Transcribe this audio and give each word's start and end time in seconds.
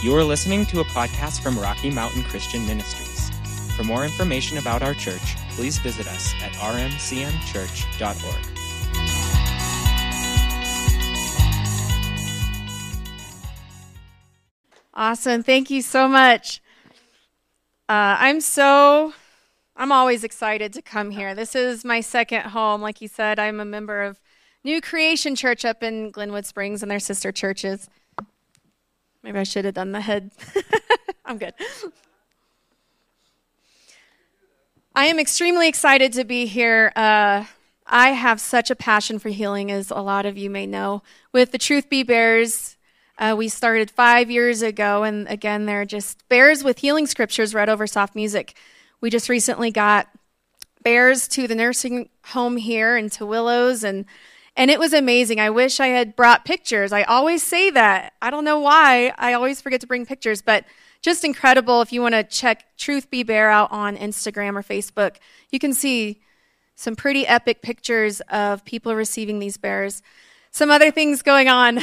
You 0.00 0.14
are 0.14 0.22
listening 0.22 0.64
to 0.66 0.78
a 0.78 0.84
podcast 0.84 1.42
from 1.42 1.58
Rocky 1.58 1.90
Mountain 1.90 2.22
Christian 2.22 2.64
Ministries. 2.68 3.30
For 3.74 3.82
more 3.82 4.04
information 4.04 4.58
about 4.58 4.80
our 4.80 4.94
church, 4.94 5.34
please 5.50 5.78
visit 5.78 6.06
us 6.06 6.32
at 6.40 6.52
rmcmchurch.org. 6.52 8.46
Awesome. 14.94 15.42
Thank 15.42 15.68
you 15.68 15.82
so 15.82 16.06
much. 16.06 16.62
Uh, 17.88 18.14
I'm 18.20 18.40
so, 18.40 19.14
I'm 19.74 19.90
always 19.90 20.22
excited 20.22 20.72
to 20.74 20.82
come 20.82 21.10
here. 21.10 21.34
This 21.34 21.56
is 21.56 21.84
my 21.84 22.02
second 22.02 22.42
home. 22.42 22.80
Like 22.80 23.00
you 23.00 23.08
said, 23.08 23.40
I'm 23.40 23.58
a 23.58 23.64
member 23.64 24.04
of 24.04 24.20
New 24.62 24.80
Creation 24.80 25.34
Church 25.34 25.64
up 25.64 25.82
in 25.82 26.12
Glenwood 26.12 26.46
Springs 26.46 26.82
and 26.82 26.90
their 26.90 27.00
sister 27.00 27.32
churches. 27.32 27.88
Maybe 29.28 29.40
I 29.40 29.42
should 29.42 29.66
have 29.66 29.74
done 29.74 29.92
the 29.92 30.00
head. 30.00 30.30
I'm 31.26 31.36
good. 31.36 31.52
I 34.94 35.04
am 35.04 35.18
extremely 35.18 35.68
excited 35.68 36.14
to 36.14 36.24
be 36.24 36.46
here. 36.46 36.94
Uh, 36.96 37.44
I 37.86 38.12
have 38.12 38.40
such 38.40 38.70
a 38.70 38.74
passion 38.74 39.18
for 39.18 39.28
healing, 39.28 39.70
as 39.70 39.90
a 39.90 40.00
lot 40.00 40.24
of 40.24 40.38
you 40.38 40.48
may 40.48 40.66
know. 40.66 41.02
With 41.30 41.52
the 41.52 41.58
Truth 41.58 41.90
Be 41.90 42.02
Bears, 42.04 42.78
uh, 43.18 43.34
we 43.36 43.50
started 43.50 43.90
five 43.90 44.30
years 44.30 44.62
ago, 44.62 45.02
and 45.02 45.28
again, 45.28 45.66
they're 45.66 45.84
just 45.84 46.26
bears 46.30 46.64
with 46.64 46.78
healing 46.78 47.06
scriptures 47.06 47.54
read 47.54 47.68
over 47.68 47.86
soft 47.86 48.14
music. 48.14 48.56
We 49.02 49.10
just 49.10 49.28
recently 49.28 49.70
got 49.70 50.08
bears 50.82 51.28
to 51.28 51.46
the 51.46 51.54
nursing 51.54 52.08
home 52.28 52.56
here 52.56 52.96
and 52.96 53.12
To 53.12 53.26
Willows, 53.26 53.84
and 53.84 54.06
and 54.58 54.70
it 54.72 54.80
was 54.80 54.92
amazing. 54.92 55.38
I 55.38 55.50
wish 55.50 55.78
I 55.78 55.86
had 55.86 56.16
brought 56.16 56.44
pictures. 56.44 56.92
I 56.92 57.04
always 57.04 57.44
say 57.44 57.70
that. 57.70 58.14
I 58.20 58.30
don't 58.30 58.44
know 58.44 58.58
why. 58.58 59.12
I 59.16 59.32
always 59.32 59.60
forget 59.60 59.80
to 59.82 59.86
bring 59.86 60.04
pictures, 60.04 60.42
but 60.42 60.64
just 61.00 61.24
incredible. 61.24 61.80
If 61.80 61.92
you 61.92 62.02
want 62.02 62.16
to 62.16 62.24
check 62.24 62.64
Truth 62.76 63.08
Be 63.08 63.22
Bear 63.22 63.50
out 63.50 63.70
on 63.70 63.96
Instagram 63.96 64.56
or 64.56 64.64
Facebook, 64.64 65.18
you 65.52 65.60
can 65.60 65.72
see 65.72 66.20
some 66.74 66.96
pretty 66.96 67.24
epic 67.24 67.62
pictures 67.62 68.20
of 68.32 68.64
people 68.64 68.96
receiving 68.96 69.38
these 69.38 69.56
bears. 69.56 70.02
Some 70.50 70.72
other 70.72 70.90
things 70.90 71.22
going 71.22 71.48
on. 71.48 71.78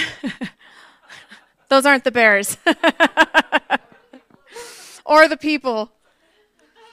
Those 1.70 1.86
aren't 1.86 2.04
the 2.04 2.12
bears. 2.12 2.58
or 5.06 5.30
the 5.30 5.38
people. 5.38 5.94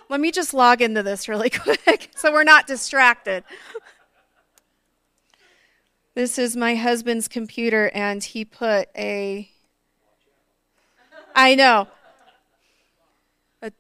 Let 0.09 0.21
me 0.21 0.31
just 0.31 0.55
log 0.55 0.81
into 0.81 1.03
this 1.03 1.29
really 1.29 1.51
quick 1.51 2.11
so 2.15 2.31
we're 2.31 2.45
not 2.45 2.69
distracted. 2.69 3.43
This 6.15 6.39
is 6.39 6.57
my 6.57 6.75
husband's 6.75 7.27
computer, 7.27 7.91
and 7.95 8.23
he 8.23 8.45
put 8.45 8.89
a. 8.97 9.49
I 11.35 11.55
know. 11.55 11.89
But 13.61 13.73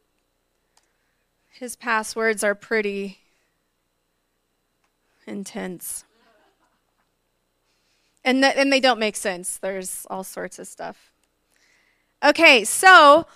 his 1.50 1.76
passwords 1.76 2.42
are 2.42 2.54
pretty 2.54 3.18
intense. 5.26 6.04
And, 8.24 8.42
th- 8.42 8.54
and 8.56 8.72
they 8.72 8.80
don't 8.80 8.98
make 8.98 9.16
sense. 9.16 9.58
There's 9.58 10.06
all 10.08 10.24
sorts 10.24 10.58
of 10.58 10.66
stuff. 10.66 11.12
Okay, 12.24 12.64
so 12.64 13.26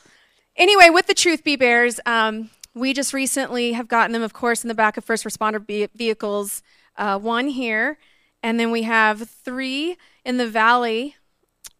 anyway, 0.56 0.88
with 0.88 1.06
the 1.06 1.14
Truth 1.14 1.44
Be 1.44 1.56
Bears, 1.56 2.00
um, 2.06 2.48
we 2.72 2.94
just 2.94 3.12
recently 3.12 3.72
have 3.72 3.88
gotten 3.88 4.12
them, 4.12 4.22
of 4.22 4.32
course, 4.32 4.64
in 4.64 4.68
the 4.68 4.74
back 4.74 4.96
of 4.96 5.04
first 5.04 5.24
responder 5.24 5.64
be- 5.64 5.88
vehicles. 5.94 6.62
Uh, 6.96 7.18
one 7.18 7.48
here 7.48 7.98
and 8.46 8.60
then 8.60 8.70
we 8.70 8.82
have 8.82 9.28
three 9.28 9.96
in 10.24 10.36
the 10.36 10.46
valley 10.46 11.16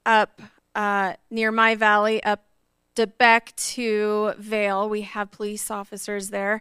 up 0.05 0.43
uh, 0.75 1.13
near 1.31 1.53
my 1.53 1.77
valley, 1.77 2.21
up 2.25 2.43
De 2.97 3.07
Beque 3.07 3.53
to 3.55 4.33
Vail. 4.37 4.89
We 4.89 5.03
have 5.03 5.31
police 5.31 5.71
officers 5.71 6.31
there. 6.31 6.61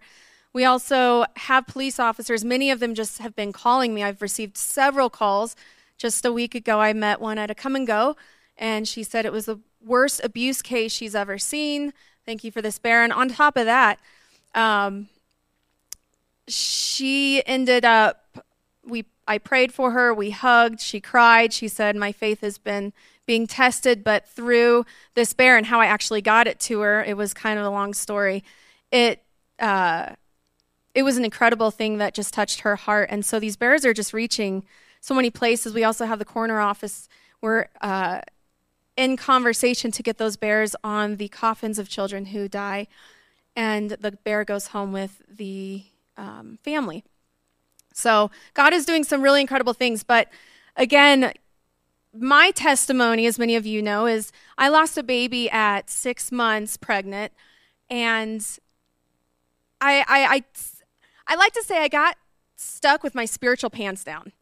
We 0.54 0.64
also 0.64 1.26
have 1.38 1.66
police 1.66 2.00
officers. 2.00 2.46
Many 2.46 2.70
of 2.70 2.80
them 2.80 2.94
just 2.94 3.18
have 3.18 3.36
been 3.36 3.52
calling 3.52 3.96
me. 3.96 4.04
I've 4.04 4.22
received 4.22 4.58
several 4.58 5.10
calls. 5.10 5.56
Just 5.98 6.24
a 6.24 6.32
week 6.32 6.54
ago, 6.54 6.80
I 6.80 6.94
met 6.94 7.20
one 7.20 7.40
at 7.40 7.50
a 7.50 7.56
come 7.56 7.76
and 7.76 7.88
go, 7.88 8.16
and 8.58 8.88
she 8.88 9.02
said 9.02 9.26
it 9.26 9.32
was 9.32 9.48
the 9.48 9.60
worst 9.84 10.22
abuse 10.24 10.62
case 10.62 10.92
she's 10.92 11.16
ever 11.16 11.40
seen. 11.40 11.94
Thank 12.28 12.44
you 12.44 12.52
for 12.52 12.62
this, 12.62 12.78
Baron. 12.78 13.12
On 13.12 13.28
top 13.28 13.58
of 13.58 13.66
that, 13.66 13.98
um, 14.54 15.10
she 16.48 17.42
ended 17.48 17.84
up, 17.86 18.25
we 18.86 19.06
I 19.28 19.38
prayed 19.38 19.74
for 19.74 19.92
her. 19.92 20.14
We 20.14 20.30
hugged. 20.30 20.80
She 20.80 21.00
cried. 21.00 21.52
She 21.52 21.68
said, 21.68 21.96
My 21.96 22.12
faith 22.12 22.42
has 22.42 22.58
been 22.58 22.94
being 23.26 23.48
tested, 23.48 24.04
but 24.04 24.28
through 24.28 24.86
this 25.16 25.34
bear 25.34 25.58
and 25.58 25.66
how 25.66 25.82
I 25.82 25.88
actually 25.88 26.22
got 26.22 26.48
it 26.48 26.60
to 26.62 26.82
her, 26.82 27.04
it 27.04 27.18
was 27.18 27.34
kind 27.34 27.58
of 27.58 27.66
a 27.66 27.70
long 27.70 27.94
story. 27.94 28.44
It, 28.92 29.24
uh, 29.60 30.12
it 30.94 31.04
was 31.04 31.18
an 31.18 31.26
incredible 31.26 31.72
thing 31.72 31.98
that 31.98 32.14
just 32.14 32.34
touched 32.34 32.62
her 32.62 32.76
heart. 32.76 33.10
And 33.12 33.26
so 33.26 33.40
these 33.40 33.58
bears 33.58 33.84
are 33.84 33.94
just 33.94 34.14
reaching 34.14 34.64
so 35.02 35.16
many 35.16 35.32
places. 35.32 35.74
We 35.74 35.84
also 35.84 36.06
have 36.06 36.20
the 36.20 36.26
coroner 36.26 36.60
office. 36.60 37.10
We're 37.42 37.68
uh, 37.82 38.22
in 38.96 39.18
conversation 39.18 39.92
to 39.92 40.04
get 40.04 40.20
those 40.20 40.38
bears 40.38 40.76
on 40.84 41.18
the 41.18 41.28
coffins 41.30 41.80
of 41.80 41.90
children 41.90 42.28
who 42.28 42.48
die. 42.48 42.88
And 43.56 43.92
the 43.92 44.12
bear 44.12 44.44
goes 44.46 44.68
home 44.68 44.92
with 44.92 45.24
the 45.28 45.84
um, 46.16 46.60
family. 46.64 47.04
So 47.96 48.30
God 48.54 48.74
is 48.74 48.86
doing 48.86 49.04
some 49.04 49.22
really 49.22 49.42
incredible 49.42 49.74
things. 49.74 50.04
But 50.04 50.28
again, 50.76 51.32
my 52.14 52.52
testimony, 52.52 53.26
as 53.26 53.40
many 53.40 53.56
of 53.56 53.66
you 53.66 53.82
know, 53.82 54.06
is 54.06 54.32
I 54.58 54.68
lost 54.68 54.98
a 54.98 55.04
baby 55.04 55.50
at 55.50 55.90
six 55.90 56.32
months 56.32 56.78
pregnant, 56.78 57.34
and 57.90 58.46
I, 59.82 60.00
I, 60.08 60.36
I, 60.36 60.44
I 61.28 61.36
like 61.36 61.54
to 61.54 61.64
say 61.64 61.80
I 61.80 61.88
got 61.88 62.18
stuck 62.56 63.02
with 63.02 63.16
my 63.16 63.26
spiritual 63.26 63.70
pants 63.70 64.04
down. 64.04 64.34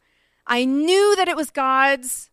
I 0.45 0.65
knew 0.65 1.15
that 1.15 1.27
it 1.27 1.35
was 1.35 1.49
God's 1.49 2.29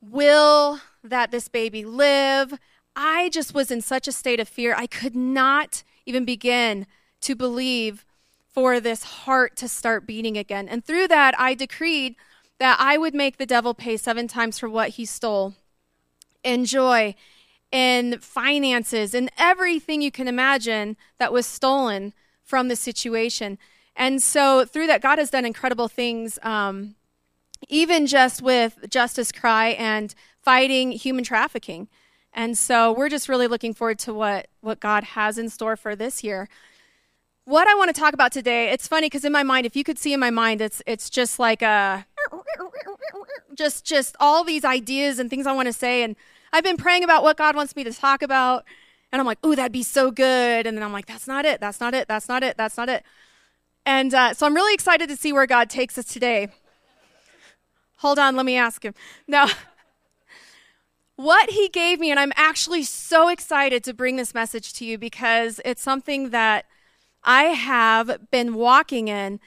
will 0.00 0.80
that 1.02 1.30
this 1.30 1.48
baby 1.48 1.84
live. 1.84 2.54
I 2.94 3.28
just 3.30 3.54
was 3.54 3.70
in 3.70 3.80
such 3.80 4.06
a 4.06 4.12
state 4.12 4.40
of 4.40 4.48
fear. 4.48 4.74
I 4.76 4.86
could 4.86 5.16
not 5.16 5.82
even 6.06 6.24
begin 6.24 6.86
to 7.22 7.34
believe 7.34 8.04
for 8.58 8.80
this 8.80 9.04
heart 9.04 9.54
to 9.54 9.68
start 9.68 10.04
beating 10.04 10.36
again. 10.36 10.68
And 10.68 10.84
through 10.84 11.06
that, 11.06 11.38
I 11.38 11.54
decreed 11.54 12.16
that 12.58 12.76
I 12.80 12.98
would 12.98 13.14
make 13.14 13.36
the 13.36 13.46
devil 13.46 13.72
pay 13.72 13.96
seven 13.96 14.26
times 14.26 14.58
for 14.58 14.68
what 14.68 14.88
he 14.88 15.04
stole 15.04 15.54
in 16.42 16.64
joy, 16.64 17.14
in 17.70 18.18
finances, 18.18 19.14
in 19.14 19.30
everything 19.38 20.02
you 20.02 20.10
can 20.10 20.26
imagine 20.26 20.96
that 21.20 21.32
was 21.32 21.46
stolen 21.46 22.12
from 22.42 22.66
the 22.66 22.74
situation. 22.74 23.58
And 23.94 24.20
so, 24.20 24.64
through 24.64 24.88
that, 24.88 25.02
God 25.02 25.20
has 25.20 25.30
done 25.30 25.44
incredible 25.44 25.86
things, 25.86 26.36
um, 26.42 26.96
even 27.68 28.08
just 28.08 28.42
with 28.42 28.90
Justice 28.90 29.30
Cry 29.30 29.68
and 29.68 30.12
fighting 30.42 30.90
human 30.90 31.22
trafficking. 31.22 31.86
And 32.32 32.58
so, 32.58 32.90
we're 32.90 33.08
just 33.08 33.28
really 33.28 33.46
looking 33.46 33.72
forward 33.72 34.00
to 34.00 34.12
what, 34.12 34.48
what 34.62 34.80
God 34.80 35.04
has 35.04 35.38
in 35.38 35.48
store 35.48 35.76
for 35.76 35.94
this 35.94 36.24
year 36.24 36.48
what 37.48 37.66
I 37.66 37.74
want 37.76 37.94
to 37.94 37.98
talk 37.98 38.12
about 38.12 38.30
today, 38.30 38.68
it's 38.68 38.86
funny 38.86 39.06
because 39.06 39.24
in 39.24 39.32
my 39.32 39.42
mind, 39.42 39.64
if 39.64 39.74
you 39.74 39.82
could 39.82 39.98
see 39.98 40.12
in 40.12 40.20
my 40.20 40.30
mind, 40.30 40.60
it's 40.60 40.82
it's 40.86 41.08
just 41.08 41.38
like 41.38 41.62
a 41.62 42.04
just 43.54 43.86
just 43.86 44.16
all 44.20 44.44
these 44.44 44.66
ideas 44.66 45.18
and 45.18 45.30
things 45.30 45.46
I 45.46 45.52
want 45.52 45.66
to 45.66 45.72
say, 45.72 46.02
and 46.02 46.14
I've 46.52 46.62
been 46.62 46.76
praying 46.76 47.04
about 47.04 47.22
what 47.22 47.38
God 47.38 47.56
wants 47.56 47.74
me 47.74 47.84
to 47.84 47.92
talk 47.92 48.20
about, 48.20 48.66
and 49.10 49.18
I'm 49.18 49.24
like, 49.26 49.44
ooh, 49.46 49.56
that'd 49.56 49.72
be 49.72 49.82
so 49.82 50.10
good, 50.10 50.66
and 50.66 50.76
then 50.76 50.84
I'm 50.84 50.92
like, 50.92 51.06
that's 51.06 51.26
not 51.26 51.46
it, 51.46 51.58
that's 51.58 51.80
not 51.80 51.94
it, 51.94 52.06
that's 52.06 52.28
not 52.28 52.42
it, 52.42 52.58
that's 52.58 52.76
not 52.76 52.90
it, 52.90 53.02
and 53.86 54.12
uh, 54.12 54.34
so 54.34 54.44
I'm 54.44 54.54
really 54.54 54.74
excited 54.74 55.08
to 55.08 55.16
see 55.16 55.32
where 55.32 55.46
God 55.46 55.70
takes 55.70 55.96
us 55.96 56.04
today. 56.04 56.48
Hold 57.96 58.18
on, 58.18 58.36
let 58.36 58.44
me 58.44 58.56
ask 58.56 58.84
him. 58.84 58.92
Now, 59.26 59.48
what 61.16 61.48
he 61.48 61.68
gave 61.70 61.98
me, 61.98 62.10
and 62.10 62.20
I'm 62.20 62.32
actually 62.36 62.82
so 62.82 63.28
excited 63.28 63.82
to 63.84 63.94
bring 63.94 64.16
this 64.16 64.34
message 64.34 64.74
to 64.74 64.84
you 64.84 64.98
because 64.98 65.62
it's 65.64 65.82
something 65.82 66.28
that 66.28 66.66
I 67.22 67.44
have 67.44 68.30
been 68.30 68.54
walking 68.54 69.08
in, 69.08 69.40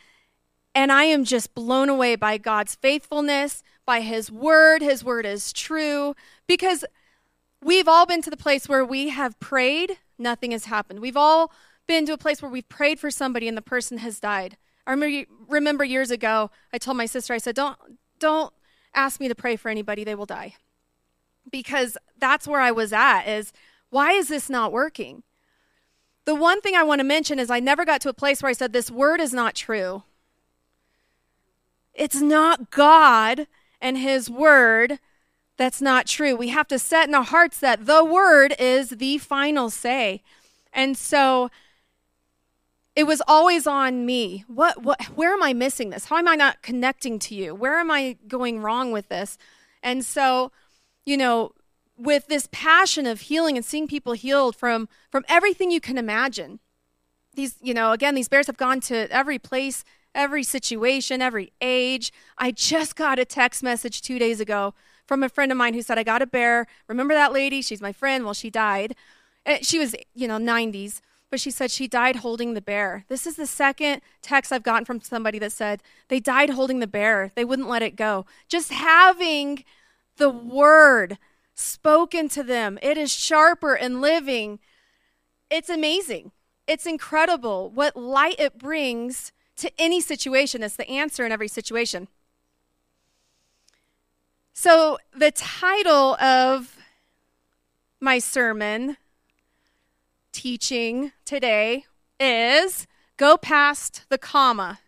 and 0.73 0.91
I 0.91 1.05
am 1.05 1.23
just 1.23 1.53
blown 1.53 1.89
away 1.89 2.15
by 2.15 2.37
God's 2.37 2.75
faithfulness, 2.75 3.63
by 3.85 4.01
His 4.01 4.31
word. 4.31 4.81
His 4.81 5.03
word 5.03 5.25
is 5.25 5.51
true 5.51 6.15
because 6.47 6.85
we've 7.63 7.87
all 7.87 8.05
been 8.05 8.21
to 8.21 8.29
the 8.29 8.37
place 8.37 8.69
where 8.69 8.85
we 8.85 9.09
have 9.09 9.39
prayed, 9.39 9.97
nothing 10.17 10.51
has 10.51 10.65
happened. 10.65 10.99
We've 10.99 11.17
all 11.17 11.51
been 11.87 12.05
to 12.05 12.13
a 12.13 12.17
place 12.17 12.41
where 12.41 12.51
we've 12.51 12.69
prayed 12.69 12.99
for 12.99 13.11
somebody 13.11 13.47
and 13.47 13.57
the 13.57 13.61
person 13.61 13.97
has 13.99 14.19
died. 14.19 14.57
I 14.87 15.25
remember, 15.47 15.83
years 15.83 16.11
ago, 16.11 16.51
I 16.73 16.77
told 16.77 16.97
my 16.97 17.05
sister, 17.05 17.33
I 17.33 17.37
said, 17.37 17.55
don't, 17.55 17.77
don't 18.19 18.53
ask 18.93 19.19
me 19.19 19.27
to 19.27 19.35
pray 19.35 19.55
for 19.55 19.69
anybody, 19.69 20.03
they 20.03 20.15
will 20.15 20.25
die. 20.25 20.55
Because 21.51 21.97
that's 22.17 22.47
where 22.47 22.61
I 22.61 22.71
was 22.71 22.93
at 22.93 23.23
is 23.23 23.51
why 23.89 24.13
is 24.13 24.27
this 24.27 24.49
not 24.49 24.71
working? 24.71 25.23
The 26.31 26.35
one 26.35 26.61
thing 26.61 26.75
I 26.75 26.83
want 26.83 26.99
to 26.99 27.03
mention 27.03 27.39
is 27.39 27.51
I 27.51 27.59
never 27.59 27.83
got 27.83 27.99
to 27.99 28.09
a 28.09 28.13
place 28.13 28.41
where 28.41 28.49
I 28.49 28.53
said, 28.53 28.71
This 28.71 28.89
word 28.89 29.19
is 29.19 29.33
not 29.33 29.53
true. 29.53 30.03
It's 31.93 32.21
not 32.21 32.71
God 32.71 33.47
and 33.81 33.97
His 33.97 34.29
word 34.29 34.99
that's 35.57 35.81
not 35.81 36.07
true. 36.07 36.37
We 36.37 36.47
have 36.47 36.69
to 36.69 36.79
set 36.79 37.09
in 37.09 37.15
our 37.15 37.25
hearts 37.25 37.59
that 37.59 37.85
the 37.85 38.05
word 38.05 38.55
is 38.57 38.91
the 38.91 39.17
final 39.17 39.69
say. 39.69 40.23
And 40.71 40.97
so 40.97 41.51
it 42.95 43.03
was 43.03 43.21
always 43.27 43.67
on 43.67 44.05
me. 44.05 44.45
What 44.47 44.81
what 44.81 45.03
where 45.07 45.33
am 45.33 45.43
I 45.43 45.51
missing 45.51 45.89
this? 45.89 46.05
How 46.05 46.15
am 46.15 46.29
I 46.29 46.35
not 46.35 46.61
connecting 46.61 47.19
to 47.19 47.35
you? 47.35 47.53
Where 47.53 47.77
am 47.77 47.91
I 47.91 48.15
going 48.29 48.61
wrong 48.61 48.93
with 48.93 49.09
this? 49.09 49.37
And 49.83 50.05
so, 50.05 50.53
you 51.05 51.17
know, 51.17 51.51
with 52.01 52.27
this 52.27 52.47
passion 52.51 53.05
of 53.05 53.21
healing 53.21 53.55
and 53.55 53.65
seeing 53.65 53.87
people 53.87 54.13
healed 54.13 54.55
from 54.55 54.89
from 55.09 55.23
everything 55.29 55.69
you 55.69 55.81
can 55.81 55.97
imagine. 55.97 56.59
These, 57.35 57.55
you 57.61 57.73
know, 57.73 57.91
again, 57.91 58.15
these 58.15 58.27
bears 58.27 58.47
have 58.47 58.57
gone 58.57 58.81
to 58.81 59.09
every 59.11 59.39
place, 59.39 59.85
every 60.13 60.43
situation, 60.43 61.21
every 61.21 61.53
age. 61.61 62.11
I 62.37 62.51
just 62.51 62.95
got 62.95 63.19
a 63.19 63.25
text 63.25 63.63
message 63.63 64.01
2 64.01 64.19
days 64.19 64.39
ago 64.39 64.73
from 65.05 65.23
a 65.23 65.29
friend 65.29 65.51
of 65.51 65.57
mine 65.57 65.73
who 65.73 65.81
said 65.81 65.97
I 65.97 66.03
got 66.03 66.21
a 66.21 66.27
bear. 66.27 66.67
Remember 66.87 67.13
that 67.13 67.31
lady? 67.31 67.61
She's 67.61 67.81
my 67.81 67.93
friend. 67.93 68.25
Well, 68.25 68.33
she 68.33 68.49
died. 68.49 68.95
Eh, 69.45 69.59
she 69.61 69.79
was, 69.79 69.95
you 70.13 70.27
know, 70.27 70.37
90s 70.37 71.01
but 71.31 71.39
she 71.39 71.49
said 71.49 71.71
she 71.71 71.87
died 71.87 72.17
holding 72.17 72.53
the 72.53 72.61
bear. 72.61 73.05
This 73.07 73.25
is 73.25 73.37
the 73.37 73.47
second 73.47 74.01
text 74.21 74.51
I've 74.51 74.63
gotten 74.63 74.83
from 74.83 74.99
somebody 74.99 75.39
that 75.39 75.53
said 75.53 75.81
they 76.09 76.19
died 76.19 76.51
holding 76.51 76.79
the 76.79 76.87
bear. 76.87 77.31
They 77.35 77.45
wouldn't 77.45 77.69
let 77.69 77.81
it 77.81 77.95
go. 77.95 78.25
Just 78.49 78.71
having 78.71 79.63
the 80.17 80.29
word 80.29 81.17
spoken 81.61 82.29
to 82.29 82.43
them, 82.43 82.77
it 82.81 82.97
is 82.97 83.11
sharper 83.11 83.75
and 83.75 84.01
living. 84.01 84.59
It's 85.49 85.69
amazing. 85.69 86.31
It's 86.67 86.85
incredible 86.85 87.69
what 87.69 87.95
light 87.95 88.39
it 88.39 88.57
brings 88.57 89.31
to 89.57 89.71
any 89.77 90.01
situation. 90.01 90.63
It's 90.63 90.75
the 90.75 90.89
answer 90.89 91.25
in 91.25 91.31
every 91.31 91.47
situation. 91.47 92.07
So, 94.53 94.97
the 95.15 95.31
title 95.31 96.15
of 96.15 96.77
my 97.99 98.19
sermon 98.19 98.97
teaching 100.31 101.11
today 101.25 101.85
is 102.19 102.87
go 103.17 103.37
past 103.37 104.03
the 104.09 104.17
comma. 104.17 104.79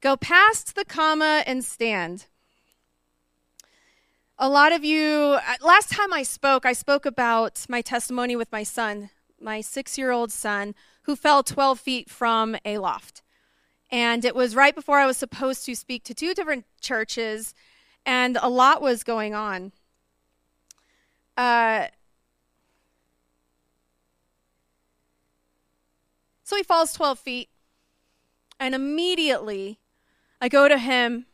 Go 0.00 0.16
past 0.16 0.74
the 0.74 0.84
comma 0.84 1.44
and 1.46 1.64
stand. 1.64 2.26
A 4.38 4.48
lot 4.48 4.72
of 4.72 4.84
you, 4.84 5.38
uh, 5.46 5.54
last 5.60 5.90
time 5.90 6.12
I 6.12 6.22
spoke, 6.22 6.66
I 6.66 6.72
spoke 6.72 7.06
about 7.06 7.64
my 7.68 7.80
testimony 7.80 8.34
with 8.34 8.50
my 8.50 8.62
son, 8.62 9.10
my 9.40 9.60
six 9.60 9.96
year 9.96 10.10
old 10.10 10.32
son, 10.32 10.74
who 11.02 11.14
fell 11.14 11.42
12 11.42 11.78
feet 11.78 12.10
from 12.10 12.56
a 12.64 12.78
loft. 12.78 13.22
And 13.90 14.24
it 14.24 14.34
was 14.34 14.56
right 14.56 14.74
before 14.74 14.98
I 14.98 15.06
was 15.06 15.16
supposed 15.16 15.64
to 15.66 15.74
speak 15.74 16.02
to 16.04 16.14
two 16.14 16.34
different 16.34 16.64
churches, 16.80 17.54
and 18.06 18.38
a 18.40 18.48
lot 18.48 18.80
was 18.80 19.04
going 19.04 19.34
on. 19.34 19.72
Uh, 21.36 21.86
So 26.52 26.56
he 26.58 26.62
falls 26.62 26.92
12 26.92 27.18
feet, 27.18 27.48
and 28.60 28.74
immediately 28.74 29.78
I 30.38 30.50
go 30.50 30.68
to 30.68 30.76
him, 30.76 31.24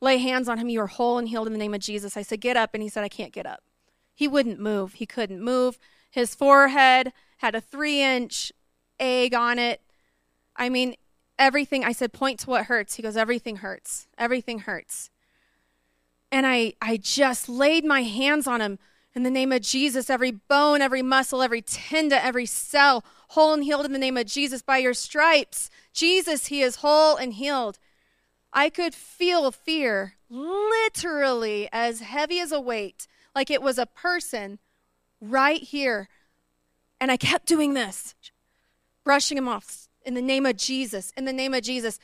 lay 0.00 0.18
hands 0.18 0.48
on 0.48 0.58
him. 0.58 0.68
You 0.68 0.80
are 0.82 0.86
whole 0.86 1.18
and 1.18 1.28
healed 1.28 1.46
in 1.46 1.52
the 1.52 1.58
name 1.58 1.74
of 1.74 1.80
Jesus. 1.80 2.16
I 2.16 2.22
said, 2.22 2.40
Get 2.40 2.56
up. 2.56 2.70
And 2.74 2.82
he 2.82 2.88
said, 2.88 3.04
I 3.04 3.08
can't 3.08 3.32
get 3.32 3.46
up. 3.46 3.62
He 4.14 4.28
wouldn't 4.28 4.60
move. 4.60 4.94
He 4.94 5.06
couldn't 5.06 5.42
move. 5.42 5.78
His 6.10 6.34
forehead 6.34 7.12
had 7.38 7.54
a 7.54 7.60
three 7.60 8.02
inch 8.02 8.52
egg 8.98 9.34
on 9.34 9.58
it. 9.58 9.80
I 10.56 10.68
mean, 10.68 10.96
everything. 11.38 11.84
I 11.84 11.92
said, 11.92 12.12
Point 12.12 12.40
to 12.40 12.50
what 12.50 12.66
hurts. 12.66 12.94
He 12.94 13.02
goes, 13.02 13.16
Everything 13.16 13.56
hurts. 13.56 14.06
Everything 14.18 14.60
hurts. 14.60 15.10
And 16.32 16.46
I, 16.46 16.74
I 16.82 16.96
just 16.96 17.48
laid 17.48 17.84
my 17.84 18.02
hands 18.02 18.46
on 18.46 18.60
him 18.60 18.78
in 19.14 19.22
the 19.22 19.30
name 19.30 19.52
of 19.52 19.62
Jesus. 19.62 20.10
Every 20.10 20.32
bone, 20.32 20.82
every 20.82 21.02
muscle, 21.02 21.40
every 21.40 21.62
tendon, 21.62 22.18
every 22.20 22.46
cell 22.46 23.04
whole 23.28 23.54
and 23.54 23.64
healed 23.64 23.86
in 23.86 23.92
the 23.92 23.98
name 23.98 24.16
of 24.16 24.26
Jesus. 24.26 24.62
By 24.62 24.78
your 24.78 24.94
stripes, 24.94 25.70
Jesus, 25.92 26.46
he 26.46 26.62
is 26.62 26.76
whole 26.76 27.16
and 27.16 27.32
healed. 27.32 27.78
I 28.56 28.70
could 28.70 28.94
feel 28.94 29.52
fear 29.52 30.14
literally 30.30 31.68
as 31.72 32.00
heavy 32.00 32.40
as 32.40 32.50
a 32.50 32.60
weight, 32.60 33.06
like 33.34 33.50
it 33.50 33.60
was 33.60 33.78
a 33.78 33.84
person 33.84 34.58
right 35.20 35.62
here. 35.62 36.08
And 36.98 37.10
I 37.10 37.18
kept 37.18 37.44
doing 37.46 37.74
this, 37.74 38.14
brushing 39.04 39.36
him 39.36 39.46
off 39.46 39.88
in 40.06 40.14
the 40.14 40.22
name 40.22 40.46
of 40.46 40.56
Jesus, 40.56 41.12
in 41.18 41.26
the 41.26 41.32
name 41.32 41.52
of 41.52 41.62
Jesus. 41.62 41.98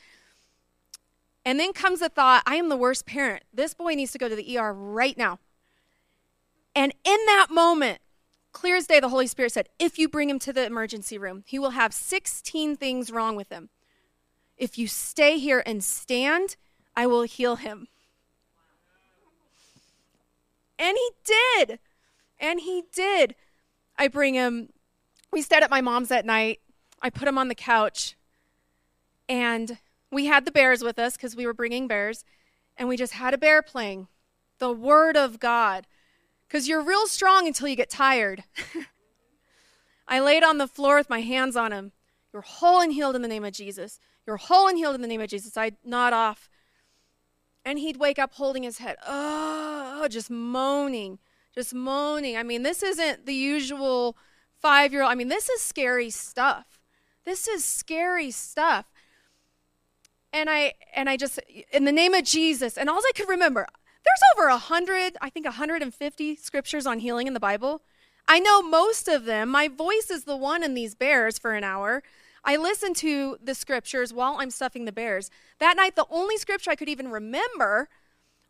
And 1.43 1.59
then 1.59 1.73
comes 1.73 1.99
the 1.99 2.09
thought 2.09 2.43
I 2.45 2.55
am 2.55 2.69
the 2.69 2.77
worst 2.77 3.07
parent. 3.07 3.43
This 3.51 3.73
boy 3.73 3.95
needs 3.95 4.11
to 4.11 4.19
go 4.19 4.29
to 4.29 4.35
the 4.35 4.57
ER 4.57 4.71
right 4.71 5.17
now. 5.17 5.39
And 6.75 6.93
in 7.03 7.17
that 7.25 7.47
moment, 7.49 7.99
Clear 8.53 8.75
as 8.75 8.85
day, 8.85 8.99
the 8.99 9.09
Holy 9.09 9.27
Spirit 9.27 9.51
said, 9.51 9.67
if 9.79 9.97
you 9.97 10.07
bring 10.07 10.29
him 10.29 10.39
to 10.39 10.53
the 10.53 10.65
emergency 10.65 11.17
room, 11.17 11.43
he 11.45 11.57
will 11.57 11.71
have 11.71 11.91
16 11.91 12.77
things 12.77 13.11
wrong 13.11 13.35
with 13.35 13.49
him. 13.49 13.69
If 14.63 14.77
you 14.77 14.87
stay 14.87 15.39
here 15.39 15.61
and 15.65 15.83
stand, 15.83 16.55
I 16.95 17.05
will 17.05 17.23
heal 17.23 17.57
him. 17.57 17.89
And 20.79 20.97
he 20.97 21.09
did. 21.25 21.79
And 22.39 22.61
he 22.61 22.83
did. 22.95 23.35
I 23.97 24.07
bring 24.07 24.35
him, 24.35 24.69
we 25.33 25.41
stayed 25.41 25.63
at 25.63 25.69
my 25.69 25.81
mom's 25.81 26.07
that 26.07 26.25
night. 26.25 26.61
I 27.01 27.09
put 27.09 27.27
him 27.27 27.37
on 27.37 27.49
the 27.49 27.55
couch. 27.55 28.15
And 29.27 29.79
we 30.09 30.27
had 30.27 30.45
the 30.45 30.51
bears 30.51 30.81
with 30.81 30.97
us 30.97 31.17
because 31.17 31.35
we 31.35 31.45
were 31.45 31.53
bringing 31.53 31.89
bears. 31.89 32.23
And 32.77 32.87
we 32.87 32.95
just 32.95 33.15
had 33.15 33.33
a 33.33 33.37
bear 33.37 33.61
playing 33.61 34.07
the 34.59 34.71
Word 34.71 35.17
of 35.17 35.41
God 35.41 35.87
because 36.47 36.69
you're 36.69 36.81
real 36.81 37.05
strong 37.07 37.47
until 37.47 37.67
you 37.67 37.75
get 37.75 37.89
tired. 37.89 38.45
I 40.07 40.21
laid 40.21 40.45
on 40.45 40.57
the 40.57 40.69
floor 40.69 40.95
with 40.95 41.09
my 41.09 41.19
hands 41.19 41.57
on 41.57 41.73
him. 41.73 41.91
You're 42.31 42.43
whole 42.43 42.79
and 42.79 42.93
healed 42.93 43.17
in 43.17 43.21
the 43.21 43.27
name 43.27 43.43
of 43.43 43.51
Jesus. 43.51 43.99
You're 44.25 44.37
whole 44.37 44.67
and 44.67 44.77
healed 44.77 44.95
in 44.95 45.01
the 45.01 45.07
name 45.07 45.21
of 45.21 45.29
Jesus. 45.29 45.57
I'd 45.57 45.75
nod 45.83 46.13
off. 46.13 46.49
And 47.65 47.79
he'd 47.79 47.97
wake 47.97 48.19
up 48.19 48.33
holding 48.33 48.63
his 48.63 48.79
head. 48.79 48.97
Oh, 49.07 50.07
just 50.09 50.29
moaning, 50.29 51.19
just 51.55 51.73
moaning. 51.73 52.35
I 52.35 52.43
mean, 52.43 52.63
this 52.63 52.83
isn't 52.83 53.25
the 53.25 53.33
usual 53.33 54.17
five 54.61 54.91
year 54.91 55.03
old. 55.03 55.11
I 55.11 55.15
mean, 55.15 55.29
this 55.29 55.49
is 55.49 55.61
scary 55.61 56.09
stuff. 56.09 56.79
This 57.25 57.47
is 57.47 57.63
scary 57.63 58.31
stuff. 58.31 58.85
And 60.33 60.49
I 60.49 60.73
and 60.93 61.09
I 61.09 61.15
just 61.15 61.39
in 61.71 61.85
the 61.85 61.91
name 61.91 62.13
of 62.13 62.25
Jesus, 62.25 62.77
and 62.77 62.89
all 62.89 62.99
I 62.99 63.11
could 63.15 63.29
remember, 63.29 63.67
there's 64.03 64.19
over 64.35 64.47
a 64.47 64.57
hundred, 64.57 65.15
I 65.21 65.29
think 65.29 65.45
150 65.45 66.35
scriptures 66.35 66.85
on 66.85 66.99
healing 66.99 67.27
in 67.27 67.33
the 67.33 67.39
Bible. 67.39 67.81
I 68.27 68.39
know 68.39 68.61
most 68.61 69.07
of 69.07 69.25
them. 69.25 69.49
My 69.49 69.67
voice 69.67 70.09
is 70.09 70.23
the 70.23 70.37
one 70.37 70.63
in 70.63 70.73
these 70.73 70.95
bears 70.95 71.37
for 71.37 71.53
an 71.53 71.63
hour. 71.63 72.03
I 72.43 72.57
listen 72.57 72.93
to 72.95 73.37
the 73.41 73.55
scriptures 73.55 74.13
while 74.13 74.35
I'm 74.39 74.49
stuffing 74.49 74.85
the 74.85 74.91
bears. 74.91 75.29
That 75.59 75.77
night, 75.77 75.95
the 75.95 76.05
only 76.09 76.37
scripture 76.37 76.71
I 76.71 76.75
could 76.75 76.89
even 76.89 77.09
remember 77.09 77.89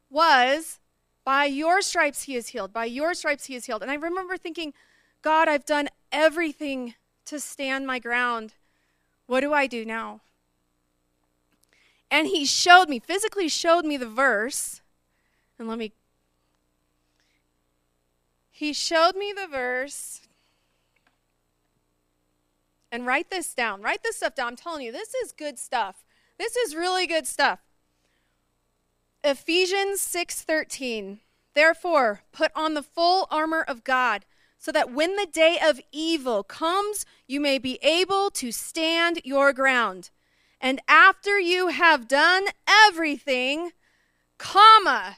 was, 0.10 0.80
By 1.24 1.46
your 1.46 1.82
stripes 1.82 2.24
he 2.24 2.36
is 2.36 2.50
healed. 2.50 2.74
By 2.74 2.86
your 2.86 3.14
stripes 3.14 3.46
he 3.46 3.56
is 3.56 3.66
healed. 3.66 3.82
And 3.82 3.92
I 3.92 3.96
remember 3.96 4.38
thinking, 4.38 4.74
God, 5.22 5.48
I've 5.48 5.66
done 5.66 5.90
everything 6.12 6.96
to 7.26 7.40
stand 7.40 7.88
my 7.88 8.00
ground. 8.00 8.54
What 9.28 9.42
do 9.42 9.54
I 9.54 9.68
do 9.68 9.86
now? 9.86 10.22
And 12.12 12.28
he 12.28 12.46
showed 12.46 12.90
me, 12.90 13.00
physically 13.00 13.48
showed 13.48 13.86
me 13.86 13.98
the 13.98 14.10
verse 14.10 14.82
and 15.58 15.68
let 15.68 15.78
me. 15.78 15.94
He 18.52 18.74
showed 18.74 19.16
me 19.16 19.34
the 19.36 19.48
verse. 19.48 20.22
And 22.94 23.08
write 23.08 23.32
this 23.32 23.56
down. 23.56 23.82
Write 23.82 24.04
this 24.04 24.18
stuff 24.18 24.36
down. 24.36 24.50
I'm 24.50 24.56
telling 24.56 24.86
you, 24.86 24.92
this 24.92 25.16
is 25.16 25.32
good 25.32 25.58
stuff. 25.58 26.06
This 26.38 26.56
is 26.56 26.76
really 26.76 27.08
good 27.08 27.26
stuff. 27.26 27.60
Ephesians 29.24 30.00
6:13. 30.00 31.22
Therefore, 31.56 32.22
put 32.32 32.52
on 32.56 32.76
the 32.76 32.84
full 32.84 33.28
armor 33.32 33.64
of 33.64 33.84
God, 33.84 34.26
so 34.60 34.72
that 34.72 34.92
when 34.92 35.16
the 35.16 35.26
day 35.26 35.58
of 35.60 35.82
evil 35.92 36.44
comes, 36.44 37.04
you 37.26 37.40
may 37.40 37.58
be 37.58 37.80
able 37.82 38.30
to 38.30 38.52
stand 38.52 39.22
your 39.24 39.54
ground. 39.54 40.12
And 40.62 40.80
after 40.88 41.40
you 41.40 41.70
have 41.70 42.08
done 42.08 42.46
everything, 42.68 43.72
comma, 44.38 45.18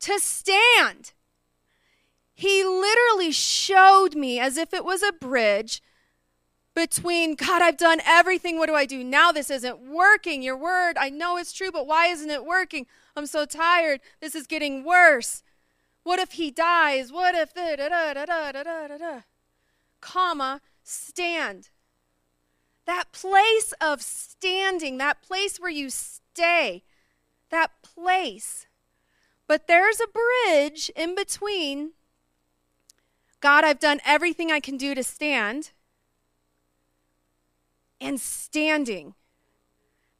to 0.00 0.18
stand. 0.18 1.14
He 2.34 2.62
literally 2.62 3.32
showed 3.32 4.14
me 4.14 4.38
as 4.38 4.58
if 4.58 4.74
it 4.74 4.84
was 4.84 5.02
a 5.02 5.12
bridge 5.12 5.80
between 6.76 7.34
God, 7.34 7.62
I've 7.62 7.78
done 7.78 8.00
everything. 8.04 8.58
What 8.58 8.66
do 8.66 8.74
I 8.74 8.84
do 8.84 9.02
now? 9.02 9.32
This 9.32 9.50
isn't 9.50 9.80
working. 9.80 10.42
Your 10.42 10.58
word, 10.58 10.98
I 10.98 11.08
know 11.08 11.38
it's 11.38 11.52
true, 11.52 11.72
but 11.72 11.86
why 11.86 12.08
isn't 12.08 12.30
it 12.30 12.44
working? 12.44 12.86
I'm 13.16 13.26
so 13.26 13.46
tired. 13.46 14.00
This 14.20 14.34
is 14.34 14.46
getting 14.46 14.84
worse. 14.84 15.42
What 16.04 16.20
if 16.20 16.32
he 16.32 16.50
dies? 16.50 17.10
What 17.10 17.34
if 17.34 17.54
da 17.54 17.76
da 17.76 17.88
da 17.88 18.12
da 18.12 18.24
da 18.26 18.52
da 18.52 18.88
da 18.88 18.98
da? 18.98 19.20
Comma, 20.02 20.60
stand. 20.84 21.70
That 22.84 23.10
place 23.10 23.72
of 23.80 24.02
standing, 24.02 24.98
that 24.98 25.22
place 25.22 25.58
where 25.58 25.70
you 25.70 25.88
stay, 25.90 26.84
that 27.50 27.70
place 27.82 28.66
But 29.48 29.66
there's 29.68 30.00
a 30.00 30.06
bridge 30.08 30.90
in 30.96 31.14
between 31.14 31.92
God, 33.40 33.64
I've 33.64 33.78
done 33.78 34.00
everything 34.04 34.50
I 34.50 34.60
can 34.60 34.76
do 34.76 34.94
to 34.94 35.02
stand, 35.02 35.70
and 38.06 38.20
standing. 38.20 39.14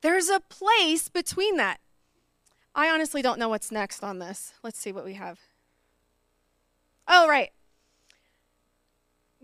There's 0.03 0.29
a 0.29 0.41
place 0.41 1.09
between 1.09 1.57
that. 1.57 1.79
I 2.75 2.91
honestly 2.91 3.23
don't 3.23 3.39
know 3.39 3.49
what's 3.49 3.71
next 3.71 4.03
on 4.03 4.19
this. 4.19 4.53
Let's 4.63 4.79
see 4.79 4.91
what 4.91 5.05
we 5.05 5.15
have. 5.15 5.39
Oh, 7.07 7.29
right. 7.29 7.51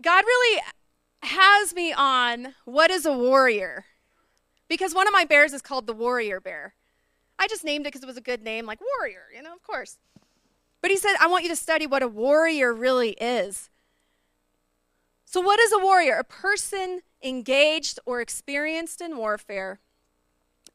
God 0.01 0.25
really 0.25 0.61
has 1.23 1.73
me 1.73 1.93
on 1.93 2.53
what 2.65 2.91
is 2.91 3.05
a 3.05 3.17
warrior. 3.17 3.85
Because 4.67 4.93
one 4.93 5.07
of 5.07 5.13
my 5.13 5.23
bears 5.23 5.53
is 5.53 5.61
called 5.61 5.87
the 5.87 5.93
warrior 5.93 6.41
bear. 6.41 6.73
I 7.39 7.47
just 7.47 7.63
named 7.63 7.85
it 7.85 7.93
because 7.93 8.03
it 8.03 8.07
was 8.07 8.17
a 8.17 8.21
good 8.21 8.43
name, 8.43 8.65
like 8.65 8.79
warrior, 8.99 9.23
you 9.33 9.41
know, 9.41 9.53
of 9.53 9.63
course. 9.63 9.97
But 10.81 10.91
he 10.91 10.97
said, 10.97 11.15
I 11.21 11.27
want 11.27 11.43
you 11.43 11.49
to 11.49 11.55
study 11.55 11.87
what 11.87 12.03
a 12.03 12.07
warrior 12.09 12.73
really 12.73 13.11
is. 13.11 13.69
So, 15.23 15.39
what 15.39 15.59
is 15.59 15.71
a 15.71 15.79
warrior? 15.79 16.15
A 16.15 16.23
person 16.23 17.01
engaged 17.23 17.99
or 18.05 18.21
experienced 18.21 19.01
in 19.01 19.17
warfare. 19.17 19.79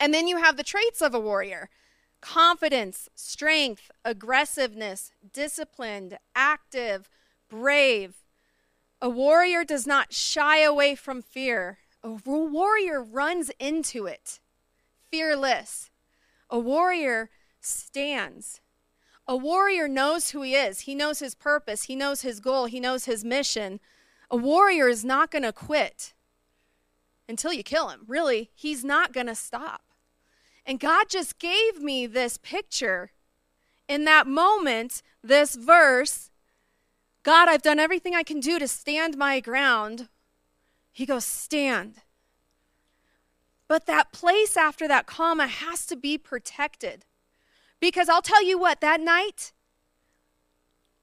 And 0.00 0.14
then 0.14 0.26
you 0.28 0.38
have 0.38 0.56
the 0.56 0.62
traits 0.62 1.02
of 1.02 1.14
a 1.14 1.20
warrior 1.20 1.70
confidence, 2.20 3.08
strength, 3.14 3.92
aggressiveness, 4.04 5.12
disciplined, 5.32 6.18
active, 6.34 7.08
brave. 7.48 8.24
A 9.00 9.08
warrior 9.08 9.62
does 9.62 9.86
not 9.86 10.12
shy 10.12 10.58
away 10.58 10.96
from 10.96 11.22
fear, 11.22 11.78
a 12.02 12.10
warrior 12.10 13.02
runs 13.02 13.50
into 13.60 14.06
it, 14.06 14.40
fearless. 15.10 15.90
A 16.50 16.58
warrior 16.58 17.30
stands. 17.60 18.60
A 19.26 19.36
warrior 19.36 19.86
knows 19.86 20.30
who 20.30 20.42
he 20.42 20.54
is. 20.54 20.80
He 20.80 20.94
knows 20.94 21.18
his 21.18 21.34
purpose. 21.34 21.84
He 21.84 21.94
knows 21.94 22.22
his 22.22 22.40
goal. 22.40 22.64
He 22.64 22.80
knows 22.80 23.04
his 23.04 23.24
mission. 23.24 23.80
A 24.30 24.36
warrior 24.36 24.88
is 24.88 25.04
not 25.04 25.30
going 25.30 25.42
to 25.42 25.52
quit 25.52 26.14
until 27.28 27.52
you 27.52 27.62
kill 27.62 27.88
him. 27.88 28.04
Really, 28.06 28.50
he's 28.54 28.84
not 28.84 29.12
going 29.12 29.26
to 29.26 29.34
stop. 29.34 29.82
And 30.64 30.80
God 30.80 31.06
just 31.08 31.38
gave 31.38 31.80
me 31.80 32.06
this 32.06 32.38
picture. 32.38 33.12
In 33.88 34.04
that 34.04 34.26
moment, 34.26 35.02
this 35.22 35.54
verse 35.54 36.30
God, 37.24 37.48
I've 37.48 37.62
done 37.62 37.78
everything 37.78 38.14
I 38.14 38.22
can 38.22 38.40
do 38.40 38.58
to 38.58 38.66
stand 38.66 39.18
my 39.18 39.40
ground. 39.40 40.08
He 40.92 41.04
goes, 41.04 41.26
Stand. 41.26 41.96
But 43.66 43.84
that 43.84 44.12
place 44.12 44.56
after 44.56 44.88
that 44.88 45.06
comma 45.06 45.46
has 45.46 45.84
to 45.86 45.96
be 45.96 46.16
protected. 46.16 47.04
Because 47.80 48.08
I'll 48.08 48.22
tell 48.22 48.42
you 48.42 48.58
what, 48.58 48.80
that 48.80 49.00
night, 49.00 49.52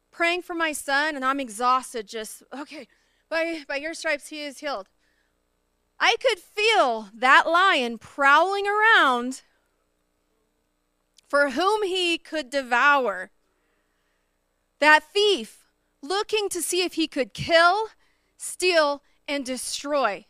praying 0.10 0.42
for 0.42 0.56
my 0.56 0.72
son, 0.72 1.16
and 1.16 1.24
I'm 1.24 1.40
exhausted, 1.40 2.08
just, 2.08 2.42
okay, 2.52 2.88
by, 3.30 3.64
by 3.68 3.76
your 3.76 3.94
stripes 3.94 4.30
he 4.30 4.42
is 4.42 4.58
healed. 4.58 4.90
I 6.00 6.16
could 6.22 6.40
feel 6.40 7.10
that 7.14 7.48
lion 7.48 7.98
prowling 7.98 8.66
around 8.68 9.42
for 11.28 11.52
whom 11.52 11.84
he 11.84 12.18
could 12.18 12.50
devour. 12.50 13.32
That 14.80 15.04
thief 15.04 15.66
looking 16.02 16.50
to 16.50 16.62
see 16.62 16.84
if 16.84 16.94
he 16.94 17.08
could 17.08 17.34
kill, 17.34 17.88
steal, 18.38 19.02
and 19.28 19.46
destroy. 19.46 20.26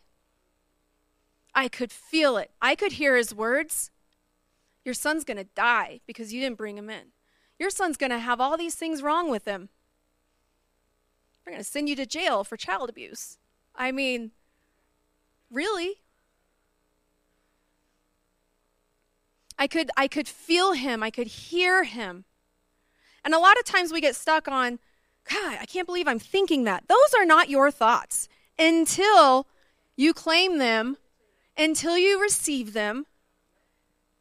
I 1.54 1.68
could 1.68 1.92
feel 1.92 2.36
it. 2.36 2.50
I 2.60 2.74
could 2.74 2.92
hear 2.92 3.16
his 3.16 3.34
words. 3.34 3.90
Your 4.84 4.94
son's 4.94 5.24
going 5.24 5.38
to 5.38 5.44
die 5.44 6.00
because 6.06 6.32
you 6.32 6.40
didn't 6.40 6.58
bring 6.58 6.78
him 6.78 6.90
in. 6.90 7.12
Your 7.58 7.70
son's 7.70 7.96
going 7.96 8.10
to 8.10 8.18
have 8.18 8.40
all 8.40 8.56
these 8.56 8.74
things 8.74 9.02
wrong 9.02 9.30
with 9.30 9.46
him. 9.46 9.70
We're 11.44 11.52
going 11.52 11.64
to 11.64 11.68
send 11.68 11.88
you 11.88 11.96
to 11.96 12.06
jail 12.06 12.44
for 12.44 12.56
child 12.56 12.88
abuse. 12.88 13.38
I 13.74 13.92
mean, 13.92 14.32
really? 15.50 15.96
I 19.58 19.66
could 19.66 19.90
I 19.96 20.08
could 20.08 20.28
feel 20.28 20.72
him. 20.72 21.02
I 21.02 21.10
could 21.10 21.26
hear 21.26 21.84
him. 21.84 22.24
And 23.24 23.34
a 23.34 23.38
lot 23.38 23.58
of 23.58 23.64
times 23.64 23.92
we 23.92 24.00
get 24.00 24.14
stuck 24.14 24.46
on, 24.48 24.78
God, 25.28 25.58
I 25.60 25.66
can't 25.66 25.86
believe 25.86 26.06
I'm 26.06 26.18
thinking 26.18 26.64
that. 26.64 26.84
Those 26.88 27.14
are 27.18 27.24
not 27.24 27.48
your 27.48 27.70
thoughts 27.70 28.28
until 28.58 29.46
you 29.96 30.12
claim 30.14 30.58
them 30.58 30.98
until 31.56 31.96
you 31.96 32.20
receive 32.20 32.72
them, 32.72 33.06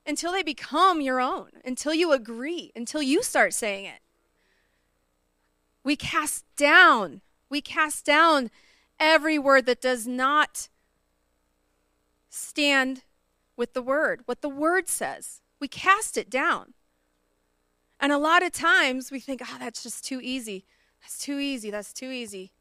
until 0.05 0.31
they 0.31 0.43
become 0.43 1.01
your 1.01 1.19
own, 1.19 1.49
until 1.63 1.93
you 1.93 2.13
agree, 2.13 2.71
until 2.75 3.01
you 3.01 3.21
start 3.23 3.53
saying 3.53 3.85
it. 3.85 3.99
We 5.83 5.95
cast 5.95 6.45
down, 6.55 7.21
we 7.49 7.61
cast 7.61 8.05
down 8.05 8.49
every 8.99 9.37
word 9.37 9.65
that 9.65 9.81
does 9.81 10.07
not 10.07 10.69
stand 12.35 13.03
with 13.57 13.73
the 13.73 13.81
word, 13.81 14.21
what 14.25 14.41
the 14.41 14.49
word 14.49 14.87
says. 14.87 15.41
We 15.59 15.67
cast 15.67 16.17
it 16.17 16.29
down. 16.29 16.73
And 17.99 18.11
a 18.11 18.17
lot 18.17 18.43
of 18.43 18.51
times 18.51 19.09
we 19.09 19.19
think, 19.19 19.41
oh, 19.43 19.57
that's 19.59 19.81
just 19.81 20.05
too 20.05 20.19
easy. 20.21 20.65
That's 21.01 21.17
too 21.17 21.39
easy. 21.39 21.71
That's 21.71 21.93
too 21.93 22.11
easy. 22.11 22.51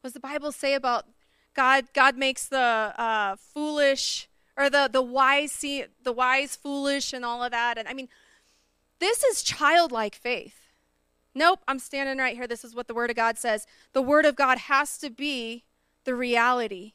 What 0.00 0.08
does 0.08 0.14
the 0.14 0.20
Bible 0.20 0.50
say 0.50 0.74
about 0.74 1.06
God 1.54 1.84
God 1.94 2.16
makes 2.16 2.48
the 2.48 2.58
uh, 2.58 3.36
foolish 3.36 4.28
or 4.56 4.68
the 4.68 4.88
the 4.90 5.02
wise 5.02 5.52
see 5.52 5.84
the 6.02 6.12
wise 6.12 6.56
foolish 6.56 7.12
and 7.12 7.24
all 7.24 7.42
of 7.42 7.52
that. 7.52 7.78
And 7.78 7.86
I 7.86 7.92
mean, 7.92 8.08
this 8.98 9.22
is 9.22 9.42
childlike 9.42 10.14
faith. 10.14 10.62
Nope, 11.34 11.60
I'm 11.68 11.78
standing 11.78 12.18
right 12.18 12.36
here. 12.36 12.46
This 12.46 12.64
is 12.64 12.74
what 12.74 12.88
the 12.88 12.94
Word 12.94 13.10
of 13.10 13.16
God 13.16 13.38
says. 13.38 13.66
The 13.92 14.02
Word 14.02 14.26
of 14.26 14.36
God 14.36 14.58
has 14.58 14.98
to 14.98 15.10
be 15.10 15.64
the 16.04 16.14
reality. 16.14 16.94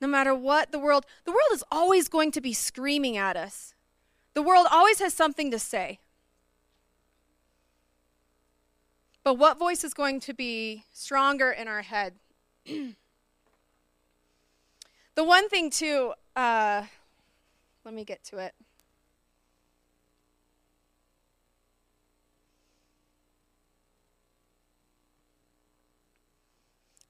No 0.00 0.08
matter 0.08 0.34
what 0.34 0.72
the 0.72 0.78
world, 0.78 1.04
the 1.24 1.30
world 1.30 1.50
is 1.52 1.64
always 1.70 2.08
going 2.08 2.30
to 2.32 2.40
be 2.40 2.52
screaming 2.52 3.16
at 3.16 3.36
us. 3.36 3.74
The 4.34 4.42
world 4.42 4.66
always 4.70 5.00
has 5.00 5.12
something 5.12 5.50
to 5.50 5.58
say. 5.58 5.98
But 9.22 9.34
what 9.34 9.58
voice 9.58 9.84
is 9.84 9.92
going 9.92 10.20
to 10.20 10.32
be 10.32 10.84
stronger 10.92 11.50
in 11.50 11.68
our 11.68 11.82
head? 11.82 12.14
The 15.16 15.24
one 15.24 15.50
thing, 15.50 15.68
too, 15.68 16.14
uh, 16.34 16.84
let 17.84 17.92
me 17.92 18.04
get 18.04 18.24
to 18.24 18.38
it. 18.38 18.54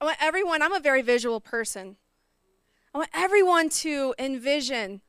I 0.00 0.06
want 0.06 0.16
everyone, 0.20 0.60
I'm 0.60 0.72
a 0.72 0.80
very 0.80 1.02
visual 1.02 1.38
person. 1.38 1.98
I 2.94 2.98
want 2.98 3.10
everyone 3.14 3.68
to 3.68 4.14
envision. 4.18 5.00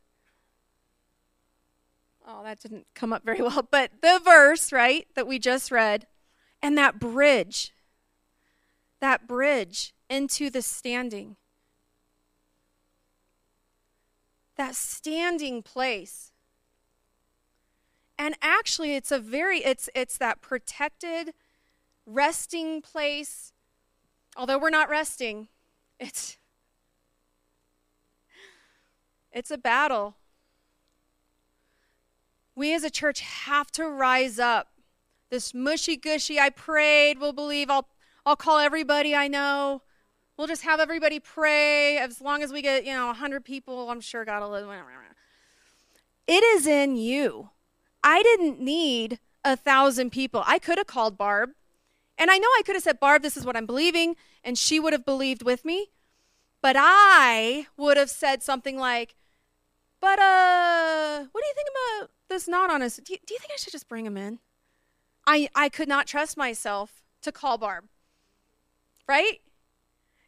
Oh, 2.28 2.44
that 2.44 2.60
didn't 2.60 2.88
come 2.94 3.12
up 3.12 3.26
very 3.26 3.42
well, 3.42 3.68
but 3.70 3.92
the 4.02 4.20
verse, 4.24 4.72
right, 4.72 5.08
that 5.16 5.28
we 5.28 5.40
just 5.40 5.72
read, 5.72 6.08
and 6.62 6.78
that 6.78 7.00
bridge, 7.00 7.72
that 9.00 9.28
bridge 9.28 9.94
into 10.10 10.50
the 10.50 10.62
standing. 10.62 11.38
that 14.62 14.76
standing 14.76 15.64
place. 15.64 16.32
And 18.18 18.36
actually 18.44 18.96
it's 18.96 19.12
a 19.12 19.18
very 19.18 19.60
it's 19.64 19.90
it's 19.96 20.20
that 20.20 20.42
protected 20.42 21.34
resting 22.06 22.82
place. 22.82 23.54
Although 24.38 24.60
we're 24.60 24.70
not 24.70 24.88
resting, 24.88 25.48
it's 26.00 26.38
it's 29.32 29.52
a 29.52 29.58
battle. 29.58 30.16
We 32.56 32.74
as 32.74 32.84
a 32.84 32.90
church 32.90 33.22
have 33.22 33.72
to 33.72 33.88
rise 33.88 34.40
up. 34.40 34.70
This 35.30 35.54
mushy 35.54 35.96
gushy, 35.96 36.40
I 36.40 36.50
prayed, 36.50 37.20
will 37.20 37.34
believe, 37.34 37.70
I'll 37.70 37.88
I'll 38.26 38.36
call 38.36 38.60
everybody 38.60 39.16
I 39.16 39.28
know. 39.28 39.82
We'll 40.38 40.48
just 40.48 40.64
have 40.64 40.80
everybody 40.80 41.20
pray. 41.20 41.98
As 41.98 42.22
long 42.22 42.44
as 42.44 42.52
we 42.52 42.62
get, 42.62 42.86
you 42.86 42.94
know, 42.94 43.08
100 43.08 43.44
people, 43.44 43.90
I'm 43.90 44.02
sure 44.02 44.26
God 44.26 44.42
will. 44.42 44.72
It 46.28 46.44
is 46.44 46.68
in 46.68 46.98
you. 46.98 47.50
I 48.04 48.24
didn't 48.24 48.60
need 48.60 49.20
a 49.44 49.58
thousand 49.58 50.12
people. 50.12 50.44
I 50.46 50.60
could 50.60 50.78
have 50.78 50.88
called 50.88 51.18
Barb. 51.18 51.52
And 52.18 52.30
I 52.30 52.38
know 52.38 52.48
I 52.48 52.62
could 52.66 52.76
have 52.76 52.84
said, 52.84 53.00
Barb, 53.00 53.24
this 53.24 53.38
is 53.38 53.46
what 53.46 53.58
I'm 53.58 53.66
believing. 53.66 54.16
And 54.44 54.58
she 54.58 54.80
would 54.80 54.94
have 54.94 55.06
believed 55.06 55.44
with 55.44 55.66
me. 55.66 55.90
But 56.62 56.76
I 56.78 57.68
would 57.78 57.98
have 57.98 58.10
said 58.10 58.44
something 58.44 58.78
like, 58.78 59.16
but 60.02 60.20
uh, 60.20 61.26
what 61.32 61.42
do 61.42 61.48
you 61.48 61.54
think 61.56 61.70
about 61.70 62.10
this 62.30 62.48
not 62.48 62.70
honest? 62.70 63.04
Do 63.04 63.14
you, 63.14 63.20
do 63.26 63.34
you 63.34 63.40
think 63.40 63.52
I 63.54 63.58
should 63.58 63.72
just 63.72 63.88
bring 63.88 64.06
him 64.06 64.18
in? 64.18 64.40
I, 65.26 65.48
I 65.56 65.70
could 65.70 65.88
not 65.88 66.08
trust 66.08 66.36
myself 66.36 67.04
to 67.22 67.32
call 67.32 67.58
Barb. 67.58 67.86
Right? 69.08 69.42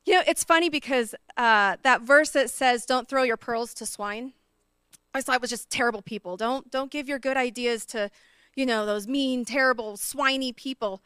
You 0.05 0.13
know, 0.13 0.23
it's 0.27 0.43
funny 0.43 0.69
because 0.69 1.15
uh, 1.37 1.77
that 1.83 2.01
verse 2.01 2.29
that 2.31 2.49
says, 2.49 2.85
"Don't 2.85 3.07
throw 3.07 3.23
your 3.23 3.37
pearls 3.37 3.73
to 3.75 3.85
swine," 3.85 4.33
I 5.13 5.21
thought 5.21 5.35
it 5.35 5.41
was 5.41 5.49
just 5.49 5.69
terrible 5.69 6.01
people. 6.01 6.37
Don't 6.37 6.69
don't 6.69 6.91
give 6.91 7.07
your 7.07 7.19
good 7.19 7.37
ideas 7.37 7.85
to 7.87 8.11
you 8.55 8.65
know, 8.65 8.85
those 8.85 9.07
mean, 9.07 9.45
terrible, 9.45 9.93
swiny 9.93 10.55
people. 10.55 11.01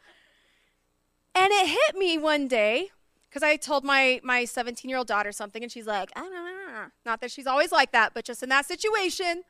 And 1.34 1.50
it 1.52 1.68
hit 1.68 1.96
me 1.96 2.18
one 2.18 2.48
day 2.48 2.90
because 3.28 3.42
I 3.42 3.56
told 3.56 3.84
my 3.84 4.20
my 4.22 4.44
17 4.44 4.88
year 4.88 4.98
old 4.98 5.06
daughter 5.06 5.32
something, 5.32 5.62
and 5.62 5.70
she's 5.70 5.86
like, 5.86 6.10
I 6.16 6.20
don't 6.20 6.32
nah. 6.32 6.67
Not 7.04 7.20
that 7.20 7.30
she's 7.30 7.46
always 7.46 7.72
like 7.72 7.92
that, 7.92 8.12
but 8.14 8.24
just 8.24 8.42
in 8.42 8.48
that 8.48 8.66
situation, 8.66 9.42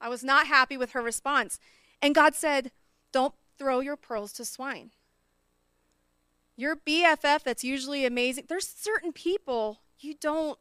I 0.00 0.08
was 0.08 0.24
not 0.24 0.46
happy 0.46 0.76
with 0.76 0.92
her 0.92 1.02
response. 1.02 1.58
And 2.02 2.14
God 2.14 2.34
said, 2.34 2.70
Don't 3.12 3.34
throw 3.58 3.80
your 3.80 3.96
pearls 3.96 4.32
to 4.34 4.44
swine. 4.44 4.90
Your 6.56 6.76
BFF 6.76 7.42
that's 7.42 7.64
usually 7.64 8.04
amazing, 8.04 8.44
there's 8.48 8.68
certain 8.68 9.12
people 9.12 9.80
you 9.98 10.14
don't, 10.20 10.58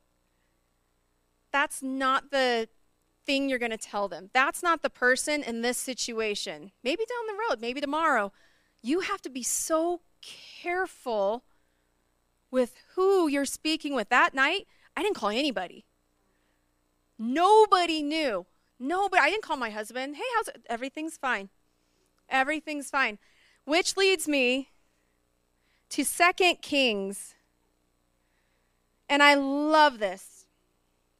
that's 1.52 1.84
not 1.84 2.32
the 2.32 2.68
thing 3.26 3.50
you're 3.50 3.60
going 3.60 3.72
to 3.72 3.78
tell 3.78 4.08
them. 4.08 4.30
That's 4.34 4.64
not 4.64 4.82
the 4.82 4.90
person 4.90 5.44
in 5.44 5.62
this 5.62 5.78
situation. 5.78 6.72
Maybe 6.84 7.04
down 7.06 7.28
the 7.28 7.42
road, 7.50 7.62
maybe 7.62 7.82
tomorrow. 7.82 8.32
You 8.82 9.02
have 9.02 9.22
to 9.22 9.30
be 9.30 9.44
so 9.44 10.02
careful 10.22 11.44
with 12.52 12.76
who 12.96 13.28
you're 13.28 13.46
speaking 13.46 13.94
with. 13.96 14.10
That 14.10 14.34
night, 14.34 14.68
I 14.96 15.02
didn't 15.02 15.16
call 15.16 15.30
anybody. 15.30 15.86
Nobody 17.18 18.04
knew. 18.04 18.46
Nobody. 18.80 19.22
I 19.22 19.30
didn't 19.30 19.44
call 19.44 19.58
my 19.58 19.70
husband. 19.70 20.16
Hey, 20.16 20.24
how's 20.36 20.50
it? 20.50 20.66
Everything's 20.70 21.18
fine. 21.18 21.50
Everything's 22.30 22.90
fine. 22.90 23.18
Which 23.66 23.96
leads 23.96 24.28
me 24.28 24.70
to 25.90 26.04
Second 26.04 26.62
Kings. 26.62 27.36
And 29.08 29.22
I 29.22 29.36
love 29.36 30.00
this. 30.00 30.46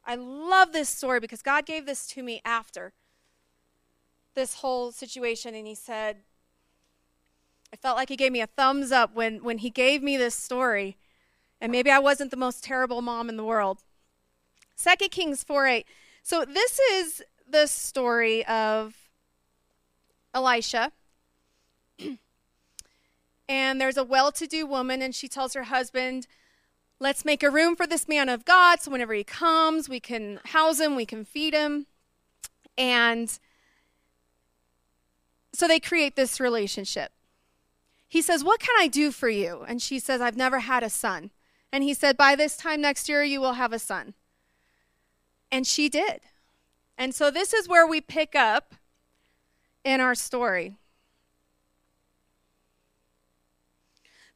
I 0.04 0.16
love 0.16 0.72
this 0.72 0.88
story 0.88 1.20
because 1.20 1.42
God 1.42 1.64
gave 1.64 1.86
this 1.86 2.06
to 2.08 2.22
me 2.22 2.42
after 2.44 2.92
this 4.34 4.56
whole 4.56 4.92
situation. 4.92 5.54
And 5.54 5.66
He 5.66 5.74
said, 5.74 6.18
I 7.72 7.76
felt 7.76 7.96
like 7.96 8.08
He 8.08 8.16
gave 8.16 8.32
me 8.32 8.40
a 8.40 8.46
thumbs 8.46 8.92
up 8.92 9.14
when, 9.14 9.42
when 9.42 9.58
He 9.58 9.70
gave 9.70 10.02
me 10.02 10.16
this 10.16 10.34
story. 10.34 10.96
And 11.64 11.72
maybe 11.72 11.90
I 11.90 11.98
wasn't 11.98 12.30
the 12.30 12.36
most 12.36 12.62
terrible 12.62 13.00
mom 13.00 13.30
in 13.30 13.38
the 13.38 13.42
world. 13.42 13.84
Second 14.76 15.08
Kings 15.08 15.42
4 15.42 15.66
8. 15.66 15.86
So 16.22 16.44
this 16.44 16.78
is 16.78 17.22
the 17.48 17.66
story 17.66 18.44
of 18.44 18.94
Elisha. 20.34 20.92
and 23.48 23.80
there's 23.80 23.96
a 23.96 24.04
well 24.04 24.30
to 24.32 24.46
do 24.46 24.66
woman, 24.66 25.00
and 25.00 25.14
she 25.14 25.26
tells 25.26 25.54
her 25.54 25.62
husband, 25.62 26.26
Let's 27.00 27.24
make 27.24 27.42
a 27.42 27.48
room 27.48 27.76
for 27.76 27.86
this 27.86 28.06
man 28.06 28.28
of 28.28 28.44
God 28.44 28.82
so 28.82 28.90
whenever 28.90 29.14
he 29.14 29.24
comes, 29.24 29.88
we 29.88 30.00
can 30.00 30.40
house 30.44 30.78
him, 30.78 30.94
we 30.96 31.06
can 31.06 31.24
feed 31.24 31.54
him. 31.54 31.86
And 32.76 33.38
so 35.54 35.66
they 35.66 35.80
create 35.80 36.14
this 36.14 36.38
relationship. 36.38 37.12
He 38.06 38.20
says, 38.20 38.44
What 38.44 38.60
can 38.60 38.74
I 38.78 38.86
do 38.86 39.10
for 39.10 39.30
you? 39.30 39.64
And 39.66 39.80
she 39.80 39.98
says, 39.98 40.20
I've 40.20 40.36
never 40.36 40.58
had 40.58 40.82
a 40.82 40.90
son. 40.90 41.30
And 41.74 41.82
he 41.82 41.92
said, 41.92 42.16
By 42.16 42.36
this 42.36 42.56
time 42.56 42.80
next 42.80 43.08
year, 43.08 43.24
you 43.24 43.40
will 43.40 43.54
have 43.54 43.72
a 43.72 43.80
son. 43.80 44.14
And 45.50 45.66
she 45.66 45.88
did. 45.88 46.20
And 46.96 47.12
so 47.12 47.32
this 47.32 47.52
is 47.52 47.68
where 47.68 47.84
we 47.84 48.00
pick 48.00 48.36
up 48.36 48.76
in 49.82 50.00
our 50.00 50.14
story. 50.14 50.76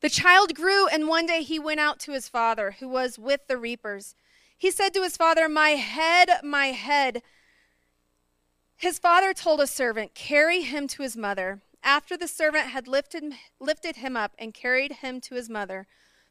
The 0.01 0.09
child 0.09 0.57
grew, 0.57 0.89
and 0.89 1.07
one 1.07 1.27
day 1.27 1.45
he 1.45 1.61
went 1.61 1.79
out 1.79 2.01
to 2.01 2.13
his 2.13 2.29
father, 2.29 2.75
who 2.81 2.89
was 2.89 3.21
with 3.21 3.47
the 3.47 3.57
reapers. 3.57 4.17
He 4.57 4.73
said 4.73 4.93
to 4.95 5.05
his 5.05 5.17
father, 5.17 5.49
My 5.49 5.71
head, 5.71 6.41
my 6.43 6.67
head. 6.73 7.23
His 8.77 8.99
father 8.99 9.33
told 9.33 9.61
a 9.61 9.69
servant, 9.69 10.17
Carry 10.17 10.63
him 10.63 10.89
to 10.89 11.05
his 11.05 11.17
mother. 11.17 11.61
After 11.85 12.17
the 12.17 12.27
servant 12.27 12.71
had 12.71 12.89
lifted, 12.89 13.33
lifted 13.61 13.95
him 13.95 14.17
up 14.17 14.33
and 14.41 14.53
carried 14.53 14.95
him 14.95 15.21
to 15.21 15.37
his 15.37 15.49
mother, 15.49 15.87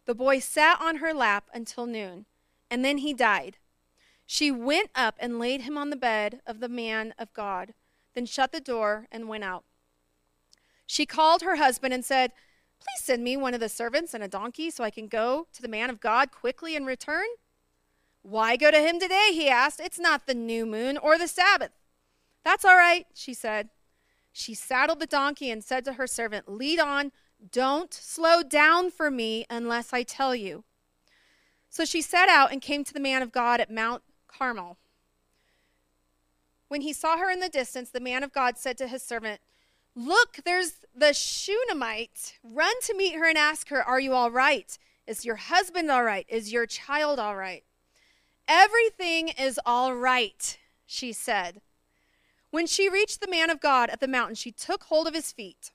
the 0.07 0.15
boy 0.15 0.39
sat 0.39 0.79
on 0.81 0.95
her 0.95 1.13
lap 1.13 1.49
until 1.53 1.85
noon, 1.85 2.25
and 2.71 2.83
then 2.83 2.99
he 2.99 3.13
died. 3.13 3.57
She 4.25 4.49
went 4.49 4.89
up 4.95 5.15
and 5.19 5.37
laid 5.37 5.61
him 5.61 5.77
on 5.77 5.89
the 5.89 5.95
bed 5.95 6.41
of 6.47 6.59
the 6.59 6.69
man 6.69 7.13
of 7.19 7.33
God, 7.33 7.73
then 8.15 8.25
shut 8.25 8.51
the 8.51 8.59
door 8.59 9.07
and 9.11 9.27
went 9.27 9.43
out. 9.43 9.65
She 10.87 11.05
called 11.05 11.41
her 11.41 11.57
husband 11.57 11.93
and 11.93 12.03
said, 12.03 12.31
Please 12.79 13.03
send 13.03 13.23
me 13.23 13.35
one 13.35 13.53
of 13.53 13.59
the 13.59 13.69
servants 13.69 14.13
and 14.13 14.23
a 14.23 14.27
donkey 14.27 14.69
so 14.69 14.83
I 14.83 14.91
can 14.91 15.07
go 15.07 15.47
to 15.51 15.61
the 15.61 15.67
man 15.67 15.89
of 15.89 15.99
God 15.99 16.31
quickly 16.31 16.75
and 16.75 16.85
return. 16.85 17.25
Why 18.21 18.55
go 18.55 18.71
to 18.71 18.79
him 18.79 18.99
today? 18.99 19.31
He 19.33 19.49
asked. 19.49 19.79
It's 19.79 19.99
not 19.99 20.27
the 20.27 20.33
new 20.33 20.65
moon 20.65 20.97
or 20.97 21.17
the 21.17 21.27
Sabbath. 21.27 21.71
That's 22.45 22.63
all 22.63 22.77
right, 22.77 23.07
she 23.13 23.33
said. 23.33 23.69
She 24.31 24.53
saddled 24.53 24.99
the 24.99 25.07
donkey 25.07 25.49
and 25.49 25.63
said 25.63 25.83
to 25.85 25.93
her 25.93 26.07
servant, 26.07 26.47
Lead 26.47 26.79
on. 26.79 27.11
Don't 27.51 27.93
slow 27.93 28.43
down 28.43 28.91
for 28.91 29.11
me 29.11 29.45
unless 29.49 29.93
I 29.93 30.03
tell 30.03 30.35
you. 30.35 30.63
So 31.69 31.85
she 31.85 32.01
set 32.01 32.29
out 32.29 32.51
and 32.51 32.61
came 32.61 32.83
to 32.83 32.93
the 32.93 32.99
man 32.99 33.21
of 33.21 33.31
God 33.31 33.59
at 33.59 33.71
Mount 33.71 34.03
Carmel. 34.27 34.77
When 36.67 36.81
he 36.81 36.93
saw 36.93 37.17
her 37.17 37.29
in 37.29 37.39
the 37.39 37.49
distance, 37.49 37.89
the 37.89 37.99
man 37.99 38.23
of 38.23 38.33
God 38.33 38.57
said 38.57 38.77
to 38.79 38.87
his 38.87 39.03
servant, 39.03 39.39
Look, 39.95 40.39
there's 40.45 40.85
the 40.95 41.13
Shunammite. 41.13 42.37
Run 42.43 42.73
to 42.81 42.95
meet 42.95 43.15
her 43.15 43.27
and 43.27 43.37
ask 43.37 43.69
her, 43.69 43.81
Are 43.81 43.99
you 43.99 44.13
all 44.13 44.31
right? 44.31 44.77
Is 45.07 45.25
your 45.25 45.37
husband 45.37 45.89
all 45.89 46.03
right? 46.03 46.25
Is 46.27 46.51
your 46.51 46.65
child 46.65 47.19
all 47.19 47.35
right? 47.35 47.63
Everything 48.47 49.29
is 49.29 49.59
all 49.65 49.95
right, 49.95 50.57
she 50.85 51.13
said. 51.13 51.61
When 52.49 52.67
she 52.67 52.89
reached 52.89 53.21
the 53.21 53.29
man 53.29 53.49
of 53.49 53.59
God 53.59 53.89
at 53.89 53.99
the 53.99 54.07
mountain, 54.07 54.35
she 54.35 54.51
took 54.51 54.83
hold 54.83 55.07
of 55.07 55.13
his 55.13 55.31
feet. 55.31 55.71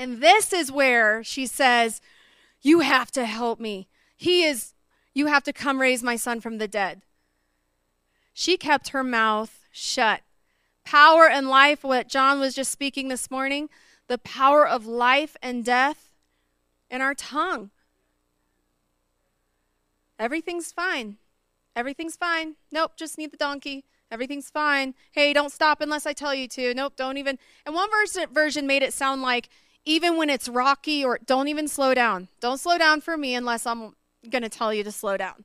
And 0.00 0.22
this 0.22 0.50
is 0.54 0.72
where 0.72 1.22
she 1.22 1.44
says, 1.44 2.00
You 2.62 2.80
have 2.80 3.10
to 3.12 3.26
help 3.26 3.60
me. 3.60 3.86
He 4.16 4.44
is, 4.44 4.72
you 5.12 5.26
have 5.26 5.42
to 5.44 5.52
come 5.52 5.78
raise 5.78 6.02
my 6.02 6.16
son 6.16 6.40
from 6.40 6.56
the 6.56 6.66
dead. 6.66 7.02
She 8.32 8.56
kept 8.56 8.88
her 8.88 9.04
mouth 9.04 9.66
shut 9.70 10.22
power 10.86 11.28
and 11.28 11.48
life, 11.48 11.84
what 11.84 12.08
John 12.08 12.40
was 12.40 12.54
just 12.54 12.72
speaking 12.72 13.08
this 13.08 13.30
morning, 13.30 13.68
the 14.08 14.16
power 14.16 14.66
of 14.66 14.86
life 14.86 15.36
and 15.42 15.62
death 15.62 16.14
in 16.90 17.02
our 17.02 17.14
tongue. 17.14 17.70
Everything's 20.18 20.72
fine. 20.72 21.18
Everything's 21.76 22.16
fine. 22.16 22.56
Nope, 22.72 22.92
just 22.96 23.18
need 23.18 23.32
the 23.32 23.36
donkey. 23.36 23.84
Everything's 24.10 24.48
fine. 24.48 24.94
Hey, 25.12 25.34
don't 25.34 25.52
stop 25.52 25.82
unless 25.82 26.06
I 26.06 26.14
tell 26.14 26.34
you 26.34 26.48
to. 26.48 26.72
Nope, 26.72 26.94
don't 26.96 27.18
even. 27.18 27.38
And 27.66 27.74
one 27.74 27.90
version, 28.32 28.66
made 28.66 28.82
it 28.82 28.94
sound 28.94 29.20
like 29.20 29.50
even 29.84 30.16
when 30.16 30.30
it's 30.30 30.48
rocky 30.48 31.04
or 31.04 31.18
don't 31.24 31.48
even 31.48 31.68
slow 31.68 31.94
down. 31.94 32.28
Don't 32.40 32.58
slow 32.58 32.78
down 32.78 33.00
for 33.00 33.16
me 33.16 33.34
unless 33.34 33.66
I'm 33.66 33.94
going 34.28 34.42
to 34.42 34.48
tell 34.48 34.72
you 34.74 34.84
to 34.84 34.92
slow 34.92 35.16
down. 35.16 35.44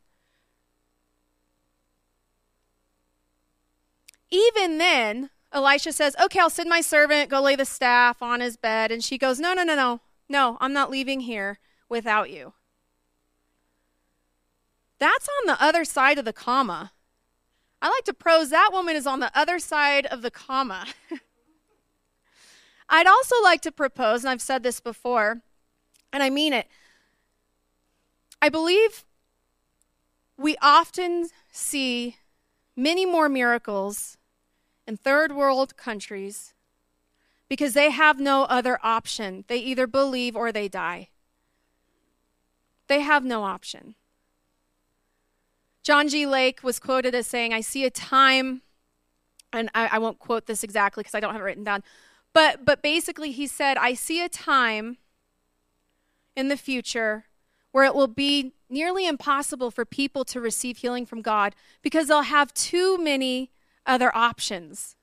Even 4.29 4.77
then, 4.77 5.29
Elisha 5.51 5.93
says, 5.93 6.15
Okay, 6.21 6.39
I'll 6.39 6.49
send 6.49 6.69
my 6.69 6.81
servant, 6.81 7.29
go 7.29 7.41
lay 7.41 7.55
the 7.55 7.65
staff 7.65 8.21
on 8.21 8.41
his 8.41 8.57
bed. 8.57 8.91
And 8.91 9.03
she 9.03 9.17
goes, 9.17 9.39
No, 9.39 9.53
no, 9.53 9.63
no, 9.63 9.75
no. 9.75 10.01
No, 10.27 10.57
I'm 10.59 10.73
not 10.73 10.89
leaving 10.89 11.21
here 11.21 11.59
without 11.87 12.29
you. 12.29 12.53
That's 14.97 15.27
on 15.41 15.47
the 15.47 15.61
other 15.63 15.85
side 15.85 16.17
of 16.17 16.25
the 16.25 16.33
comma. 16.33 16.91
I 17.81 17.89
like 17.89 18.05
to 18.05 18.13
prose 18.13 18.49
that 18.49 18.71
woman 18.73 18.95
is 18.95 19.05
on 19.05 19.19
the 19.19 19.31
other 19.37 19.59
side 19.59 20.05
of 20.07 20.21
the 20.21 20.31
comma. 20.31 20.87
I'd 22.89 23.07
also 23.07 23.35
like 23.43 23.61
to 23.61 23.71
propose, 23.71 24.23
and 24.23 24.29
I've 24.29 24.41
said 24.41 24.63
this 24.63 24.79
before, 24.79 25.41
and 26.13 26.21
I 26.21 26.29
mean 26.29 26.53
it. 26.53 26.67
I 28.41 28.49
believe 28.49 29.05
we 30.37 30.55
often 30.61 31.29
see 31.51 32.17
many 32.75 33.05
more 33.05 33.29
miracles 33.29 34.17
in 34.87 34.97
third 34.97 35.33
world 35.33 35.77
countries 35.77 36.53
because 37.47 37.73
they 37.73 37.91
have 37.91 38.19
no 38.19 38.43
other 38.43 38.79
option. 38.83 39.45
They 39.47 39.57
either 39.57 39.87
believe 39.87 40.35
or 40.35 40.51
they 40.51 40.67
die. 40.67 41.09
They 42.87 43.01
have 43.01 43.23
no 43.23 43.43
option. 43.43 43.95
John 45.81 46.07
G. 46.07 46.25
Lake 46.25 46.63
was 46.63 46.79
quoted 46.79 47.13
as 47.13 47.27
saying, 47.27 47.53
I 47.53 47.61
see 47.61 47.85
a 47.85 47.91
time, 47.91 48.61
and 49.53 49.69
I, 49.75 49.87
I 49.93 49.97
won't 49.99 50.19
quote 50.19 50.47
this 50.47 50.63
exactly 50.63 51.01
because 51.01 51.15
I 51.15 51.19
don't 51.19 51.33
have 51.33 51.41
it 51.41 51.45
written 51.45 51.63
down, 51.63 51.83
but, 52.35 52.65
but 52.65 52.81
basically 52.81 53.31
he 53.31 53.47
said, 53.47 53.77
I 53.77 53.93
see 53.93 54.21
a 54.21 54.27
time 54.27 54.97
in 56.35 56.49
the 56.49 56.57
future 56.57 57.27
where 57.71 57.85
it 57.85 57.95
will 57.95 58.09
be 58.09 58.51
nearly 58.69 59.07
impossible 59.07 59.71
for 59.71 59.85
people 59.85 60.25
to 60.25 60.41
receive 60.41 60.79
healing 60.79 61.05
from 61.05 61.21
God 61.21 61.55
because 61.81 62.09
they'll 62.09 62.23
have 62.23 62.53
too 62.53 62.97
many 62.97 63.51
other 63.85 64.13
options. 64.13 64.97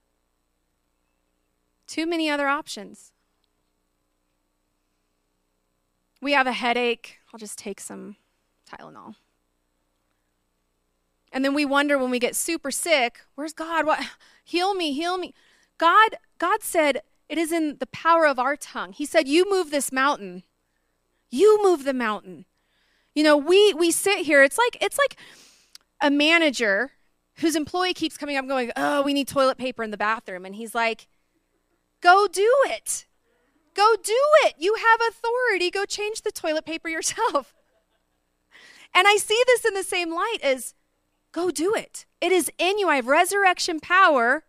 Too 1.86 2.04
many 2.04 2.28
other 2.28 2.48
options. 2.48 3.12
We 6.20 6.32
have 6.32 6.46
a 6.46 6.52
headache. 6.52 7.16
I'll 7.32 7.40
just 7.40 7.56
take 7.56 7.80
some 7.80 8.16
Tylenol. 8.70 9.14
And 11.32 11.42
then 11.42 11.54
we 11.54 11.64
wonder 11.64 11.96
when 11.96 12.10
we 12.10 12.18
get 12.18 12.36
super 12.36 12.70
sick, 12.70 13.20
where's 13.36 13.54
God? 13.54 13.86
What 13.86 14.06
heal 14.44 14.74
me, 14.74 14.92
heal 14.92 15.16
me. 15.16 15.32
God, 15.78 16.16
God 16.38 16.62
said, 16.62 17.00
it 17.28 17.38
is 17.38 17.52
in 17.52 17.76
the 17.78 17.86
power 17.86 18.26
of 18.26 18.38
our 18.38 18.56
tongue. 18.56 18.92
He 18.92 19.06
said, 19.06 19.28
You 19.28 19.48
move 19.50 19.70
this 19.70 19.92
mountain. 19.92 20.42
You 21.30 21.62
move 21.62 21.84
the 21.84 21.94
mountain. 21.94 22.44
You 23.14 23.24
know, 23.24 23.36
we 23.36 23.74
we 23.74 23.90
sit 23.90 24.24
here. 24.26 24.42
It's 24.42 24.58
like 24.58 24.76
it's 24.80 24.98
like 24.98 25.16
a 26.00 26.10
manager 26.10 26.92
whose 27.36 27.56
employee 27.56 27.94
keeps 27.94 28.16
coming 28.16 28.36
up 28.36 28.46
going, 28.46 28.72
"Oh, 28.76 29.02
we 29.02 29.14
need 29.14 29.28
toilet 29.28 29.58
paper 29.58 29.82
in 29.82 29.90
the 29.90 29.96
bathroom." 29.96 30.44
And 30.44 30.54
he's 30.54 30.74
like, 30.74 31.08
"Go 32.00 32.26
do 32.26 32.50
it. 32.66 33.06
Go 33.74 33.96
do 34.02 34.20
it. 34.44 34.54
You 34.58 34.74
have 34.74 35.00
authority. 35.08 35.70
Go 35.70 35.84
change 35.84 36.22
the 36.22 36.32
toilet 36.32 36.64
paper 36.64 36.88
yourself." 36.88 37.54
And 38.94 39.08
I 39.08 39.16
see 39.16 39.42
this 39.46 39.64
in 39.64 39.72
the 39.72 39.82
same 39.82 40.14
light 40.14 40.36
as 40.42 40.74
go 41.32 41.50
do 41.50 41.74
it. 41.74 42.04
It 42.20 42.30
is 42.30 42.50
in 42.58 42.78
you. 42.78 42.90
I 42.90 42.96
have 42.96 43.06
resurrection 43.06 43.80
power 43.80 44.44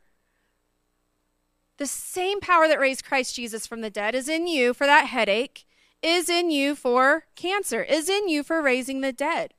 the 1.78 1.86
same 1.86 2.40
power 2.40 2.68
that 2.68 2.80
raised 2.80 3.06
Christ 3.06 3.36
Jesus 3.36 3.66
from 3.66 3.82
the 3.82 3.90
dead 3.90 4.16
is 4.16 4.30
in 4.30 4.48
you 4.48 4.74
for 4.74 4.86
that 4.86 5.08
headache, 5.08 5.66
is 6.02 6.30
in 6.30 6.52
you 6.52 6.76
for 6.76 7.26
cancer, 7.36 7.82
is 7.82 8.10
in 8.10 8.28
you 8.28 8.44
for 8.44 8.62
raising 8.62 9.02
the 9.02 9.12
dead. 9.12 9.54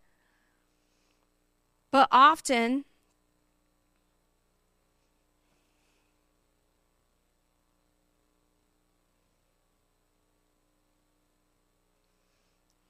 But 1.91 2.09
often, 2.11 2.85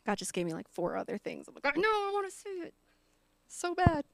God 0.07 0.19
just 0.19 0.33
gave 0.33 0.47
me 0.47 0.53
like 0.53 0.69
four 0.69 0.97
other 0.97 1.19
things. 1.19 1.49
I'm 1.49 1.55
like, 1.63 1.77
no, 1.77 1.89
I 1.89 2.11
want 2.13 2.31
to 2.31 2.37
say 2.37 2.51
it 2.51 2.75
so 3.49 3.75
bad. 3.75 4.05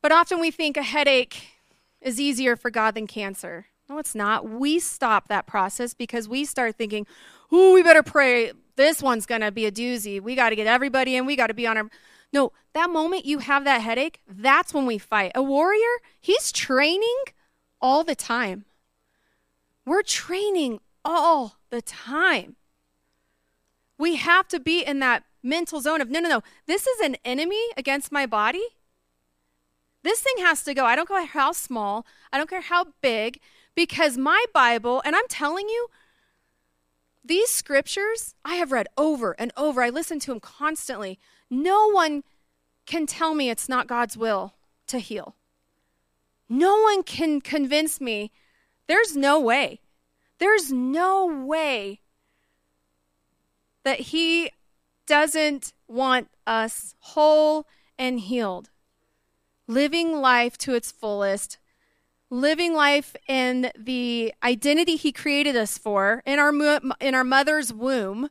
But 0.00 0.12
often 0.12 0.38
we 0.38 0.52
think 0.52 0.76
a 0.76 0.82
headache 0.82 1.55
is 2.00 2.20
easier 2.20 2.56
for 2.56 2.70
God 2.70 2.94
than 2.94 3.06
cancer. 3.06 3.66
No, 3.88 3.98
it's 3.98 4.14
not. 4.14 4.48
We 4.48 4.78
stop 4.78 5.28
that 5.28 5.46
process 5.46 5.94
because 5.94 6.28
we 6.28 6.44
start 6.44 6.76
thinking, 6.76 7.06
ooh, 7.52 7.72
we 7.72 7.82
better 7.82 8.02
pray. 8.02 8.52
This 8.76 9.02
one's 9.02 9.26
going 9.26 9.40
to 9.42 9.52
be 9.52 9.66
a 9.66 9.72
doozy. 9.72 10.20
We 10.20 10.34
got 10.34 10.50
to 10.50 10.56
get 10.56 10.66
everybody 10.66 11.16
in. 11.16 11.26
We 11.26 11.36
got 11.36 11.46
to 11.48 11.54
be 11.54 11.66
on 11.66 11.76
our. 11.76 11.90
No, 12.32 12.52
that 12.74 12.90
moment 12.90 13.24
you 13.24 13.38
have 13.38 13.64
that 13.64 13.80
headache, 13.80 14.20
that's 14.28 14.74
when 14.74 14.86
we 14.86 14.98
fight. 14.98 15.32
A 15.34 15.42
warrior, 15.42 16.00
he's 16.20 16.50
training 16.50 17.16
all 17.80 18.04
the 18.04 18.16
time. 18.16 18.64
We're 19.84 20.02
training 20.02 20.80
all 21.04 21.56
the 21.70 21.80
time. 21.80 22.56
We 23.98 24.16
have 24.16 24.48
to 24.48 24.60
be 24.60 24.82
in 24.82 24.98
that 24.98 25.22
mental 25.42 25.80
zone 25.80 26.00
of 26.00 26.10
no, 26.10 26.20
no, 26.20 26.28
no, 26.28 26.42
this 26.66 26.86
is 26.86 27.00
an 27.00 27.16
enemy 27.24 27.62
against 27.76 28.10
my 28.10 28.26
body. 28.26 28.64
This 30.06 30.20
thing 30.20 30.44
has 30.44 30.62
to 30.62 30.72
go. 30.72 30.84
I 30.84 30.94
don't 30.94 31.08
care 31.08 31.26
how 31.26 31.50
small, 31.50 32.06
I 32.32 32.38
don't 32.38 32.48
care 32.48 32.60
how 32.60 32.86
big, 33.02 33.40
because 33.74 34.16
my 34.16 34.44
Bible, 34.54 35.02
and 35.04 35.16
I'm 35.16 35.26
telling 35.26 35.68
you, 35.68 35.88
these 37.24 37.50
scriptures 37.50 38.36
I 38.44 38.54
have 38.54 38.70
read 38.70 38.86
over 38.96 39.32
and 39.32 39.50
over. 39.56 39.82
I 39.82 39.90
listen 39.90 40.20
to 40.20 40.30
them 40.30 40.38
constantly. 40.38 41.18
No 41.50 41.90
one 41.90 42.22
can 42.86 43.06
tell 43.06 43.34
me 43.34 43.50
it's 43.50 43.68
not 43.68 43.88
God's 43.88 44.16
will 44.16 44.54
to 44.86 45.00
heal. 45.00 45.34
No 46.48 46.80
one 46.80 47.02
can 47.02 47.40
convince 47.40 48.00
me 48.00 48.30
there's 48.86 49.16
no 49.16 49.40
way. 49.40 49.80
There's 50.38 50.70
no 50.70 51.26
way 51.26 51.98
that 53.82 53.98
He 53.98 54.52
doesn't 55.04 55.72
want 55.88 56.28
us 56.46 56.94
whole 57.00 57.66
and 57.98 58.20
healed 58.20 58.70
living 59.66 60.20
life 60.20 60.56
to 60.58 60.74
its 60.74 60.90
fullest, 60.92 61.58
living 62.30 62.74
life 62.74 63.16
in 63.28 63.70
the 63.76 64.32
identity 64.42 64.96
he 64.96 65.12
created 65.12 65.56
us 65.56 65.78
for 65.78 66.22
in 66.26 66.38
our 66.38 66.52
in 67.00 67.14
our 67.14 67.24
mother's 67.24 67.72
womb. 67.72 68.28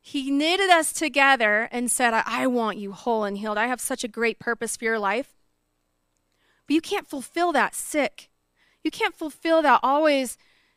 He 0.00 0.30
knitted 0.30 0.68
us 0.68 0.92
together 0.92 1.68
and 1.70 1.90
said, 1.90 2.12
I, 2.12 2.22
I 2.26 2.46
want 2.48 2.78
you 2.78 2.92
whole 2.92 3.24
and 3.24 3.38
healed. 3.38 3.56
I 3.56 3.68
have 3.68 3.80
such 3.80 4.02
a 4.02 4.08
great 4.08 4.40
purpose 4.40 4.76
for 4.76 4.84
your 4.84 4.98
life. 4.98 5.36
But 6.66 6.74
you 6.74 6.80
can't 6.80 7.06
fulfill 7.06 7.52
that 7.52 7.74
sick. 7.74 8.28
You 8.82 8.90
can't 8.90 9.14
fulfill 9.14 9.62
that 9.62 9.78
always 9.82 10.36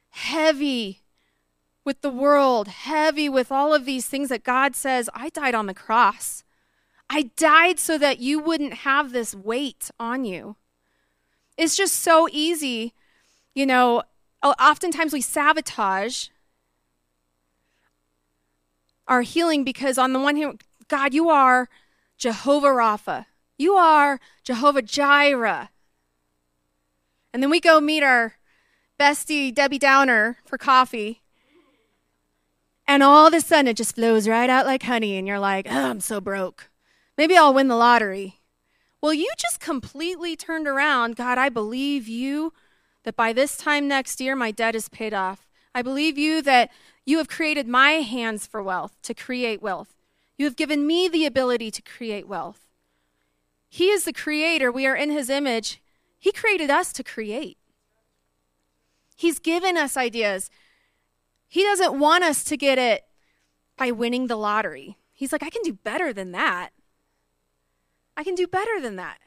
heavy 0.10 1.02
with 1.84 2.02
the 2.02 2.10
world, 2.10 2.68
heavy 2.68 3.28
with 3.30 3.52
all 3.52 3.74
of 3.74 3.86
these 3.86 4.08
things 4.08 4.30
that 4.30 4.44
God 4.44 4.76
says, 4.76 5.10
I 5.14 5.30
died 5.30 5.56
on 5.56 5.68
the 5.68 5.74
cross. 5.74 6.45
I 7.10 7.30
died 7.38 7.80
so 7.80 7.98
that 7.98 8.20
you 8.20 8.40
wouldn't 8.40 8.74
have 8.74 9.12
this 9.12 9.36
weight 9.36 9.92
on 10.00 10.26
you. 10.26 10.56
It's 11.58 11.78
just 11.78 12.00
so 12.00 12.28
easy. 12.32 12.94
You 13.54 13.66
know, 13.66 14.04
oftentimes 14.44 15.14
we 15.14 15.22
sabotage 15.22 16.28
our 19.08 19.22
healing 19.22 19.64
because, 19.64 19.98
on 19.98 20.14
the 20.14 20.20
one 20.20 20.36
hand, 20.36 20.64
God, 20.88 21.14
you 21.14 21.30
are 21.30 21.70
Jehovah 22.18 22.68
Rapha, 22.68 23.26
you 23.58 23.76
are 23.76 24.20
Jehovah 24.44 24.82
Jireh. 24.82 25.70
And 27.34 27.44
then 27.44 27.50
we 27.50 27.60
go 27.60 27.80
meet 27.80 28.04
our 28.04 28.36
bestie, 29.00 29.54
Debbie 29.54 29.80
Downer, 29.80 30.38
for 30.46 30.58
coffee. 30.58 31.22
And 32.88 33.04
all 33.04 33.28
of 33.28 33.34
a 33.34 33.42
sudden, 33.42 33.68
it 33.68 33.78
just 33.78 33.96
flows 33.96 34.28
right 34.28 34.50
out 34.50 34.66
like 34.66 34.84
honey. 34.84 35.18
And 35.18 35.28
you're 35.28 35.40
like, 35.40 35.68
oh, 35.70 35.90
I'm 35.90 36.00
so 36.00 36.22
broke. 36.22 36.70
Maybe 37.18 37.38
I'll 37.38 37.54
win 37.54 37.68
the 37.68 37.76
lottery. 37.76 38.42
Well, 39.02 39.14
you 39.14 39.30
just 39.38 39.60
completely 39.60 40.36
turned 40.36 40.68
around. 40.68 41.16
God, 41.16 41.38
I 41.38 41.50
believe 41.50 42.08
you 42.08 42.54
that 43.04 43.16
by 43.16 43.34
this 43.34 43.56
time 43.56 43.88
next 43.88 44.20
year, 44.20 44.36
my 44.36 44.52
debt 44.52 44.76
is 44.76 44.90
paid 44.90 45.14
off. 45.14 45.48
I 45.74 45.82
believe 45.82 46.18
you 46.18 46.42
that 46.42 46.72
you 47.06 47.18
have 47.18 47.28
created 47.28 47.68
my 47.68 47.92
hands 47.92 48.48
for 48.48 48.64
wealth, 48.64 48.96
to 49.04 49.14
create 49.14 49.62
wealth. 49.62 49.94
You 50.38 50.46
have 50.46 50.56
given 50.56 50.88
me 50.88 51.08
the 51.08 51.26
ability 51.26 51.72
to 51.72 51.82
create 51.82 52.28
wealth. 52.28 52.68
He 53.70 53.90
is 53.90 54.06
the 54.06 54.14
creator. 54.14 54.72
We 54.72 54.88
are 54.88 54.96
in 54.96 55.12
his 55.12 55.30
image. 55.30 55.82
He 56.18 56.32
created 56.32 56.70
us 56.70 56.92
to 56.94 57.04
create. 57.04 57.58
He's 59.16 59.40
given 59.40 59.78
us 59.78 59.96
ideas. 59.96 60.50
He 61.48 61.64
doesn't 61.64 62.00
want 62.00 62.24
us 62.24 62.44
to 62.46 62.58
get 62.58 62.78
it 62.78 63.06
by 63.78 63.92
winning 63.92 64.28
the 64.28 64.36
lottery. 64.36 64.98
He's 65.14 65.32
like, 65.32 65.44
I 65.44 65.50
can 65.50 65.62
do 65.62 65.74
better 65.74 66.12
than 66.12 66.32
that. 66.32 66.72
I 68.18 68.24
can 68.24 68.36
do 68.36 68.48
better 68.48 68.80
than 68.80 68.96
that. 68.96 69.20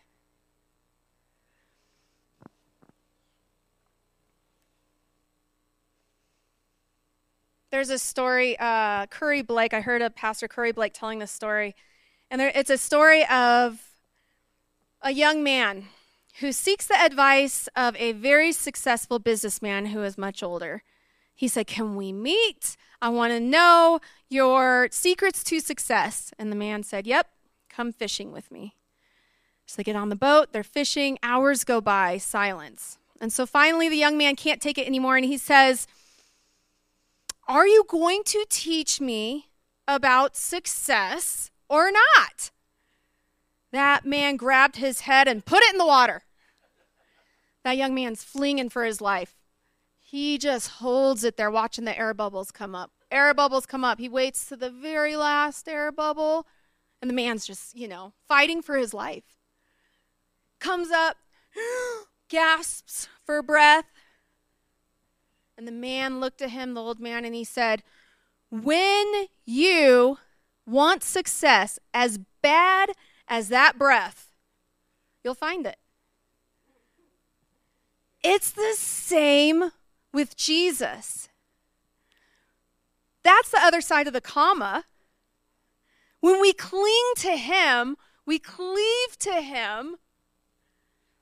There's 7.70 7.90
a 7.90 7.98
story, 7.98 8.56
uh, 8.58 9.06
Curry 9.06 9.42
Blake. 9.42 9.74
I 9.74 9.82
heard 9.82 10.00
a 10.00 10.08
Pastor 10.08 10.48
Curry 10.48 10.72
Blake 10.72 10.94
telling 10.94 11.18
this 11.18 11.30
story. 11.30 11.76
And 12.30 12.40
there, 12.40 12.50
it's 12.54 12.70
a 12.70 12.78
story 12.78 13.26
of 13.26 13.82
a 15.02 15.12
young 15.12 15.42
man 15.42 15.84
who 16.40 16.50
seeks 16.52 16.86
the 16.86 16.98
advice 16.98 17.68
of 17.76 17.94
a 17.96 18.12
very 18.12 18.52
successful 18.52 19.18
businessman 19.18 19.86
who 19.86 20.02
is 20.02 20.16
much 20.16 20.42
older. 20.42 20.82
He 21.34 21.46
said, 21.46 21.66
Can 21.66 21.94
we 21.94 22.10
meet? 22.10 22.76
I 23.02 23.10
want 23.10 23.32
to 23.32 23.40
know 23.40 24.00
your 24.30 24.88
secrets 24.90 25.44
to 25.44 25.60
success. 25.60 26.32
And 26.38 26.50
the 26.50 26.56
man 26.56 26.82
said, 26.82 27.06
Yep, 27.06 27.28
come 27.68 27.92
fishing 27.92 28.32
with 28.32 28.50
me. 28.50 28.77
So 29.68 29.76
they 29.76 29.84
get 29.84 29.96
on 29.96 30.08
the 30.08 30.16
boat, 30.16 30.52
they're 30.52 30.64
fishing, 30.64 31.18
hours 31.22 31.62
go 31.62 31.82
by, 31.82 32.16
silence. 32.16 32.96
And 33.20 33.30
so 33.30 33.44
finally, 33.44 33.90
the 33.90 33.98
young 33.98 34.16
man 34.16 34.34
can't 34.34 34.62
take 34.62 34.78
it 34.78 34.86
anymore 34.86 35.16
and 35.16 35.26
he 35.26 35.36
says, 35.36 35.86
Are 37.46 37.66
you 37.66 37.84
going 37.86 38.22
to 38.24 38.46
teach 38.48 38.98
me 38.98 39.50
about 39.86 40.38
success 40.38 41.50
or 41.68 41.92
not? 41.92 42.50
That 43.70 44.06
man 44.06 44.36
grabbed 44.36 44.76
his 44.76 45.02
head 45.02 45.28
and 45.28 45.44
put 45.44 45.62
it 45.62 45.74
in 45.74 45.78
the 45.78 45.86
water. 45.86 46.22
That 47.62 47.76
young 47.76 47.94
man's 47.94 48.24
flinging 48.24 48.70
for 48.70 48.86
his 48.86 49.02
life. 49.02 49.36
He 49.98 50.38
just 50.38 50.68
holds 50.68 51.24
it 51.24 51.36
there, 51.36 51.50
watching 51.50 51.84
the 51.84 51.98
air 51.98 52.14
bubbles 52.14 52.50
come 52.50 52.74
up. 52.74 52.90
Air 53.10 53.34
bubbles 53.34 53.66
come 53.66 53.84
up. 53.84 53.98
He 53.98 54.08
waits 54.08 54.46
to 54.46 54.56
the 54.56 54.70
very 54.70 55.14
last 55.14 55.68
air 55.68 55.92
bubble, 55.92 56.46
and 57.02 57.10
the 57.10 57.14
man's 57.14 57.46
just, 57.46 57.76
you 57.76 57.86
know, 57.86 58.14
fighting 58.26 58.62
for 58.62 58.78
his 58.78 58.94
life 58.94 59.37
comes 60.58 60.90
up, 60.90 61.16
gasps 62.28 63.08
for 63.24 63.42
breath. 63.42 63.86
And 65.56 65.66
the 65.66 65.72
man 65.72 66.20
looked 66.20 66.40
at 66.40 66.50
him, 66.50 66.74
the 66.74 66.82
old 66.82 67.00
man, 67.00 67.24
and 67.24 67.34
he 67.34 67.44
said, 67.44 67.82
When 68.50 69.26
you 69.44 70.18
want 70.66 71.02
success 71.02 71.78
as 71.92 72.20
bad 72.42 72.92
as 73.26 73.48
that 73.48 73.78
breath, 73.78 74.30
you'll 75.24 75.34
find 75.34 75.66
it. 75.66 75.78
It's 78.22 78.50
the 78.50 78.74
same 78.76 79.70
with 80.12 80.36
Jesus. 80.36 81.28
That's 83.22 83.50
the 83.50 83.60
other 83.60 83.80
side 83.80 84.06
of 84.06 84.12
the 84.12 84.20
comma. 84.20 84.84
When 86.20 86.40
we 86.40 86.52
cling 86.52 87.12
to 87.16 87.36
Him, 87.36 87.96
we 88.26 88.38
cleave 88.38 89.18
to 89.20 89.40
Him, 89.40 89.96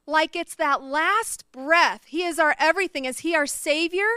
like 0.07 0.37
it's 0.37 0.55
that 0.55 0.83
last 0.83 1.51
breath. 1.53 2.05
He 2.07 2.23
is 2.23 2.39
our 2.39 2.55
everything. 2.59 3.05
Is 3.05 3.21
He 3.21 3.35
our 3.35 3.47
Savior? 3.47 4.09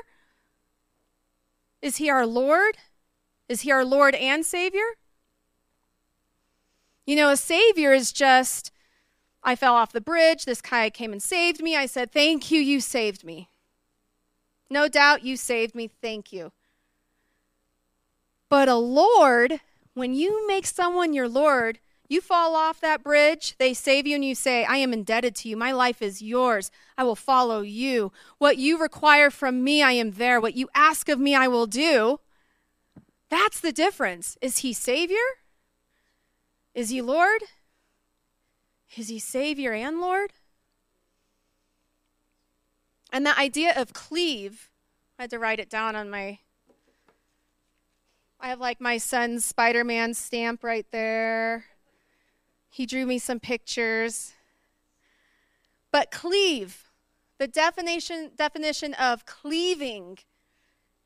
Is 1.81 1.97
He 1.97 2.09
our 2.09 2.25
Lord? 2.25 2.77
Is 3.47 3.61
He 3.61 3.71
our 3.71 3.83
Lord 3.83 4.15
and 4.15 4.45
Savior? 4.45 4.95
You 7.05 7.15
know, 7.15 7.29
a 7.29 7.37
Savior 7.37 7.91
is 7.91 8.11
just, 8.11 8.71
I 9.43 9.55
fell 9.55 9.73
off 9.73 9.91
the 9.91 10.01
bridge. 10.01 10.45
This 10.45 10.61
guy 10.61 10.91
came 10.91 11.11
and 11.11 11.23
saved 11.23 11.61
me. 11.61 11.75
I 11.75 11.87
said, 11.87 12.11
Thank 12.11 12.51
you, 12.51 12.61
you 12.61 12.79
saved 12.79 13.23
me. 13.23 13.49
No 14.69 14.87
doubt 14.87 15.23
you 15.23 15.35
saved 15.35 15.73
me. 15.73 15.89
Thank 16.01 16.31
you. 16.31 16.51
But 18.47 18.69
a 18.69 18.75
Lord, 18.75 19.59
when 19.93 20.13
you 20.13 20.47
make 20.47 20.67
someone 20.67 21.13
your 21.13 21.27
Lord, 21.27 21.79
you 22.09 22.21
fall 22.21 22.55
off 22.55 22.81
that 22.81 23.03
bridge, 23.03 23.55
they 23.59 23.75
save 23.75 24.07
you, 24.07 24.15
and 24.15 24.25
you 24.25 24.33
say, 24.33 24.65
I 24.65 24.77
am 24.77 24.93
indebted 24.93 25.35
to 25.35 25.49
you. 25.49 25.55
My 25.55 25.71
life 25.71 26.01
is 26.01 26.23
yours. 26.23 26.71
I 26.97 27.03
will 27.03 27.15
follow 27.15 27.61
you. 27.61 28.11
What 28.39 28.57
you 28.57 28.79
require 28.79 29.29
from 29.29 29.63
me, 29.63 29.83
I 29.83 29.91
am 29.91 30.11
there. 30.13 30.41
What 30.41 30.55
you 30.55 30.69
ask 30.73 31.07
of 31.07 31.19
me, 31.19 31.35
I 31.35 31.47
will 31.47 31.67
do. 31.67 32.19
That's 33.29 33.59
the 33.59 33.71
difference. 33.71 34.39
Is 34.41 34.59
he 34.59 34.73
Savior? 34.73 35.17
Is 36.73 36.89
he 36.89 36.99
Lord? 36.99 37.43
Is 38.97 39.09
he 39.09 39.19
Savior 39.19 39.73
and 39.73 40.01
Lord? 40.01 40.33
And 43.13 43.23
the 43.23 43.37
idea 43.37 43.73
of 43.75 43.93
cleave, 43.93 44.71
I 45.19 45.23
had 45.23 45.29
to 45.29 45.39
write 45.39 45.59
it 45.59 45.69
down 45.69 45.95
on 45.95 46.09
my. 46.09 46.39
I 48.39 48.49
have 48.49 48.59
like 48.59 48.81
my 48.81 48.97
son's 48.97 49.45
Spider 49.45 49.83
Man 49.83 50.15
stamp 50.15 50.63
right 50.63 50.85
there. 50.91 51.65
He 52.69 52.85
drew 52.85 53.05
me 53.05 53.19
some 53.19 53.39
pictures. 53.39 54.33
But 55.91 56.11
cleave, 56.11 56.89
the 57.37 57.47
definition, 57.47 58.31
definition 58.35 58.93
of 58.93 59.25
cleaving, 59.25 60.19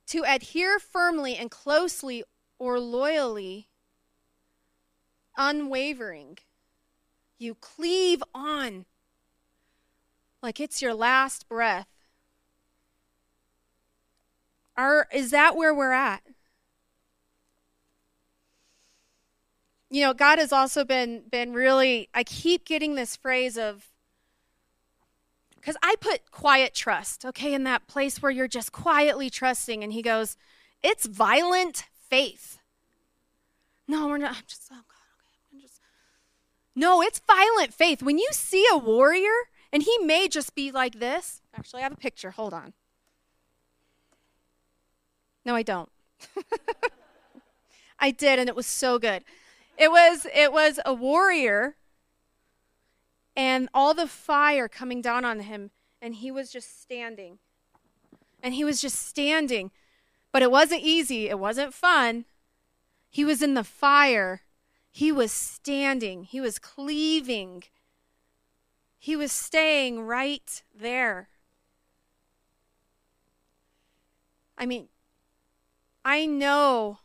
to 0.07 0.23
adhere 0.27 0.79
firmly 0.79 1.35
and 1.35 1.49
closely 1.49 2.23
or 2.59 2.79
loyally, 2.79 3.69
unwavering. 5.37 6.37
You 7.37 7.55
cleave 7.55 8.21
on 8.35 8.85
like 10.43 10.59
it's 10.59 10.81
your 10.81 10.93
last 10.93 11.47
breath. 11.47 11.87
Are, 14.75 15.07
is 15.13 15.31
that 15.31 15.55
where 15.55 15.73
we're 15.73 15.93
at? 15.93 16.21
You 19.93 20.01
know, 20.01 20.11
God 20.11 20.39
has 20.39 20.51
also 20.51 20.83
been 20.83 21.21
been 21.29 21.53
really 21.53 22.09
I 22.15 22.23
keep 22.23 22.65
getting 22.65 22.95
this 22.95 23.15
phrase 23.15 23.59
of 23.59 23.89
cuz 25.61 25.77
I 25.83 25.95
put 26.01 26.31
quiet 26.31 26.73
trust, 26.73 27.23
okay, 27.23 27.53
in 27.53 27.63
that 27.65 27.85
place 27.85 28.19
where 28.19 28.31
you're 28.31 28.47
just 28.47 28.71
quietly 28.71 29.29
trusting 29.29 29.83
and 29.83 29.93
he 29.93 30.01
goes, 30.01 30.35
"It's 30.81 31.05
violent 31.05 31.85
faith." 32.09 32.57
No, 33.87 34.07
we're 34.07 34.17
not. 34.17 34.37
I'm 34.37 34.43
just 34.47 34.67
oh 34.71 34.75
God, 34.75 35.07
okay. 35.19 35.37
I'm 35.53 35.61
just 35.61 35.79
No, 36.73 37.03
it's 37.03 37.19
violent 37.19 37.71
faith. 37.71 38.01
When 38.01 38.17
you 38.17 38.29
see 38.31 38.65
a 38.71 38.77
warrior 38.77 39.47
and 39.71 39.83
he 39.83 39.95
may 39.99 40.27
just 40.27 40.55
be 40.55 40.71
like 40.71 40.97
this. 40.99 41.43
Actually, 41.55 41.81
I 41.81 41.83
have 41.83 41.93
a 41.93 41.97
picture. 41.97 42.31
Hold 42.31 42.55
on. 42.55 42.73
No, 45.45 45.53
I 45.53 45.61
don't. 45.61 45.91
I 47.99 48.09
did 48.09 48.39
and 48.39 48.49
it 48.49 48.55
was 48.55 48.65
so 48.65 48.97
good. 48.97 49.23
It 49.77 49.91
was 49.91 50.27
it 50.33 50.53
was 50.53 50.79
a 50.85 50.93
warrior 50.93 51.75
and 53.35 53.69
all 53.73 53.93
the 53.93 54.07
fire 54.07 54.67
coming 54.67 55.01
down 55.01 55.25
on 55.25 55.41
him 55.41 55.71
and 56.01 56.15
he 56.15 56.31
was 56.31 56.51
just 56.51 56.81
standing. 56.81 57.39
And 58.41 58.53
he 58.53 58.65
was 58.65 58.81
just 58.81 58.99
standing. 58.99 59.71
But 60.33 60.41
it 60.41 60.51
wasn't 60.51 60.81
easy. 60.81 61.29
It 61.29 61.39
wasn't 61.39 61.73
fun. 61.73 62.25
He 63.09 63.23
was 63.23 63.41
in 63.41 63.53
the 63.53 63.63
fire. 63.63 64.41
He 64.91 65.11
was 65.11 65.31
standing. 65.31 66.25
He 66.25 66.41
was 66.41 66.59
cleaving. 66.59 67.63
He 68.99 69.15
was 69.15 69.31
staying 69.31 70.01
right 70.01 70.61
there. 70.77 71.29
I 74.57 74.65
mean, 74.65 74.89
I 76.03 76.25
know 76.25 76.99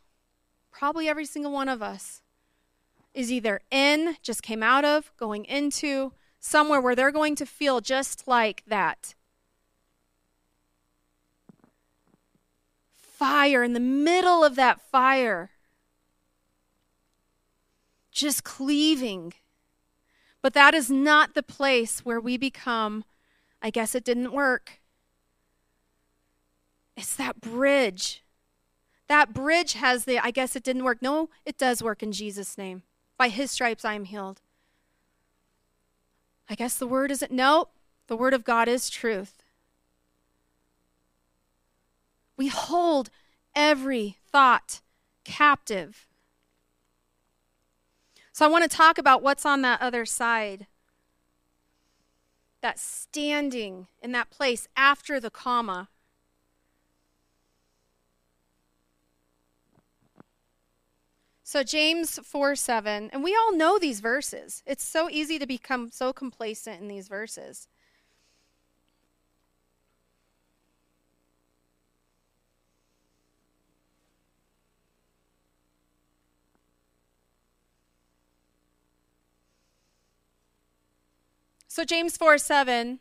probably 0.73 1.09
every 1.09 1.25
single 1.25 1.53
one 1.53 1.69
of 1.69 1.83
us 1.83 2.23
is 3.19 3.33
either 3.33 3.61
in, 3.73 4.17
just 4.23 4.45
came 4.45 4.63
out 4.63 4.85
of, 4.85 5.11
going 5.17 5.45
into, 5.47 6.13
somewhere 6.39 6.81
where 6.81 6.95
they're 6.95 7.11
going 7.11 7.35
to 7.35 7.45
feel 7.45 7.81
just 7.81 8.29
like 8.29 8.63
that. 8.69 9.17
Fire, 12.95 13.65
in 13.65 13.73
the 13.73 13.81
middle 13.81 14.45
of 14.45 14.55
that 14.55 14.81
fire, 14.81 15.51
just 18.13 18.45
cleaving. 18.45 19.35
But 20.41 20.55
that 20.55 20.73
is 20.73 20.89
not 20.89 21.35
the 21.35 21.43
place 21.43 22.05
where 22.05 22.21
we 22.21 22.37
become, 22.37 23.03
I 23.61 23.71
guess 23.71 23.97
it 23.97 24.05
didn't 24.05 24.31
work. 24.31 24.81
It's 26.97 27.17
that 27.17 27.41
bridge. 27.41 28.23
That 29.09 29.35
bridge 29.35 29.73
has 29.73 30.05
the, 30.05 30.21
I 30.21 30.31
guess 30.31 30.55
it 30.55 30.63
didn't 30.63 30.85
work. 30.85 31.03
No, 31.03 31.31
it 31.45 31.59
does 31.59 31.83
work 31.83 32.01
in 32.05 32.13
Jesus' 32.13 32.57
name. 32.57 32.85
By 33.19 33.29
his 33.29 33.51
stripes 33.51 33.85
I 33.85 33.95
am 33.95 34.05
healed. 34.05 34.41
I 36.49 36.55
guess 36.55 36.77
the 36.77 36.87
word 36.87 37.11
isn't, 37.11 37.31
no, 37.31 37.69
the 38.07 38.17
word 38.17 38.33
of 38.33 38.45
God 38.45 38.69
is 38.69 38.89
truth. 38.89 39.43
We 42.39 42.47
hold 42.47 43.11
every 43.55 44.17
thought 44.31 44.81
captive. 45.25 46.07
So 48.33 48.47
I 48.47 48.49
want 48.49 48.63
to 48.63 48.75
talk 48.75 48.99
about 48.99 49.23
what's 49.23 49.45
on 49.45 49.63
that 49.63 49.83
other 49.83 50.07
side. 50.07 50.69
That 52.61 52.79
standing 52.79 53.89
in 54.01 54.13
that 54.13 54.31
place 54.31 54.69
after 54.77 55.19
the 55.19 55.31
comma. 55.31 55.89
So, 61.51 61.63
James 61.63 62.19
4 62.23 62.55
7, 62.57 63.09
and 63.11 63.25
we 63.25 63.35
all 63.35 63.57
know 63.57 63.79
these 63.79 64.01
verses. 64.01 64.63
It's 64.67 64.85
so 64.85 65.09
easy 65.09 65.39
to 65.39 65.47
become 65.47 65.91
so 65.91 66.13
complacent 66.13 66.83
in 66.83 66.89
these 66.89 67.09
verses. 67.09 67.69
So, 81.67 81.83
James 81.83 82.19
4 82.19 82.37
7, 82.37 83.01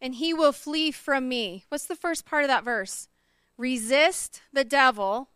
and 0.00 0.14
he 0.14 0.32
will 0.32 0.52
flee 0.52 0.90
from 0.90 1.28
me. 1.28 1.66
What's 1.68 1.84
the 1.84 1.96
first 1.96 2.24
part 2.24 2.44
of 2.44 2.48
that 2.48 2.64
verse? 2.64 3.08
Resist 3.58 4.40
the 4.54 4.64
devil 4.64 5.28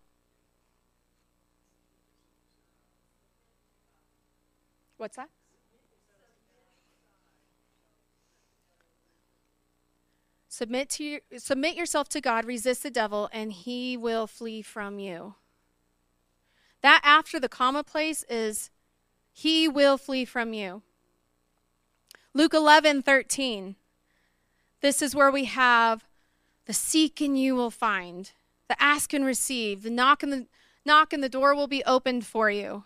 What's 5.00 5.16
that? 5.16 5.30
Submit 10.50 10.90
to 10.90 11.04
your, 11.04 11.20
submit 11.38 11.74
yourself 11.74 12.10
to 12.10 12.20
God, 12.20 12.44
resist 12.44 12.82
the 12.82 12.90
devil, 12.90 13.30
and 13.32 13.50
he 13.50 13.96
will 13.96 14.26
flee 14.26 14.60
from 14.60 14.98
you. 14.98 15.36
That 16.82 17.00
after 17.02 17.40
the 17.40 17.48
comma 17.48 17.82
place 17.82 18.24
is 18.28 18.68
he 19.32 19.66
will 19.68 19.96
flee 19.96 20.26
from 20.26 20.52
you. 20.52 20.82
Luke 22.34 22.52
11, 22.52 23.00
13. 23.00 23.76
This 24.82 25.00
is 25.00 25.14
where 25.14 25.30
we 25.30 25.46
have 25.46 26.04
the 26.66 26.74
seek 26.74 27.22
and 27.22 27.40
you 27.40 27.54
will 27.54 27.70
find, 27.70 28.32
the 28.68 28.80
ask 28.82 29.14
and 29.14 29.24
receive, 29.24 29.82
the 29.82 29.88
knock 29.88 30.22
and 30.22 30.30
the 30.30 30.46
knock 30.84 31.14
and 31.14 31.24
the 31.24 31.30
door 31.30 31.54
will 31.54 31.68
be 31.68 31.82
opened 31.84 32.26
for 32.26 32.50
you. 32.50 32.84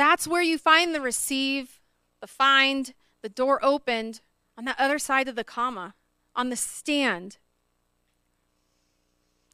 That's 0.00 0.26
where 0.26 0.40
you 0.40 0.56
find 0.56 0.94
the 0.94 1.00
receive, 1.02 1.78
the 2.22 2.26
find, 2.26 2.94
the 3.20 3.28
door 3.28 3.62
opened 3.62 4.22
on 4.56 4.64
the 4.64 4.74
other 4.82 4.98
side 4.98 5.28
of 5.28 5.36
the 5.36 5.44
comma, 5.44 5.92
on 6.34 6.48
the 6.48 6.56
stand. 6.56 7.36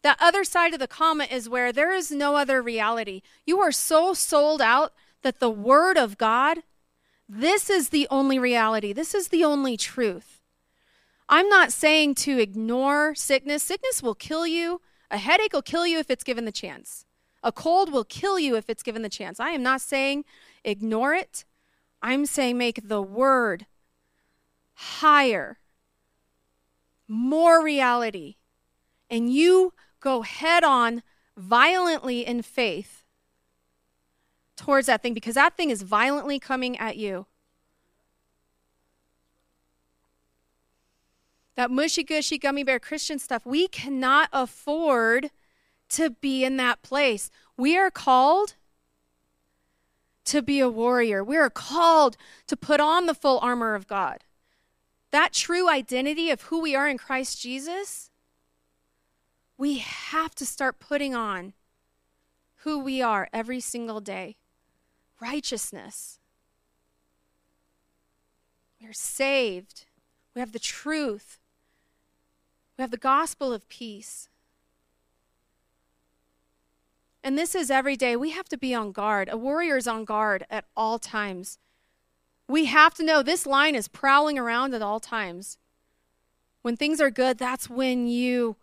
The 0.04 0.16
other 0.20 0.44
side 0.44 0.72
of 0.72 0.78
the 0.78 0.87
comma 0.87 1.24
is 1.24 1.48
where 1.48 1.72
there 1.72 1.92
is 1.92 2.12
no 2.12 2.37
other 2.37 2.62
reality. 2.62 3.22
You 3.44 3.59
are 3.59 3.72
so 3.72 4.14
sold 4.14 4.62
out 4.62 4.92
that 5.22 5.40
the 5.40 5.50
Word 5.50 5.98
of 5.98 6.16
God, 6.16 6.59
this 7.28 7.68
is 7.68 7.88
the 7.88 8.06
only 8.09 8.38
reality. 8.38 8.92
This 8.92 9.16
is 9.16 9.30
the 9.30 9.42
only 9.42 9.76
truth. 9.76 10.42
I'm 11.28 11.48
not 11.48 11.72
saying 11.72 12.14
to 12.26 12.38
ignore 12.38 13.16
sickness. 13.16 13.64
Sickness 13.64 14.00
will 14.00 14.14
kill 14.14 14.46
you. 14.46 14.80
A 15.11 15.18
headache 15.18 15.54
will 15.54 15.61
kill 15.62 15.88
you 15.88 15.98
if 15.98 16.09
it's 16.09 16.22
given 16.22 16.44
the 16.44 16.52
chance. 16.52 17.06
A 17.42 17.53
cold 17.53 17.92
will 17.92 18.05
kill 18.05 18.38
you 18.38 18.57
if 18.57 18.68
it's 18.68 18.83
given 18.83 19.03
the 19.03 19.09
chance. 19.09 19.38
I 19.38 19.51
am 19.51 19.62
not 19.62 19.81
saying 19.81 20.25
ignore 20.64 21.14
it. 21.14 21.44
I'm 22.03 22.27
saying 22.27 22.59
make 22.59 22.88
the 22.88 23.03
word 23.03 23.66
higher, 24.75 25.59
more 27.09 27.62
reality, 27.62 28.37
and 29.09 29.33
you 29.33 29.72
go 30.01 30.22
head 30.22 30.64
on 30.64 31.03
violently 31.37 32.27
in 32.27 32.42
faith 32.42 33.03
towards 34.57 34.87
that 34.87 35.03
thing 35.03 35.14
because 35.14 35.35
that 35.35 35.57
thing 35.57 35.70
is 35.70 35.83
violently 35.83 36.38
coming 36.38 36.77
at 36.79 36.96
you. 36.96 37.27
That 41.55 41.70
mushy 41.70 42.05
gushy 42.05 42.38
gummy 42.38 42.64
bear 42.64 42.79
Christian 42.79 43.18
stuff, 43.18 43.46
we 43.46 43.66
cannot 43.66 44.29
afford 44.33 45.31
to 45.90 46.11
be 46.11 46.44
in 46.44 46.57
that 46.57 46.83
place. 46.83 47.31
We 47.57 47.77
are 47.77 47.90
called 47.90 48.55
to 50.27 50.42
be 50.42 50.61
a 50.61 50.68
warrior. 50.68 51.22
We 51.22 51.37
are 51.37 51.51
called 51.51 52.16
to 52.49 52.57
put 52.57 52.81
on 52.81 53.07
the 53.07 53.14
full 53.14 53.38
armor 53.40 53.75
of 53.75 53.87
God. 53.87 54.25
That 55.12 55.33
true 55.33 55.70
identity 55.70 56.31
of 56.31 56.42
who 56.42 56.61
we 56.61 56.75
are 56.75 56.88
in 56.88 56.99
Christ 56.99 57.40
Jesus, 57.40 58.11
we 59.57 59.79
have 59.79 60.35
to 60.35 60.44
start 60.44 60.81
putting 60.81 61.14
on 61.14 61.55
who 62.57 62.81
we 62.81 63.01
are 63.01 63.29
every 63.33 63.61
single 63.61 64.01
day 64.01 64.37
righteousness. 65.20 66.18
We 68.81 68.87
are 68.87 68.92
saved. 68.92 69.87
We 70.35 70.40
have 70.40 70.53
the 70.53 70.59
truth. 70.59 71.38
We 72.77 72.83
have 72.83 72.90
the 72.90 72.99
gospel 72.99 73.53
of 73.53 73.68
peace. 73.68 74.29
And 77.27 77.37
this 77.37 77.57
is 77.57 77.73
every 77.73 77.97
day. 77.97 78.15
We 78.15 78.31
have 78.31 78.49
to 78.51 78.57
be 78.57 78.73
on 78.73 78.93
guard. 78.93 79.29
A 79.33 79.37
warrior 79.37 79.77
is 79.77 79.89
on 79.89 80.05
guard 80.05 80.47
at 80.49 80.65
all 80.77 81.01
times. 81.01 81.59
We 82.47 82.67
have 82.67 82.95
to 82.95 83.03
know 83.03 83.21
this 83.21 83.47
line 83.47 83.75
is 83.75 83.89
prowling 83.89 84.39
around 84.39 84.75
at 84.75 84.81
all 84.81 85.01
times. 85.01 85.59
When 86.62 86.77
things 86.77 87.01
are 87.01 87.11
good, 87.11 87.37
that's 87.37 87.69
when 87.69 88.07
you, 88.07 88.55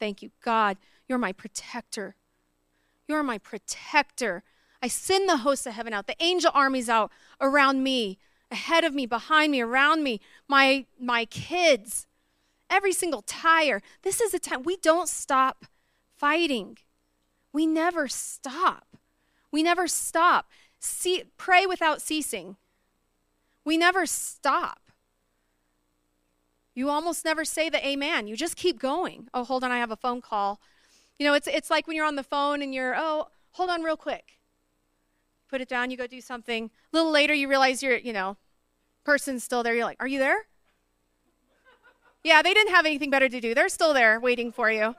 thank 0.00 0.22
you, 0.22 0.32
God, 0.42 0.76
you're 1.08 1.18
my 1.18 1.30
protector. 1.30 2.16
You're 3.06 3.22
my 3.22 3.38
protector. 3.38 4.42
I 4.82 4.88
send 4.88 5.28
the 5.28 5.36
hosts 5.36 5.64
of 5.64 5.74
heaven 5.74 5.92
out, 5.92 6.08
the 6.08 6.20
angel 6.20 6.50
armies 6.52 6.88
out 6.88 7.12
around 7.40 7.84
me, 7.84 8.18
ahead 8.50 8.82
of 8.82 8.92
me, 8.92 9.06
behind 9.06 9.52
me, 9.52 9.60
around 9.60 10.02
me, 10.02 10.20
my, 10.48 10.86
my 10.98 11.26
kids, 11.26 12.08
every 12.68 12.92
single 12.92 13.22
tire. 13.22 13.80
This 14.02 14.20
is 14.20 14.34
a 14.34 14.40
time 14.40 14.64
we 14.64 14.78
don't 14.78 15.08
stop 15.08 15.66
fighting. 16.16 16.78
We 17.54 17.66
never 17.68 18.08
stop. 18.08 18.84
We 19.52 19.62
never 19.62 19.86
stop. 19.86 20.50
See, 20.80 21.22
pray 21.38 21.66
without 21.66 22.02
ceasing. 22.02 22.56
We 23.64 23.78
never 23.78 24.06
stop. 24.06 24.80
You 26.74 26.90
almost 26.90 27.24
never 27.24 27.44
say 27.44 27.70
the 27.70 27.86
amen. 27.86 28.26
You 28.26 28.36
just 28.36 28.56
keep 28.56 28.80
going. 28.80 29.28
Oh, 29.32 29.44
hold 29.44 29.62
on, 29.62 29.70
I 29.70 29.78
have 29.78 29.92
a 29.92 29.96
phone 29.96 30.20
call. 30.20 30.60
You 31.16 31.24
know, 31.26 31.34
it's 31.34 31.46
it's 31.46 31.70
like 31.70 31.86
when 31.86 31.94
you're 31.96 32.04
on 32.04 32.16
the 32.16 32.24
phone 32.24 32.60
and 32.60 32.74
you're, 32.74 32.96
oh, 32.96 33.28
hold 33.52 33.70
on 33.70 33.84
real 33.84 33.96
quick. 33.96 34.40
Put 35.48 35.60
it 35.60 35.68
down, 35.68 35.92
you 35.92 35.96
go 35.96 36.08
do 36.08 36.20
something. 36.20 36.64
A 36.64 36.96
little 36.96 37.12
later 37.12 37.32
you 37.32 37.48
realize 37.48 37.84
you're, 37.84 37.96
you 37.96 38.12
know, 38.12 38.36
person's 39.04 39.44
still 39.44 39.62
there. 39.62 39.76
You're 39.76 39.84
like, 39.84 40.02
"Are 40.02 40.08
you 40.08 40.18
there?" 40.18 40.48
yeah, 42.24 42.42
they 42.42 42.52
didn't 42.52 42.74
have 42.74 42.84
anything 42.84 43.10
better 43.10 43.28
to 43.28 43.40
do. 43.40 43.54
They're 43.54 43.68
still 43.68 43.94
there 43.94 44.18
waiting 44.18 44.50
for 44.50 44.72
you 44.72 44.96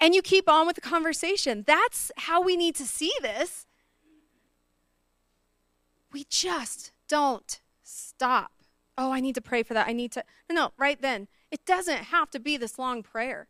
and 0.00 0.14
you 0.14 0.22
keep 0.22 0.48
on 0.48 0.66
with 0.66 0.76
the 0.76 0.82
conversation. 0.82 1.64
That's 1.66 2.12
how 2.16 2.42
we 2.42 2.56
need 2.56 2.74
to 2.76 2.84
see 2.84 3.12
this. 3.20 3.66
We 6.12 6.24
just 6.28 6.92
don't 7.08 7.60
stop. 7.82 8.52
Oh, 8.98 9.12
I 9.12 9.20
need 9.20 9.34
to 9.34 9.40
pray 9.40 9.62
for 9.62 9.74
that. 9.74 9.88
I 9.88 9.92
need 9.92 10.12
to. 10.12 10.24
No, 10.48 10.54
no, 10.54 10.72
right 10.78 11.00
then. 11.00 11.28
It 11.50 11.64
doesn't 11.64 12.04
have 12.04 12.30
to 12.30 12.40
be 12.40 12.56
this 12.56 12.78
long 12.78 13.02
prayer. 13.02 13.48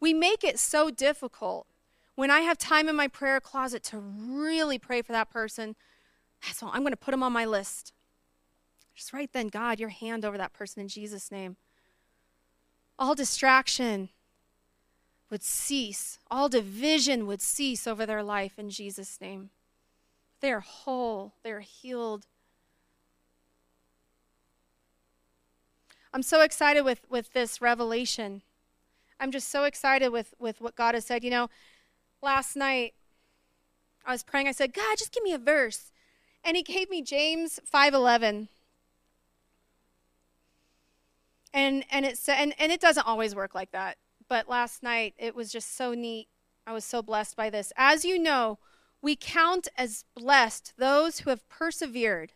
We 0.00 0.12
make 0.12 0.44
it 0.44 0.58
so 0.58 0.90
difficult. 0.90 1.66
When 2.14 2.30
I 2.30 2.40
have 2.40 2.56
time 2.56 2.88
in 2.88 2.96
my 2.96 3.08
prayer 3.08 3.40
closet 3.40 3.82
to 3.84 3.98
really 3.98 4.78
pray 4.78 5.02
for 5.02 5.12
that 5.12 5.30
person, 5.30 5.76
that's 6.42 6.62
all. 6.62 6.70
I'm 6.72 6.80
going 6.80 6.92
to 6.92 6.96
put 6.96 7.10
them 7.10 7.22
on 7.22 7.32
my 7.32 7.44
list. 7.44 7.92
Just 8.94 9.12
right 9.12 9.30
then, 9.32 9.48
God, 9.48 9.78
your 9.78 9.90
hand 9.90 10.24
over 10.24 10.38
that 10.38 10.54
person 10.54 10.80
in 10.80 10.88
Jesus' 10.88 11.30
name. 11.30 11.56
All 12.98 13.14
distraction, 13.14 14.08
would 15.30 15.42
cease, 15.42 16.18
all 16.30 16.48
division 16.48 17.26
would 17.26 17.42
cease 17.42 17.86
over 17.86 18.06
their 18.06 18.22
life 18.22 18.58
in 18.58 18.70
Jesus' 18.70 19.20
name. 19.20 19.50
They 20.40 20.52
are 20.52 20.60
whole, 20.60 21.34
they 21.42 21.50
are 21.50 21.60
healed. 21.60 22.26
I'm 26.12 26.22
so 26.22 26.40
excited 26.40 26.82
with, 26.82 27.00
with 27.10 27.32
this 27.32 27.60
revelation. 27.60 28.42
I'm 29.18 29.30
just 29.30 29.48
so 29.48 29.64
excited 29.64 30.10
with, 30.10 30.34
with 30.38 30.60
what 30.60 30.76
God 30.76 30.94
has 30.94 31.04
said. 31.04 31.24
You 31.24 31.30
know, 31.30 31.50
last 32.22 32.56
night 32.56 32.94
I 34.04 34.12
was 34.12 34.22
praying, 34.22 34.46
I 34.46 34.52
said, 34.52 34.72
God, 34.72 34.96
just 34.98 35.12
give 35.12 35.22
me 35.22 35.32
a 35.32 35.38
verse. 35.38 35.90
And 36.44 36.56
he 36.56 36.62
gave 36.62 36.88
me 36.88 37.02
James 37.02 37.58
5:11. 37.70 38.48
And 41.52 41.84
and 41.90 42.06
it 42.06 42.16
said 42.16 42.36
and, 42.38 42.54
and 42.58 42.70
it 42.70 42.80
doesn't 42.80 43.06
always 43.06 43.34
work 43.34 43.54
like 43.54 43.72
that 43.72 43.96
but 44.28 44.48
last 44.48 44.82
night 44.82 45.14
it 45.18 45.34
was 45.34 45.52
just 45.52 45.76
so 45.76 45.94
neat. 45.94 46.28
I 46.66 46.72
was 46.72 46.84
so 46.84 47.02
blessed 47.02 47.36
by 47.36 47.50
this. 47.50 47.72
As 47.76 48.04
you 48.04 48.18
know, 48.18 48.58
we 49.00 49.14
count 49.16 49.68
as 49.76 50.04
blessed 50.14 50.74
those 50.76 51.20
who 51.20 51.30
have 51.30 51.48
persevered. 51.48 52.32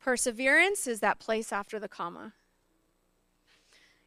Perseverance 0.00 0.86
is 0.86 1.00
that 1.00 1.18
place 1.18 1.52
after 1.52 1.78
the 1.78 1.88
comma. 1.88 2.32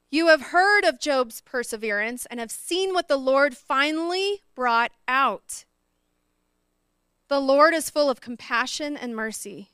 You 0.09 0.27
have 0.27 0.41
heard 0.41 0.83
of 0.83 0.99
Job's 0.99 1.41
perseverance 1.41 2.25
and 2.27 2.39
have 2.39 2.51
seen 2.51 2.93
what 2.93 3.07
the 3.07 3.17
Lord 3.17 3.55
finally 3.55 4.41
brought 4.55 4.91
out. 5.07 5.65
The 7.29 7.39
Lord 7.39 7.73
is 7.73 7.89
full 7.89 8.09
of 8.09 8.19
compassion 8.19 8.97
and 8.97 9.15
mercy. 9.15 9.69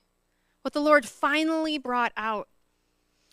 What 0.61 0.73
the 0.73 0.79
Lord 0.79 1.07
finally 1.07 1.79
brought 1.79 2.11
out. 2.15 2.47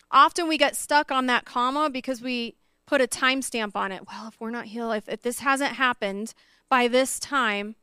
Often 0.09 0.47
we 0.47 0.57
get 0.57 0.75
stuck 0.75 1.11
on 1.11 1.27
that 1.27 1.45
comma 1.45 1.89
because 1.91 2.21
we 2.21 2.55
put 2.85 3.01
a 3.01 3.07
timestamp 3.07 3.75
on 3.75 3.91
it. 3.91 4.07
Well, 4.07 4.27
if 4.27 4.39
we're 4.39 4.51
not 4.51 4.65
healed, 4.65 4.95
if, 4.95 5.09
if 5.09 5.21
this 5.21 5.39
hasn't 5.39 5.73
happened 5.73 6.33
by 6.69 6.87
this 6.87 7.19
time, 7.19 7.75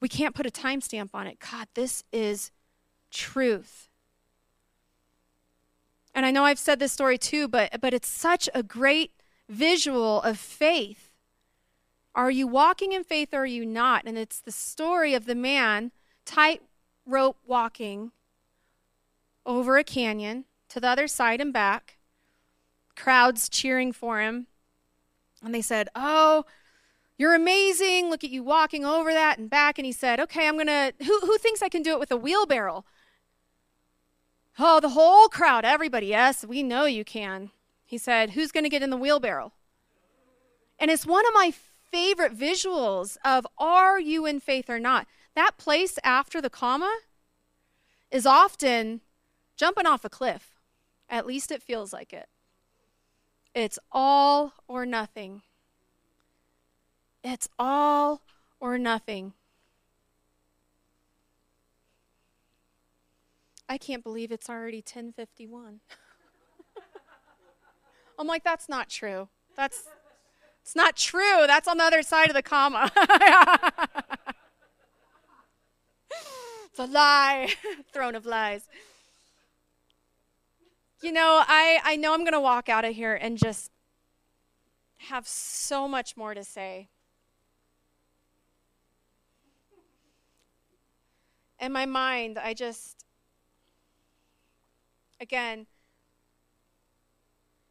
we 0.00 0.08
can't 0.08 0.34
put 0.34 0.46
a 0.46 0.50
timestamp 0.50 1.10
on 1.14 1.26
it. 1.26 1.38
God, 1.40 1.68
this 1.74 2.04
is 2.12 2.50
truth. 3.10 3.88
And 6.14 6.24
I 6.24 6.30
know 6.30 6.44
I've 6.44 6.58
said 6.58 6.78
this 6.78 6.92
story 6.92 7.18
too, 7.18 7.48
but, 7.48 7.80
but 7.80 7.92
it's 7.92 8.08
such 8.08 8.48
a 8.54 8.62
great 8.62 9.12
visual 9.48 10.22
of 10.22 10.38
faith. 10.38 11.10
Are 12.14 12.30
you 12.30 12.46
walking 12.46 12.92
in 12.92 13.04
faith 13.04 13.34
or 13.34 13.40
are 13.40 13.46
you 13.46 13.66
not? 13.66 14.04
And 14.06 14.16
it's 14.16 14.40
the 14.40 14.52
story 14.52 15.12
of 15.12 15.26
the 15.26 15.34
man 15.34 15.92
tightrope 16.24 17.36
walking 17.46 18.12
over 19.44 19.76
a 19.76 19.84
canyon 19.84 20.46
to 20.70 20.80
the 20.80 20.88
other 20.88 21.06
side 21.06 21.40
and 21.40 21.52
back 21.52 21.95
crowds 22.96 23.48
cheering 23.48 23.92
for 23.92 24.20
him. 24.20 24.46
And 25.42 25.54
they 25.54 25.62
said, 25.62 25.88
Oh, 25.94 26.44
you're 27.18 27.34
amazing. 27.34 28.10
Look 28.10 28.24
at 28.24 28.30
you 28.30 28.42
walking 28.42 28.84
over 28.84 29.12
that 29.12 29.38
and 29.38 29.48
back. 29.48 29.78
And 29.78 29.86
he 29.86 29.92
said, 29.92 30.18
Okay, 30.20 30.48
I'm 30.48 30.54
going 30.54 30.66
to, 30.66 30.92
who, 31.04 31.20
who 31.20 31.38
thinks 31.38 31.62
I 31.62 31.68
can 31.68 31.82
do 31.82 31.92
it 31.92 32.00
with 32.00 32.10
a 32.10 32.16
wheelbarrow? 32.16 32.84
Oh, 34.58 34.80
the 34.80 34.90
whole 34.90 35.28
crowd, 35.28 35.64
everybody. 35.64 36.06
Yes, 36.06 36.44
we 36.44 36.62
know 36.62 36.86
you 36.86 37.04
can. 37.04 37.50
He 37.84 37.98
said, 37.98 38.30
Who's 38.30 38.52
going 38.52 38.64
to 38.64 38.70
get 38.70 38.82
in 38.82 38.90
the 38.90 38.96
wheelbarrow? 38.96 39.52
And 40.78 40.90
it's 40.90 41.06
one 41.06 41.26
of 41.26 41.34
my 41.34 41.52
favorite 41.90 42.36
visuals 42.36 43.16
of 43.24 43.46
are 43.58 43.98
you 43.98 44.26
in 44.26 44.40
faith 44.40 44.68
or 44.68 44.78
not? 44.78 45.06
That 45.34 45.56
place 45.58 45.98
after 46.02 46.40
the 46.40 46.50
comma 46.50 46.94
is 48.10 48.26
often 48.26 49.02
jumping 49.56 49.86
off 49.86 50.04
a 50.04 50.10
cliff. 50.10 50.54
At 51.08 51.26
least 51.26 51.50
it 51.50 51.62
feels 51.62 51.92
like 51.92 52.12
it. 52.12 52.28
It's 53.56 53.78
all 53.90 54.52
or 54.68 54.84
nothing. 54.84 55.40
It's 57.24 57.48
all 57.58 58.20
or 58.60 58.76
nothing. 58.76 59.32
I 63.66 63.78
can't 63.78 64.02
believe 64.04 64.30
it's 64.30 64.50
already 64.50 64.80
1051. 64.80 65.80
I'm 68.18 68.26
like, 68.26 68.44
that's 68.44 68.68
not 68.68 68.90
true. 68.90 69.30
That's 69.56 69.84
it's 70.60 70.76
not 70.76 70.94
true. 70.94 71.46
That's 71.46 71.66
on 71.66 71.78
the 71.78 71.84
other 71.84 72.02
side 72.02 72.28
of 72.28 72.34
the 72.34 72.42
comma. 72.42 72.92
it's 76.66 76.78
a 76.78 76.84
lie. 76.84 77.54
Throne 77.94 78.16
of 78.16 78.26
lies 78.26 78.68
you 81.02 81.12
know, 81.12 81.42
I, 81.46 81.80
I 81.84 81.96
know 81.96 82.14
I'm 82.14 82.20
going 82.20 82.32
to 82.32 82.40
walk 82.40 82.68
out 82.68 82.84
of 82.84 82.94
here 82.94 83.14
and 83.14 83.38
just 83.38 83.70
have 84.98 85.26
so 85.28 85.86
much 85.86 86.16
more 86.16 86.34
to 86.34 86.44
say. 86.44 86.88
In 91.58 91.72
my 91.72 91.86
mind, 91.86 92.38
I 92.38 92.54
just, 92.54 93.06
Again, 95.20 95.66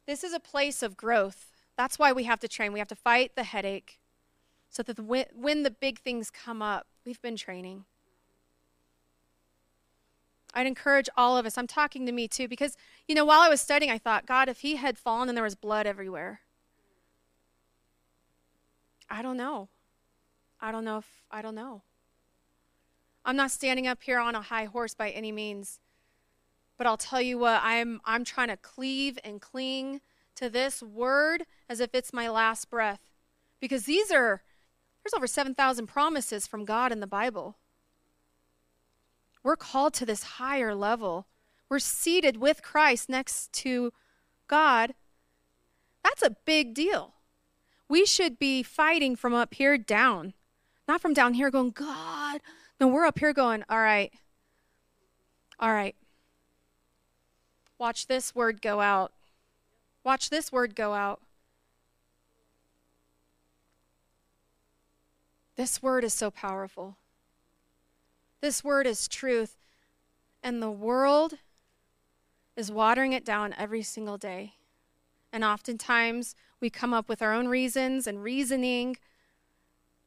this 0.06 0.24
is 0.24 0.32
a 0.32 0.40
place 0.40 0.82
of 0.82 0.96
growth. 0.96 1.50
That's 1.76 1.98
why 1.98 2.12
we 2.12 2.24
have 2.24 2.40
to 2.40 2.48
train. 2.48 2.72
We 2.72 2.78
have 2.78 2.88
to 2.88 2.96
fight 2.96 3.32
the 3.36 3.44
headache 3.44 4.00
so 4.68 4.82
that 4.82 4.96
the, 4.96 5.26
when 5.34 5.62
the 5.62 5.70
big 5.70 6.00
things 6.00 6.30
come 6.30 6.60
up, 6.60 6.86
we've 7.04 7.20
been 7.22 7.36
training. 7.36 7.84
I'd 10.56 10.66
encourage 10.66 11.10
all 11.18 11.36
of 11.36 11.44
us. 11.44 11.58
I'm 11.58 11.66
talking 11.66 12.06
to 12.06 12.12
me 12.12 12.26
too 12.26 12.48
because, 12.48 12.78
you 13.06 13.14
know, 13.14 13.26
while 13.26 13.40
I 13.40 13.50
was 13.50 13.60
studying, 13.60 13.92
I 13.92 13.98
thought, 13.98 14.24
God, 14.24 14.48
if 14.48 14.60
he 14.60 14.76
had 14.76 14.96
fallen 14.96 15.28
and 15.28 15.36
there 15.36 15.44
was 15.44 15.54
blood 15.54 15.86
everywhere, 15.86 16.40
I 19.10 19.20
don't 19.20 19.36
know. 19.36 19.68
I 20.58 20.72
don't 20.72 20.84
know 20.84 20.96
if, 20.96 21.06
I 21.30 21.42
don't 21.42 21.54
know. 21.54 21.82
I'm 23.22 23.36
not 23.36 23.50
standing 23.50 23.86
up 23.86 24.02
here 24.02 24.18
on 24.18 24.34
a 24.34 24.40
high 24.40 24.64
horse 24.64 24.94
by 24.94 25.10
any 25.10 25.30
means. 25.30 25.78
But 26.78 26.86
I'll 26.86 26.96
tell 26.96 27.20
you 27.20 27.38
what, 27.38 27.60
I'm 27.62 28.00
I'm 28.06 28.24
trying 28.24 28.48
to 28.48 28.56
cleave 28.56 29.18
and 29.22 29.40
cling 29.40 30.00
to 30.36 30.48
this 30.48 30.82
word 30.82 31.44
as 31.68 31.80
if 31.80 31.94
it's 31.94 32.14
my 32.14 32.30
last 32.30 32.70
breath. 32.70 33.00
Because 33.60 33.84
these 33.84 34.10
are 34.10 34.42
there's 35.02 35.14
over 35.14 35.26
7,000 35.26 35.86
promises 35.86 36.46
from 36.46 36.64
God 36.64 36.92
in 36.92 37.00
the 37.00 37.06
Bible. 37.06 37.56
We're 39.46 39.54
called 39.54 39.94
to 39.94 40.04
this 40.04 40.24
higher 40.24 40.74
level. 40.74 41.28
We're 41.68 41.78
seated 41.78 42.38
with 42.38 42.64
Christ 42.64 43.08
next 43.08 43.52
to 43.52 43.92
God. 44.48 44.92
That's 46.02 46.20
a 46.20 46.34
big 46.44 46.74
deal. 46.74 47.14
We 47.88 48.06
should 48.06 48.40
be 48.40 48.64
fighting 48.64 49.14
from 49.14 49.34
up 49.34 49.54
here 49.54 49.78
down, 49.78 50.34
not 50.88 51.00
from 51.00 51.14
down 51.14 51.34
here 51.34 51.52
going, 51.52 51.70
God. 51.70 52.40
No, 52.80 52.88
we're 52.88 53.06
up 53.06 53.20
here 53.20 53.32
going, 53.32 53.62
all 53.70 53.78
right, 53.78 54.12
all 55.60 55.72
right. 55.72 55.94
Watch 57.78 58.08
this 58.08 58.34
word 58.34 58.60
go 58.60 58.80
out. 58.80 59.12
Watch 60.02 60.28
this 60.28 60.50
word 60.50 60.74
go 60.74 60.92
out. 60.92 61.20
This 65.54 65.80
word 65.80 66.02
is 66.02 66.14
so 66.14 66.32
powerful. 66.32 66.96
This 68.46 68.62
word 68.62 68.86
is 68.86 69.08
truth. 69.08 69.56
And 70.40 70.62
the 70.62 70.70
world 70.70 71.34
is 72.54 72.70
watering 72.70 73.12
it 73.12 73.24
down 73.24 73.52
every 73.58 73.82
single 73.82 74.18
day. 74.18 74.54
And 75.32 75.42
oftentimes 75.42 76.36
we 76.60 76.70
come 76.70 76.94
up 76.94 77.08
with 77.08 77.22
our 77.22 77.32
own 77.32 77.48
reasons 77.48 78.06
and 78.06 78.22
reasoning. 78.22 78.98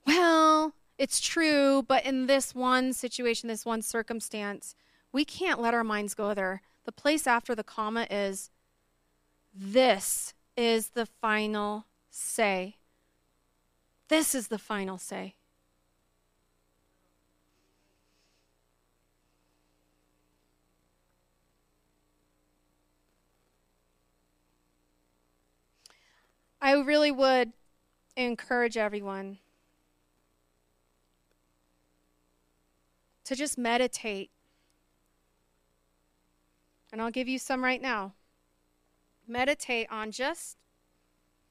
Well, 0.07 0.71
it's 0.97 1.19
true, 1.19 1.83
but 1.85 2.05
in 2.05 2.27
this 2.27 2.55
one 2.55 2.93
situation, 2.93 3.49
this 3.49 3.65
one 3.65 3.81
circumstance, 3.81 4.73
we 5.11 5.25
can't 5.25 5.59
let 5.59 5.73
our 5.73 5.83
minds 5.83 6.13
go 6.13 6.33
there. 6.33 6.61
The 6.85 6.93
place 6.93 7.27
after 7.27 7.53
the 7.53 7.63
comma 7.65 8.07
is 8.09 8.51
this 9.53 10.33
is 10.55 10.91
the 10.91 11.05
final 11.05 11.87
say. 12.09 12.77
This 14.07 14.33
is 14.33 14.47
the 14.47 14.57
final 14.57 14.97
say. 14.97 15.35
I 26.61 26.73
really 26.73 27.11
would 27.11 27.53
encourage 28.17 28.75
everyone 28.75 29.37
to 33.23 33.35
just 33.35 33.57
meditate 33.57 34.31
and 36.91 37.01
I'll 37.01 37.11
give 37.11 37.27
you 37.27 37.37
some 37.37 37.63
right 37.63 37.81
now. 37.81 38.13
Meditate 39.27 39.87
on 39.91 40.11
just 40.11 40.57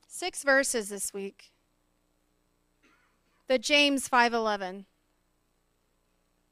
six 0.06 0.42
verses 0.42 0.88
this 0.88 1.14
week. 1.14 1.52
The 3.46 3.58
James 3.58 4.08
5:11 4.08 4.86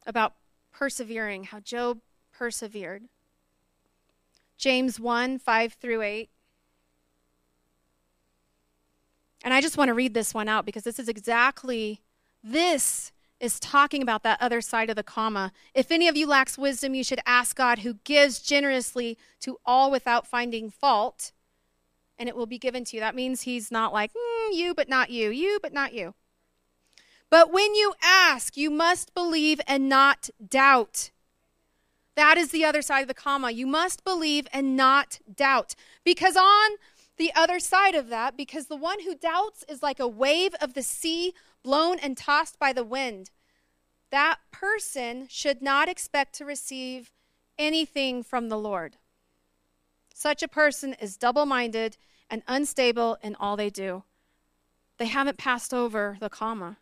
about 0.07 0.35
persevering, 0.73 1.45
how 1.45 1.61
Job 1.61 2.01
persevered. 2.33 3.09
James 4.57 5.01
1 5.01 5.39
5 5.39 5.73
through 5.75 6.03
8. 6.03 6.31
And 9.45 9.55
I 9.55 9.61
just 9.61 9.77
want 9.77 9.89
to 9.89 9.95
read 9.95 10.15
this 10.15 10.35
one 10.35 10.49
out 10.49 10.67
because 10.67 10.85
this 10.85 10.99
is 10.99 11.09
exactly 11.09 12.01
this 12.43 13.13
is 13.39 13.61
talking 13.61 14.03
about 14.03 14.23
that 14.23 14.41
other 14.41 14.61
side 14.61 14.89
of 14.89 14.97
the 14.97 15.03
comma. 15.03 15.53
If 15.75 15.91
any 15.91 16.09
of 16.09 16.17
you 16.17 16.27
lacks 16.27 16.57
wisdom, 16.57 16.95
you 16.95 17.05
should 17.05 17.21
ask 17.27 17.57
God, 17.57 17.81
who 17.81 17.95
gives 18.05 18.39
generously 18.39 19.19
to 19.41 19.59
all 19.65 19.91
without 19.91 20.27
finding 20.27 20.71
fault, 20.71 21.33
and 22.19 22.29
it 22.29 22.37
will 22.37 22.47
be 22.47 22.59
given 22.59 22.85
to 22.85 22.97
you. 22.97 23.01
That 23.01 23.15
means 23.15 23.43
He's 23.43 23.71
not 23.71 23.93
like, 23.93 24.13
mm, 24.13 24.55
you, 24.55 24.75
but 24.75 24.89
not 24.89 25.11
you, 25.11 25.31
you, 25.31 25.59
but 25.61 25.73
not 25.73 25.93
you. 25.93 26.15
But 27.29 27.53
when 27.53 27.75
you 27.75 27.93
ask, 28.03 28.57
you 28.57 28.71
must 28.71 29.13
believe 29.13 29.61
and 29.67 29.89
not 29.89 30.31
doubt. 30.49 31.11
That 32.15 32.39
is 32.39 32.51
the 32.51 32.65
other 32.65 32.81
side 32.81 33.03
of 33.03 33.09
the 33.09 33.15
comma. 33.15 33.51
You 33.51 33.67
must 33.67 34.05
believe 34.05 34.47
and 34.53 34.77
not 34.77 35.19
doubt. 35.35 35.75
Because 36.05 36.37
on 36.37 36.77
the 37.17 37.33
other 37.35 37.59
side 37.59 37.95
of 37.95 38.09
that, 38.09 38.37
because 38.37 38.67
the 38.67 38.77
one 38.77 39.01
who 39.01 39.15
doubts 39.15 39.65
is 39.69 39.83
like 39.83 40.01
a 40.01 40.09
wave 40.09 40.55
of 40.61 40.75
the 40.75 40.83
sea 40.83 41.33
blown 41.63 41.99
and 41.99 42.17
tossed 42.17 42.59
by 42.59 42.73
the 42.73 42.85
wind. 42.85 43.31
That 44.11 44.39
person 44.53 45.27
should 45.29 45.63
not 45.63 45.89
expect 45.89 46.35
to 46.37 46.45
receive 46.45 47.11
anything 47.59 48.23
from 48.23 48.49
the 48.49 48.59
Lord. 48.59 48.97
Such 50.15 50.43
a 50.43 50.49
person 50.49 50.95
is 51.01 51.17
double 51.17 51.47
minded 51.47 51.97
and 52.31 52.43
unstable 52.47 53.19
in 53.23 53.35
all 53.35 53.57
they 53.57 53.71
do. 53.71 54.05
They 54.99 55.07
haven't 55.07 55.39
passed 55.39 55.75
over 55.75 56.17
the 56.21 56.31
comma. 56.31 56.79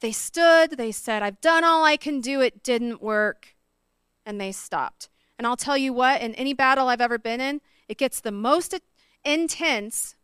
They 0.00 0.12
stood, 0.12 0.76
they 0.76 0.92
said, 0.92 1.22
I've 1.22 1.40
done 1.40 1.64
all 1.64 1.84
I 1.84 1.96
can 1.96 2.20
do, 2.20 2.40
it 2.40 2.62
didn't 2.62 3.02
work, 3.02 3.54
and 4.24 4.40
they 4.40 4.52
stopped. 4.52 5.08
And 5.38 5.46
I'll 5.46 5.56
tell 5.56 5.76
you 5.76 5.92
what, 5.92 6.20
in 6.20 6.34
any 6.34 6.54
battle 6.54 6.88
I've 6.88 7.00
ever 7.00 7.18
been 7.18 7.40
in, 7.40 7.60
it 7.88 7.98
gets 7.98 8.20
the 8.20 8.32
most 8.32 8.72
intense 9.24 10.16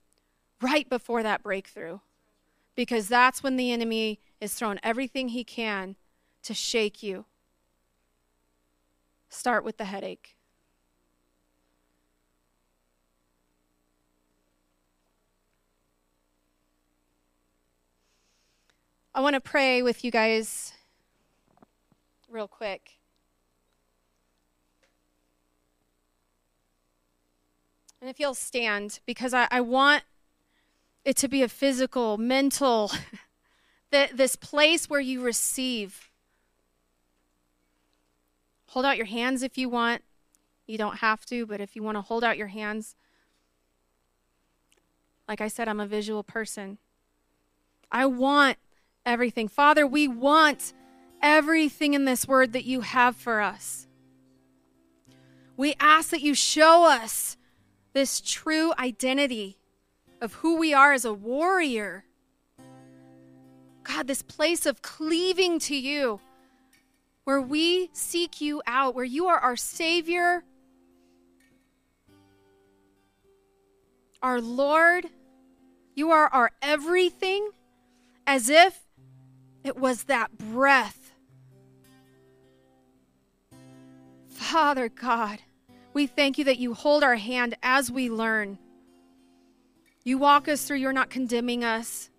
right 0.60 0.88
before 0.88 1.22
that 1.22 1.42
breakthrough 1.42 1.98
because 2.74 3.08
that's 3.08 3.42
when 3.42 3.56
the 3.56 3.72
enemy 3.72 4.20
is 4.40 4.54
throwing 4.54 4.78
everything 4.82 5.28
he 5.28 5.44
can 5.44 5.96
to 6.42 6.54
shake 6.54 7.02
you. 7.02 7.24
Start 9.28 9.64
with 9.64 9.76
the 9.78 9.86
headache. 9.86 10.36
I 19.14 19.20
want 19.20 19.34
to 19.34 19.40
pray 19.40 19.80
with 19.80 20.04
you 20.04 20.10
guys 20.10 20.74
real 22.28 22.46
quick. 22.46 22.95
And 28.06 28.10
if 28.12 28.20
you'll 28.20 28.34
stand, 28.34 29.00
because 29.04 29.34
I, 29.34 29.48
I 29.50 29.60
want 29.60 30.04
it 31.04 31.16
to 31.16 31.26
be 31.26 31.42
a 31.42 31.48
physical, 31.48 32.16
mental, 32.16 32.92
that 33.90 34.16
this 34.16 34.36
place 34.36 34.88
where 34.88 35.00
you 35.00 35.22
receive. 35.22 36.08
Hold 38.66 38.86
out 38.86 38.96
your 38.96 39.06
hands 39.06 39.42
if 39.42 39.58
you 39.58 39.68
want. 39.68 40.04
You 40.68 40.78
don't 40.78 40.98
have 40.98 41.26
to, 41.26 41.46
but 41.46 41.60
if 41.60 41.74
you 41.74 41.82
want 41.82 41.96
to 41.96 42.00
hold 42.00 42.22
out 42.22 42.38
your 42.38 42.46
hands, 42.46 42.94
like 45.26 45.40
I 45.40 45.48
said, 45.48 45.66
I'm 45.66 45.80
a 45.80 45.86
visual 45.88 46.22
person. 46.22 46.78
I 47.90 48.06
want 48.06 48.56
everything. 49.04 49.48
Father, 49.48 49.84
we 49.84 50.06
want 50.06 50.74
everything 51.20 51.94
in 51.94 52.04
this 52.04 52.28
word 52.28 52.52
that 52.52 52.64
you 52.64 52.82
have 52.82 53.16
for 53.16 53.40
us. 53.40 53.88
We 55.56 55.74
ask 55.80 56.10
that 56.10 56.20
you 56.20 56.36
show 56.36 56.88
us 56.88 57.35
this 57.96 58.20
true 58.20 58.74
identity 58.78 59.56
of 60.20 60.34
who 60.34 60.58
we 60.58 60.74
are 60.74 60.92
as 60.92 61.06
a 61.06 61.14
warrior. 61.14 62.04
God, 63.84 64.06
this 64.06 64.20
place 64.20 64.66
of 64.66 64.82
cleaving 64.82 65.58
to 65.60 65.74
you, 65.74 66.20
where 67.24 67.40
we 67.40 67.88
seek 67.94 68.38
you 68.38 68.60
out, 68.66 68.94
where 68.94 69.06
you 69.06 69.28
are 69.28 69.38
our 69.38 69.56
Savior, 69.56 70.44
our 74.20 74.42
Lord, 74.42 75.06
you 75.94 76.10
are 76.10 76.28
our 76.28 76.50
everything, 76.60 77.48
as 78.26 78.50
if 78.50 78.78
it 79.64 79.78
was 79.78 80.04
that 80.04 80.36
breath. 80.36 81.12
Father 84.28 84.90
God, 84.90 85.38
we 85.96 86.06
thank 86.06 86.36
you 86.36 86.44
that 86.44 86.58
you 86.58 86.74
hold 86.74 87.02
our 87.02 87.14
hand 87.16 87.56
as 87.62 87.90
we 87.90 88.10
learn. 88.10 88.58
You 90.04 90.18
walk 90.18 90.46
us 90.46 90.62
through, 90.62 90.76
you're 90.76 90.92
not 90.92 91.08
condemning 91.08 91.64
us. 91.64 92.10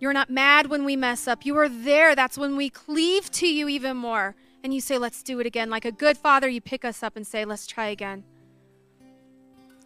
You're 0.00 0.12
not 0.12 0.28
mad 0.28 0.66
when 0.66 0.84
we 0.84 0.96
mess 0.96 1.28
up. 1.28 1.46
You 1.46 1.56
are 1.58 1.68
there. 1.68 2.16
That's 2.16 2.36
when 2.36 2.56
we 2.56 2.68
cleave 2.68 3.30
to 3.30 3.46
you 3.46 3.68
even 3.68 3.96
more 3.96 4.34
and 4.64 4.74
you 4.74 4.80
say, 4.80 4.98
Let's 4.98 5.22
do 5.22 5.38
it 5.38 5.46
again. 5.46 5.70
Like 5.70 5.84
a 5.84 5.92
good 5.92 6.18
father, 6.18 6.48
you 6.48 6.60
pick 6.60 6.84
us 6.84 7.04
up 7.04 7.14
and 7.14 7.24
say, 7.24 7.44
Let's 7.44 7.68
try 7.68 7.86
again. 7.86 8.24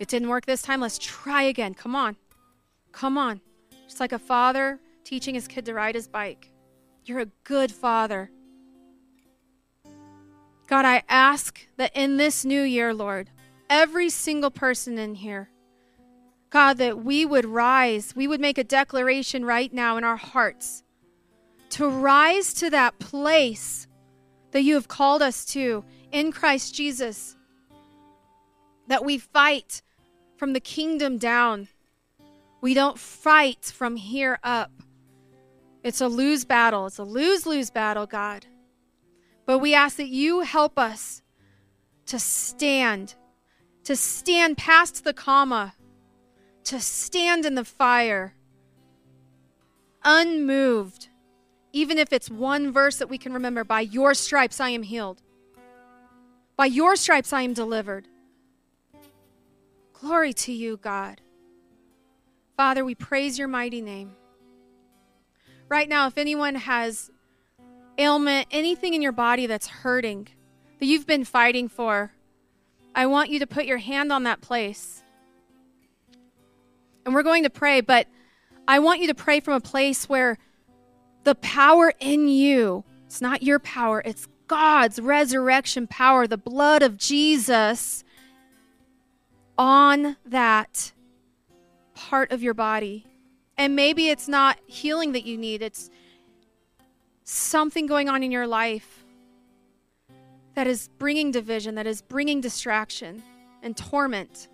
It 0.00 0.08
didn't 0.08 0.30
work 0.30 0.46
this 0.46 0.62
time. 0.62 0.80
Let's 0.80 0.96
try 0.96 1.42
again. 1.42 1.74
Come 1.74 1.94
on. 1.94 2.16
Come 2.90 3.18
on. 3.18 3.42
Just 3.86 4.00
like 4.00 4.12
a 4.12 4.18
father 4.18 4.80
teaching 5.04 5.34
his 5.34 5.46
kid 5.46 5.66
to 5.66 5.74
ride 5.74 5.94
his 5.94 6.08
bike. 6.08 6.50
You're 7.04 7.20
a 7.20 7.26
good 7.44 7.70
father. 7.70 8.30
God, 10.66 10.84
I 10.84 11.02
ask 11.08 11.66
that 11.76 11.94
in 11.94 12.16
this 12.16 12.44
new 12.44 12.62
year, 12.62 12.94
Lord, 12.94 13.30
every 13.68 14.08
single 14.08 14.50
person 14.50 14.98
in 14.98 15.14
here, 15.14 15.50
God, 16.50 16.78
that 16.78 17.04
we 17.04 17.26
would 17.26 17.44
rise, 17.44 18.14
we 18.16 18.26
would 18.26 18.40
make 18.40 18.58
a 18.58 18.64
declaration 18.64 19.44
right 19.44 19.72
now 19.72 19.96
in 19.96 20.04
our 20.04 20.16
hearts 20.16 20.82
to 21.70 21.88
rise 21.88 22.54
to 22.54 22.70
that 22.70 22.98
place 22.98 23.88
that 24.52 24.62
you 24.62 24.74
have 24.74 24.86
called 24.86 25.20
us 25.20 25.44
to 25.46 25.84
in 26.12 26.30
Christ 26.30 26.74
Jesus. 26.74 27.36
That 28.86 29.04
we 29.04 29.18
fight 29.18 29.82
from 30.36 30.52
the 30.52 30.60
kingdom 30.60 31.18
down. 31.18 31.68
We 32.60 32.72
don't 32.72 32.98
fight 32.98 33.64
from 33.64 33.96
here 33.96 34.38
up. 34.44 34.70
It's 35.82 36.00
a 36.00 36.08
lose 36.08 36.44
battle. 36.44 36.86
It's 36.86 36.98
a 36.98 37.04
lose 37.04 37.46
lose 37.46 37.70
battle, 37.70 38.06
God. 38.06 38.46
But 39.46 39.58
we 39.58 39.74
ask 39.74 39.96
that 39.96 40.08
you 40.08 40.40
help 40.40 40.78
us 40.78 41.22
to 42.06 42.18
stand, 42.18 43.14
to 43.84 43.96
stand 43.96 44.56
past 44.56 45.04
the 45.04 45.12
comma, 45.12 45.74
to 46.64 46.80
stand 46.80 47.44
in 47.44 47.54
the 47.54 47.64
fire, 47.64 48.34
unmoved, 50.02 51.08
even 51.72 51.98
if 51.98 52.12
it's 52.12 52.30
one 52.30 52.72
verse 52.72 52.96
that 52.96 53.08
we 53.08 53.18
can 53.18 53.32
remember 53.32 53.64
by 53.64 53.80
your 53.80 54.14
stripes 54.14 54.60
I 54.60 54.70
am 54.70 54.82
healed, 54.82 55.22
by 56.56 56.66
your 56.66 56.96
stripes 56.96 57.32
I 57.32 57.42
am 57.42 57.52
delivered. 57.52 58.08
Glory 59.92 60.32
to 60.34 60.52
you, 60.52 60.76
God. 60.76 61.20
Father, 62.56 62.84
we 62.84 62.94
praise 62.94 63.38
your 63.38 63.48
mighty 63.48 63.80
name. 63.80 64.12
Right 65.68 65.88
now, 65.88 66.06
if 66.06 66.18
anyone 66.18 66.54
has 66.54 67.10
ailment, 67.98 68.48
anything 68.50 68.94
in 68.94 69.02
your 69.02 69.12
body 69.12 69.46
that's 69.46 69.66
hurting, 69.66 70.28
that 70.78 70.86
you've 70.86 71.06
been 71.06 71.24
fighting 71.24 71.68
for, 71.68 72.12
I 72.94 73.06
want 73.06 73.30
you 73.30 73.38
to 73.40 73.46
put 73.46 73.64
your 73.64 73.78
hand 73.78 74.12
on 74.12 74.24
that 74.24 74.40
place. 74.40 75.02
And 77.04 77.14
we're 77.14 77.22
going 77.22 77.42
to 77.42 77.50
pray, 77.50 77.80
but 77.80 78.06
I 78.66 78.78
want 78.78 79.00
you 79.00 79.08
to 79.08 79.14
pray 79.14 79.40
from 79.40 79.54
a 79.54 79.60
place 79.60 80.08
where 80.08 80.38
the 81.24 81.34
power 81.34 81.92
in 82.00 82.28
you, 82.28 82.84
it's 83.06 83.20
not 83.20 83.42
your 83.42 83.58
power, 83.58 84.02
it's 84.04 84.28
God's 84.46 85.00
resurrection 85.00 85.86
power, 85.86 86.26
the 86.26 86.36
blood 86.36 86.82
of 86.82 86.96
Jesus 86.96 88.04
on 89.56 90.16
that 90.26 90.92
part 91.94 92.30
of 92.30 92.42
your 92.42 92.54
body. 92.54 93.06
And 93.56 93.76
maybe 93.76 94.08
it's 94.08 94.28
not 94.28 94.58
healing 94.66 95.12
that 95.12 95.24
you 95.24 95.36
need, 95.36 95.62
it's 95.62 95.90
something 97.24 97.86
going 97.86 98.08
on 98.08 98.22
in 98.22 98.30
your 98.30 98.46
life 98.46 99.04
that 100.54 100.66
is 100.66 100.88
bringing 100.98 101.30
division, 101.30 101.74
that 101.74 101.86
is 101.86 102.02
bringing 102.02 102.40
distraction 102.40 103.22
and 103.62 103.76
torment. 103.76 104.48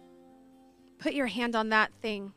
Put 0.99 1.13
your 1.13 1.27
hand 1.27 1.55
on 1.55 1.69
that 1.71 1.93
thing. 2.01 2.33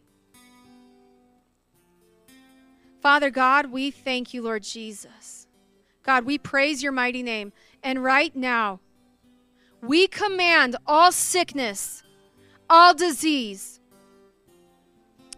Father 3.02 3.30
God, 3.30 3.68
we 3.68 3.92
thank 3.92 4.34
you, 4.34 4.42
Lord 4.42 4.64
Jesus. 4.64 5.48
God, 6.04 6.26
we 6.26 6.38
praise 6.38 6.82
your 6.82 6.92
mighty 6.92 7.22
name. 7.22 7.54
And 7.84 8.04
right 8.04 8.36
now, 8.36 8.80
we 9.82 10.08
command 10.08 10.78
all 10.88 11.12
sickness, 11.12 12.04
all 12.70 12.94
disease, 12.94 13.82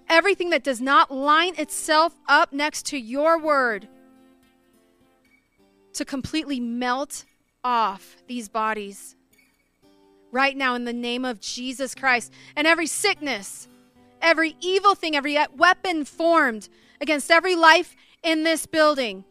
everything 0.07 0.51
that 0.51 0.63
does 0.63 0.79
not 0.79 1.11
line 1.11 1.55
itself 1.57 2.15
up 2.27 2.53
next 2.53 2.85
to 2.87 2.97
your 2.97 3.39
word 3.39 3.87
to 5.95 6.05
completely 6.05 6.59
melt 6.59 7.25
off 7.63 8.17
these 8.27 8.47
bodies 8.47 9.15
right 10.31 10.55
now 10.55 10.75
in 10.75 10.85
the 10.85 10.93
name 10.93 11.25
of 11.25 11.39
Jesus 11.39 11.95
Christ. 11.95 12.31
And 12.55 12.67
every 12.67 12.87
sickness, 12.87 13.67
every 14.21 14.55
evil 14.59 14.95
thing, 14.95 15.15
every 15.15 15.37
weapon 15.55 16.05
formed 16.05 16.69
against 17.01 17.31
every 17.31 17.55
life 17.55 17.95
in 18.23 18.43
this 18.43 18.65
building. 18.65 19.23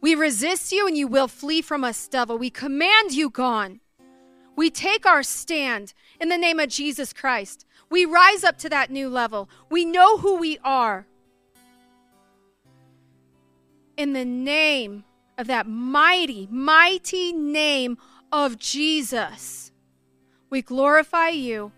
We 0.00 0.14
resist 0.14 0.72
you 0.72 0.86
and 0.86 0.96
you 0.96 1.06
will 1.06 1.28
flee 1.28 1.60
from 1.60 1.84
us, 1.84 2.08
devil. 2.08 2.38
We 2.38 2.50
command 2.50 3.12
you 3.12 3.30
gone. 3.30 3.80
We 4.56 4.70
take 4.70 5.06
our 5.06 5.22
stand 5.22 5.92
in 6.20 6.28
the 6.28 6.38
name 6.38 6.58
of 6.58 6.68
Jesus 6.68 7.12
Christ. 7.12 7.64
We 7.90 8.04
rise 8.04 8.44
up 8.44 8.58
to 8.58 8.68
that 8.70 8.90
new 8.90 9.08
level. 9.08 9.48
We 9.70 9.84
know 9.84 10.18
who 10.18 10.36
we 10.36 10.58
are. 10.64 11.06
In 13.96 14.12
the 14.12 14.24
name 14.24 15.04
of 15.38 15.46
that 15.46 15.66
mighty, 15.66 16.48
mighty 16.50 17.32
name 17.32 17.96
of 18.30 18.58
Jesus, 18.58 19.72
we 20.50 20.60
glorify 20.60 21.28
you 21.28 21.72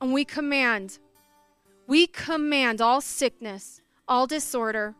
and 0.00 0.12
we 0.12 0.24
command 0.24 0.98
we 1.86 2.06
command 2.06 2.80
all 2.80 3.02
sickness, 3.02 3.82
all 4.08 4.26
disorder, 4.26 4.94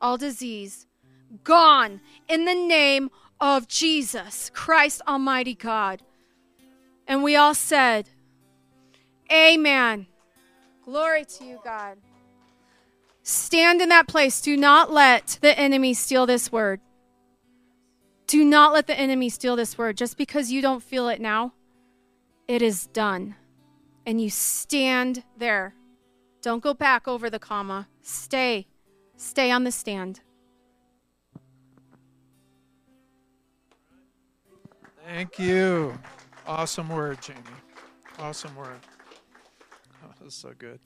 all 0.00 0.16
disease 0.16 0.86
gone 1.44 2.00
in 2.28 2.44
the 2.44 2.54
name 2.54 3.10
of 3.40 3.68
Jesus, 3.68 4.50
Christ 4.54 5.02
Almighty 5.06 5.54
God. 5.54 6.02
And 7.06 7.22
we 7.22 7.36
all 7.36 7.54
said, 7.54 8.08
Amen. 9.32 10.06
Glory 10.84 11.24
to 11.24 11.44
you, 11.44 11.60
God. 11.64 11.98
Stand 13.30 13.80
in 13.80 13.88
that 13.90 14.08
place. 14.08 14.40
Do 14.40 14.56
not 14.56 14.90
let 14.90 15.38
the 15.40 15.58
enemy 15.58 15.94
steal 15.94 16.26
this 16.26 16.50
word. 16.50 16.80
Do 18.26 18.44
not 18.44 18.72
let 18.72 18.86
the 18.86 18.98
enemy 18.98 19.28
steal 19.28 19.56
this 19.56 19.76
word. 19.76 19.96
Just 19.96 20.16
because 20.16 20.52
you 20.52 20.60
don't 20.62 20.82
feel 20.82 21.08
it 21.08 21.20
now, 21.20 21.52
it 22.46 22.62
is 22.62 22.86
done. 22.88 23.34
And 24.06 24.20
you 24.20 24.30
stand 24.30 25.24
there 25.36 25.74
don't 26.42 26.62
go 26.62 26.72
back 26.72 27.06
over 27.06 27.28
the 27.28 27.38
comma. 27.38 27.88
Stay. 28.00 28.66
Stay 29.16 29.50
on 29.50 29.64
the 29.64 29.72
stand. 29.72 30.20
Thank 35.04 35.38
you. 35.38 35.98
Awesome 36.46 36.88
word, 36.88 37.20
Jamie. 37.20 37.40
Awesome 38.18 38.54
word. 38.56 38.80
Oh, 40.02 40.12
that's 40.20 40.34
so 40.34 40.52
good. 40.56 40.80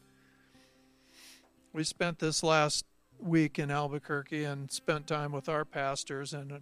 We 1.75 1.83
spent 1.83 2.21
this 2.21 2.45
last 2.45 2.85
week 3.19 3.59
in 3.59 3.69
Albuquerque 3.69 4.45
and 4.45 4.71
spent 4.71 5.09
time 5.09 5.33
with 5.33 5.49
our 5.49 5.65
pastors 5.65 6.33
and 6.33 6.53
a 6.53 6.61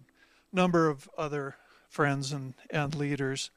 number 0.51 0.89
of 0.89 1.07
other 1.15 1.55
friends 1.87 2.31
and, 2.31 2.55
and 2.71 2.95
leaders. 2.95 3.51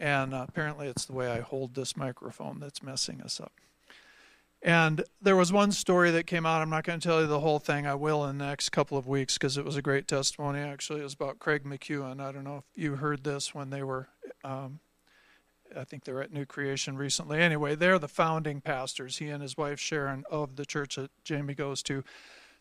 And 0.00 0.34
uh, 0.34 0.46
apparently, 0.48 0.88
it's 0.88 1.04
the 1.04 1.12
way 1.12 1.30
I 1.30 1.40
hold 1.40 1.76
this 1.76 1.96
microphone 1.96 2.58
that's 2.58 2.82
messing 2.82 3.22
us 3.22 3.40
up. 3.40 3.52
And 4.60 5.04
there 5.22 5.36
was 5.36 5.52
one 5.52 5.70
story 5.70 6.10
that 6.10 6.26
came 6.26 6.44
out. 6.44 6.60
I'm 6.60 6.70
not 6.70 6.82
going 6.82 6.98
to 6.98 7.06
tell 7.06 7.20
you 7.20 7.28
the 7.28 7.38
whole 7.38 7.60
thing. 7.60 7.86
I 7.86 7.94
will 7.94 8.24
in 8.24 8.38
the 8.38 8.46
next 8.46 8.70
couple 8.70 8.98
of 8.98 9.06
weeks 9.06 9.34
because 9.34 9.56
it 9.56 9.64
was 9.64 9.76
a 9.76 9.82
great 9.82 10.08
testimony. 10.08 10.58
Actually, 10.58 11.00
it 11.00 11.04
was 11.04 11.14
about 11.14 11.38
Craig 11.38 11.62
McEwen. 11.62 12.20
I 12.20 12.32
don't 12.32 12.42
know 12.42 12.56
if 12.56 12.64
you 12.82 12.96
heard 12.96 13.22
this 13.22 13.54
when 13.54 13.70
they 13.70 13.84
were, 13.84 14.08
um, 14.42 14.80
I 15.76 15.84
think 15.84 16.04
they're 16.04 16.22
at 16.22 16.32
New 16.32 16.46
Creation 16.46 16.96
recently. 16.96 17.40
Anyway, 17.40 17.74
they're 17.74 17.98
the 17.98 18.08
founding 18.08 18.60
pastors. 18.60 19.18
He 19.18 19.28
and 19.28 19.42
his 19.42 19.56
wife 19.56 19.78
Sharon 19.78 20.24
of 20.30 20.56
the 20.56 20.66
church 20.66 20.96
that 20.96 21.10
Jamie 21.24 21.54
goes 21.54 21.82
to. 21.84 22.02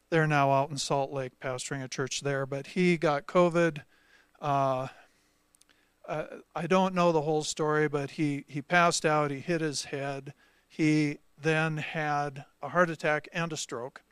They're 0.10 0.28
now 0.28 0.52
out 0.52 0.70
in 0.70 0.78
Salt 0.78 1.12
Lake 1.12 1.40
pastoring 1.40 1.84
a 1.84 1.88
church 1.88 2.22
there. 2.22 2.46
But 2.46 2.68
he 2.68 2.98
got 2.98 3.26
COVID. 3.26 3.82
Uh, 4.42 4.88
I 6.08 6.68
don't 6.68 6.94
know 6.94 7.12
the 7.12 7.22
whole 7.22 7.44
story, 7.44 7.88
but 7.88 8.12
he, 8.12 8.46
he 8.48 8.62
passed 8.62 9.06
out. 9.06 9.32
He 9.32 9.40
hit 9.40 9.62
his 9.62 9.86
head. 9.86 10.34
He 10.68 11.18
then 11.42 11.78
had 11.78 12.46
a 12.62 12.70
heart 12.70 12.90
attack 12.90 13.28
and 13.34 13.52
a 13.52 13.58
stroke. 13.58 14.04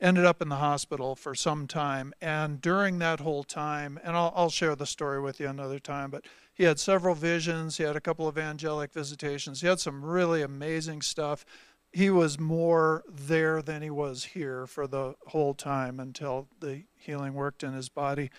Ended 0.00 0.24
up 0.24 0.42
in 0.42 0.48
the 0.48 0.56
hospital 0.56 1.14
for 1.14 1.34
some 1.34 1.66
time. 1.66 2.12
And 2.20 2.60
during 2.60 2.98
that 2.98 3.20
whole 3.20 3.44
time, 3.44 3.98
and 4.04 4.16
I'll, 4.16 4.32
I'll 4.36 4.50
share 4.50 4.76
the 4.76 4.86
story 4.86 5.20
with 5.20 5.40
you 5.40 5.48
another 5.48 5.78
time, 5.78 6.10
but 6.10 6.24
he 6.54 6.64
had 6.64 6.78
several 6.78 7.14
visions. 7.14 7.76
He 7.76 7.84
had 7.84 7.96
a 7.96 8.00
couple 8.00 8.28
of 8.28 8.36
angelic 8.36 8.92
visitations. 8.92 9.60
He 9.60 9.66
had 9.66 9.80
some 9.80 10.04
really 10.04 10.42
amazing 10.42 11.02
stuff. 11.02 11.44
He 11.92 12.10
was 12.10 12.38
more 12.38 13.04
there 13.08 13.62
than 13.62 13.82
he 13.82 13.90
was 13.90 14.24
here 14.24 14.66
for 14.66 14.86
the 14.86 15.14
whole 15.28 15.54
time 15.54 16.00
until 16.00 16.48
the 16.60 16.84
healing 16.96 17.34
worked 17.34 17.62
in 17.62 17.72
his 17.72 17.88
body. 17.88 18.30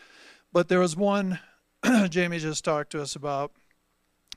But 0.51 0.69
there 0.69 0.79
was 0.79 0.95
one 0.95 1.39
Jamie 2.09 2.39
just 2.39 2.63
talked 2.63 2.91
to 2.91 3.01
us 3.01 3.15
about 3.15 3.51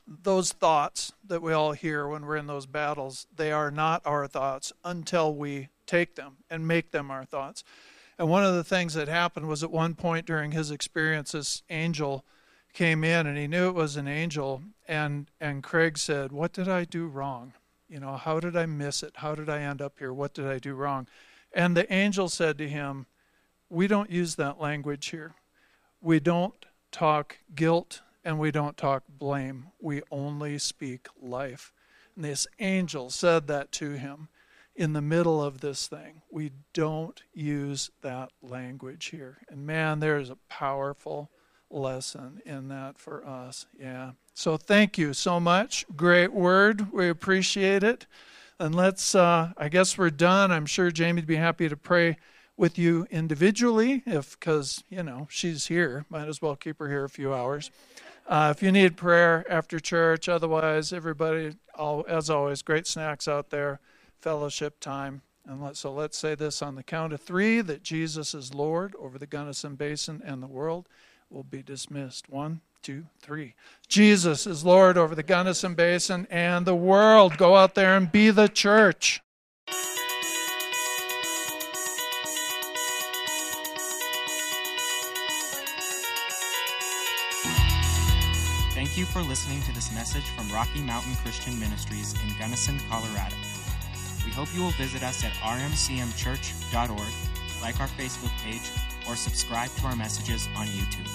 those 0.05 0.51
thoughts 0.51 1.13
that 1.25 1.41
we 1.41 1.53
all 1.53 1.73
hear 1.73 2.07
when 2.07 2.25
we're 2.25 2.37
in 2.37 2.47
those 2.47 2.65
battles, 2.65 3.27
they 3.35 3.51
are 3.51 3.71
not 3.71 4.01
our 4.05 4.27
thoughts 4.27 4.71
until 4.83 5.33
we 5.33 5.69
take 5.85 6.15
them 6.15 6.37
and 6.49 6.67
make 6.67 6.91
them 6.91 7.11
our 7.11 7.25
thoughts. 7.25 7.63
And 8.17 8.29
one 8.29 8.43
of 8.43 8.55
the 8.55 8.63
things 8.63 8.93
that 8.93 9.07
happened 9.07 9.47
was 9.47 9.63
at 9.63 9.71
one 9.71 9.95
point 9.95 10.25
during 10.25 10.51
his 10.51 10.71
experience, 10.71 11.33
this 11.33 11.61
angel 11.69 12.25
came 12.73 13.03
in 13.03 13.27
and 13.27 13.37
he 13.37 13.47
knew 13.47 13.69
it 13.69 13.75
was 13.75 13.97
an 13.97 14.07
angel. 14.07 14.61
And, 14.87 15.29
and 15.39 15.63
Craig 15.63 15.97
said, 15.97 16.31
What 16.31 16.53
did 16.53 16.67
I 16.67 16.85
do 16.85 17.07
wrong? 17.07 17.53
You 17.89 17.99
know, 17.99 18.17
how 18.17 18.39
did 18.39 18.55
I 18.55 18.65
miss 18.65 19.03
it? 19.03 19.13
How 19.15 19.33
did 19.35 19.49
I 19.49 19.61
end 19.61 19.81
up 19.81 19.97
here? 19.97 20.13
What 20.13 20.33
did 20.33 20.45
I 20.45 20.59
do 20.59 20.75
wrong? 20.75 21.07
And 21.53 21.75
the 21.75 21.91
angel 21.91 22.29
said 22.29 22.57
to 22.57 22.67
him, 22.67 23.05
We 23.69 23.87
don't 23.87 24.11
use 24.11 24.35
that 24.35 24.59
language 24.59 25.07
here. 25.07 25.35
We 26.01 26.19
don't 26.19 26.65
talk 26.91 27.39
guilt 27.55 28.01
and 28.23 28.39
we 28.39 28.51
don't 28.51 28.77
talk 28.77 29.03
blame. 29.07 29.67
We 29.79 30.01
only 30.11 30.57
speak 30.57 31.07
life. 31.21 31.71
And 32.15 32.25
this 32.25 32.47
angel 32.59 33.09
said 33.09 33.47
that 33.47 33.71
to 33.73 33.91
him 33.91 34.27
in 34.75 34.93
the 34.93 35.01
middle 35.01 35.41
of 35.41 35.61
this 35.61 35.87
thing. 35.87 36.21
We 36.29 36.51
don't 36.73 37.21
use 37.33 37.89
that 38.01 38.29
language 38.41 39.07
here. 39.07 39.39
And 39.49 39.65
man, 39.65 39.99
there's 39.99 40.29
a 40.29 40.37
powerful 40.49 41.31
lesson 41.69 42.41
in 42.45 42.67
that 42.69 42.97
for 42.97 43.25
us. 43.25 43.65
Yeah. 43.79 44.11
So 44.33 44.57
thank 44.57 44.97
you 44.97 45.13
so 45.13 45.39
much. 45.39 45.85
Great 45.95 46.33
word. 46.33 46.91
We 46.91 47.09
appreciate 47.09 47.83
it. 47.83 48.05
And 48.59 48.73
let's, 48.73 49.13
uh, 49.13 49.53
I 49.57 49.69
guess 49.69 49.97
we're 49.97 50.09
done. 50.09 50.51
I'm 50.51 50.65
sure 50.65 50.89
Jamie'd 50.89 51.27
be 51.27 51.35
happy 51.35 51.69
to 51.69 51.77
pray 51.77 52.17
with 52.55 52.77
you 52.79 53.05
individually 53.11 54.01
if, 54.05 54.39
because, 54.39 54.83
you 54.89 55.03
know, 55.03 55.27
she's 55.29 55.67
here. 55.67 56.05
Might 56.09 56.27
as 56.27 56.41
well 56.41 56.55
keep 56.55 56.79
her 56.79 56.89
here 56.89 57.03
a 57.03 57.09
few 57.09 57.33
hours. 57.33 57.69
Uh, 58.27 58.53
if 58.55 58.63
you 58.63 58.71
need 58.71 58.97
prayer 58.97 59.45
after 59.49 59.79
church, 59.79 60.27
otherwise, 60.27 60.91
everybody, 60.91 61.55
all, 61.75 62.03
as 62.09 62.29
always, 62.29 62.61
great 62.61 62.87
snacks 62.87 63.27
out 63.27 63.51
there 63.51 63.79
fellowship 64.19 64.79
time. 64.79 65.21
And 65.45 65.61
let, 65.61 65.77
so 65.77 65.93
let's 65.93 66.17
say 66.17 66.35
this 66.35 66.61
on 66.61 66.75
the 66.75 66.83
count 66.83 67.13
of 67.13 67.21
three 67.21 67.61
that 67.61 67.83
Jesus 67.83 68.33
is 68.33 68.53
Lord 68.53 68.95
over 68.99 69.17
the 69.17 69.27
Gunnison 69.27 69.75
Basin 69.75 70.21
and 70.25 70.43
the 70.43 70.47
world 70.47 70.89
will 71.29 71.43
be 71.43 71.61
dismissed. 71.61 72.29
One, 72.29 72.61
two, 72.81 73.05
three. 73.19 73.55
Jesus 73.87 74.47
is 74.47 74.65
Lord 74.65 74.97
over 74.97 75.15
the 75.15 75.23
Gunnison 75.23 75.75
Basin 75.75 76.27
and 76.29 76.65
the 76.65 76.75
world. 76.75 77.37
Go 77.37 77.55
out 77.55 77.75
there 77.75 77.97
and 77.97 78.11
be 78.11 78.29
the 78.29 78.47
church. 78.47 79.21
Thank 88.73 88.97
you 88.97 89.05
for 89.05 89.21
listening 89.21 89.61
to 89.63 89.73
this 89.73 89.93
message 89.93 90.23
from 90.29 90.49
Rocky 90.51 90.81
Mountain 90.81 91.15
Christian 91.23 91.59
Ministries 91.59 92.13
in 92.13 92.37
Gunnison, 92.39 92.79
Colorado. 92.89 93.35
We 94.25 94.31
hope 94.31 94.47
you 94.55 94.61
will 94.61 94.71
visit 94.71 95.03
us 95.03 95.23
at 95.23 95.33
rmcmchurch.org, 95.33 97.61
like 97.61 97.79
our 97.79 97.87
Facebook 97.87 98.35
page, 98.43 98.69
or 99.07 99.15
subscribe 99.15 99.69
to 99.75 99.85
our 99.85 99.95
messages 99.95 100.47
on 100.55 100.67
YouTube. 100.67 101.07